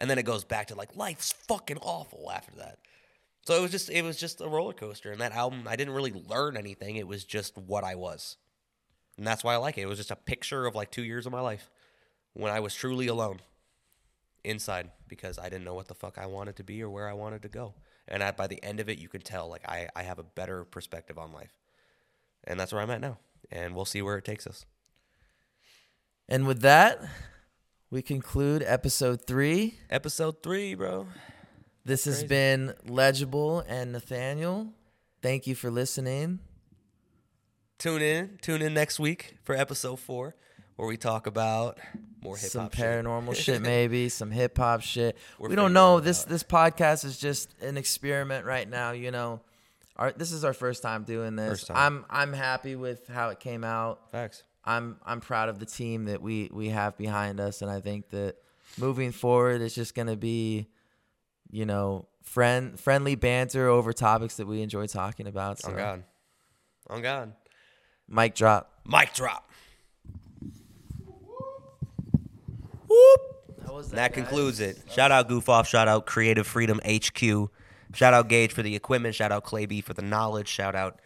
[0.00, 2.78] And then it goes back to like life's fucking awful after that.
[3.42, 5.94] So it was just it was just a roller coaster and that album I didn't
[5.94, 6.96] really learn anything.
[6.96, 8.36] It was just what I was.
[9.16, 9.82] And that's why I like it.
[9.82, 11.70] It was just a picture of like 2 years of my life
[12.34, 13.40] when I was truly alone
[14.44, 17.14] inside because I didn't know what the fuck I wanted to be or where I
[17.14, 17.74] wanted to go.
[18.06, 20.24] And at, by the end of it you can tell like I I have a
[20.24, 21.58] better perspective on life.
[22.44, 23.18] And that's where I'm at now.
[23.50, 24.64] And we'll see where it takes us.
[26.28, 27.02] And with that,
[27.90, 29.78] we conclude episode three.
[29.90, 31.06] Episode three, bro.
[31.84, 34.74] This has been Legible and Nathaniel.
[35.22, 36.40] Thank you for listening.
[37.78, 38.38] Tune in.
[38.42, 40.34] Tune in next week for episode four,
[40.76, 41.78] where we talk about
[42.20, 45.16] more hip hop, some paranormal shit, maybe some hip hop shit.
[45.38, 46.00] We're we don't know.
[46.00, 46.28] This out.
[46.28, 48.90] this podcast is just an experiment right now.
[48.90, 49.40] You know,
[49.96, 51.60] our this is our first time doing this.
[51.60, 51.76] First time.
[51.76, 54.10] I'm I'm happy with how it came out.
[54.12, 54.42] Facts.
[54.68, 58.10] I'm I'm proud of the team that we we have behind us, and I think
[58.10, 58.36] that
[58.76, 60.68] moving forward, it's just gonna be,
[61.50, 65.58] you know, friend friendly banter over topics that we enjoy talking about.
[65.58, 66.04] So, On God.
[66.90, 67.32] On God.
[68.08, 68.70] mic drop.
[68.84, 69.50] Mic drop.
[73.66, 74.78] How was And that concludes it.
[74.90, 75.66] Shout out Goof Off.
[75.66, 77.50] Shout out Creative Freedom HQ.
[77.94, 79.14] Shout out Gage for the equipment.
[79.14, 80.48] Shout out Clay B for the knowledge.
[80.48, 81.00] Shout out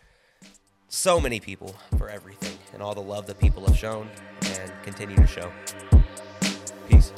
[0.88, 4.08] so many people for everything and all the love that people have shown
[4.42, 5.50] and continue to show.
[6.88, 7.12] Peace.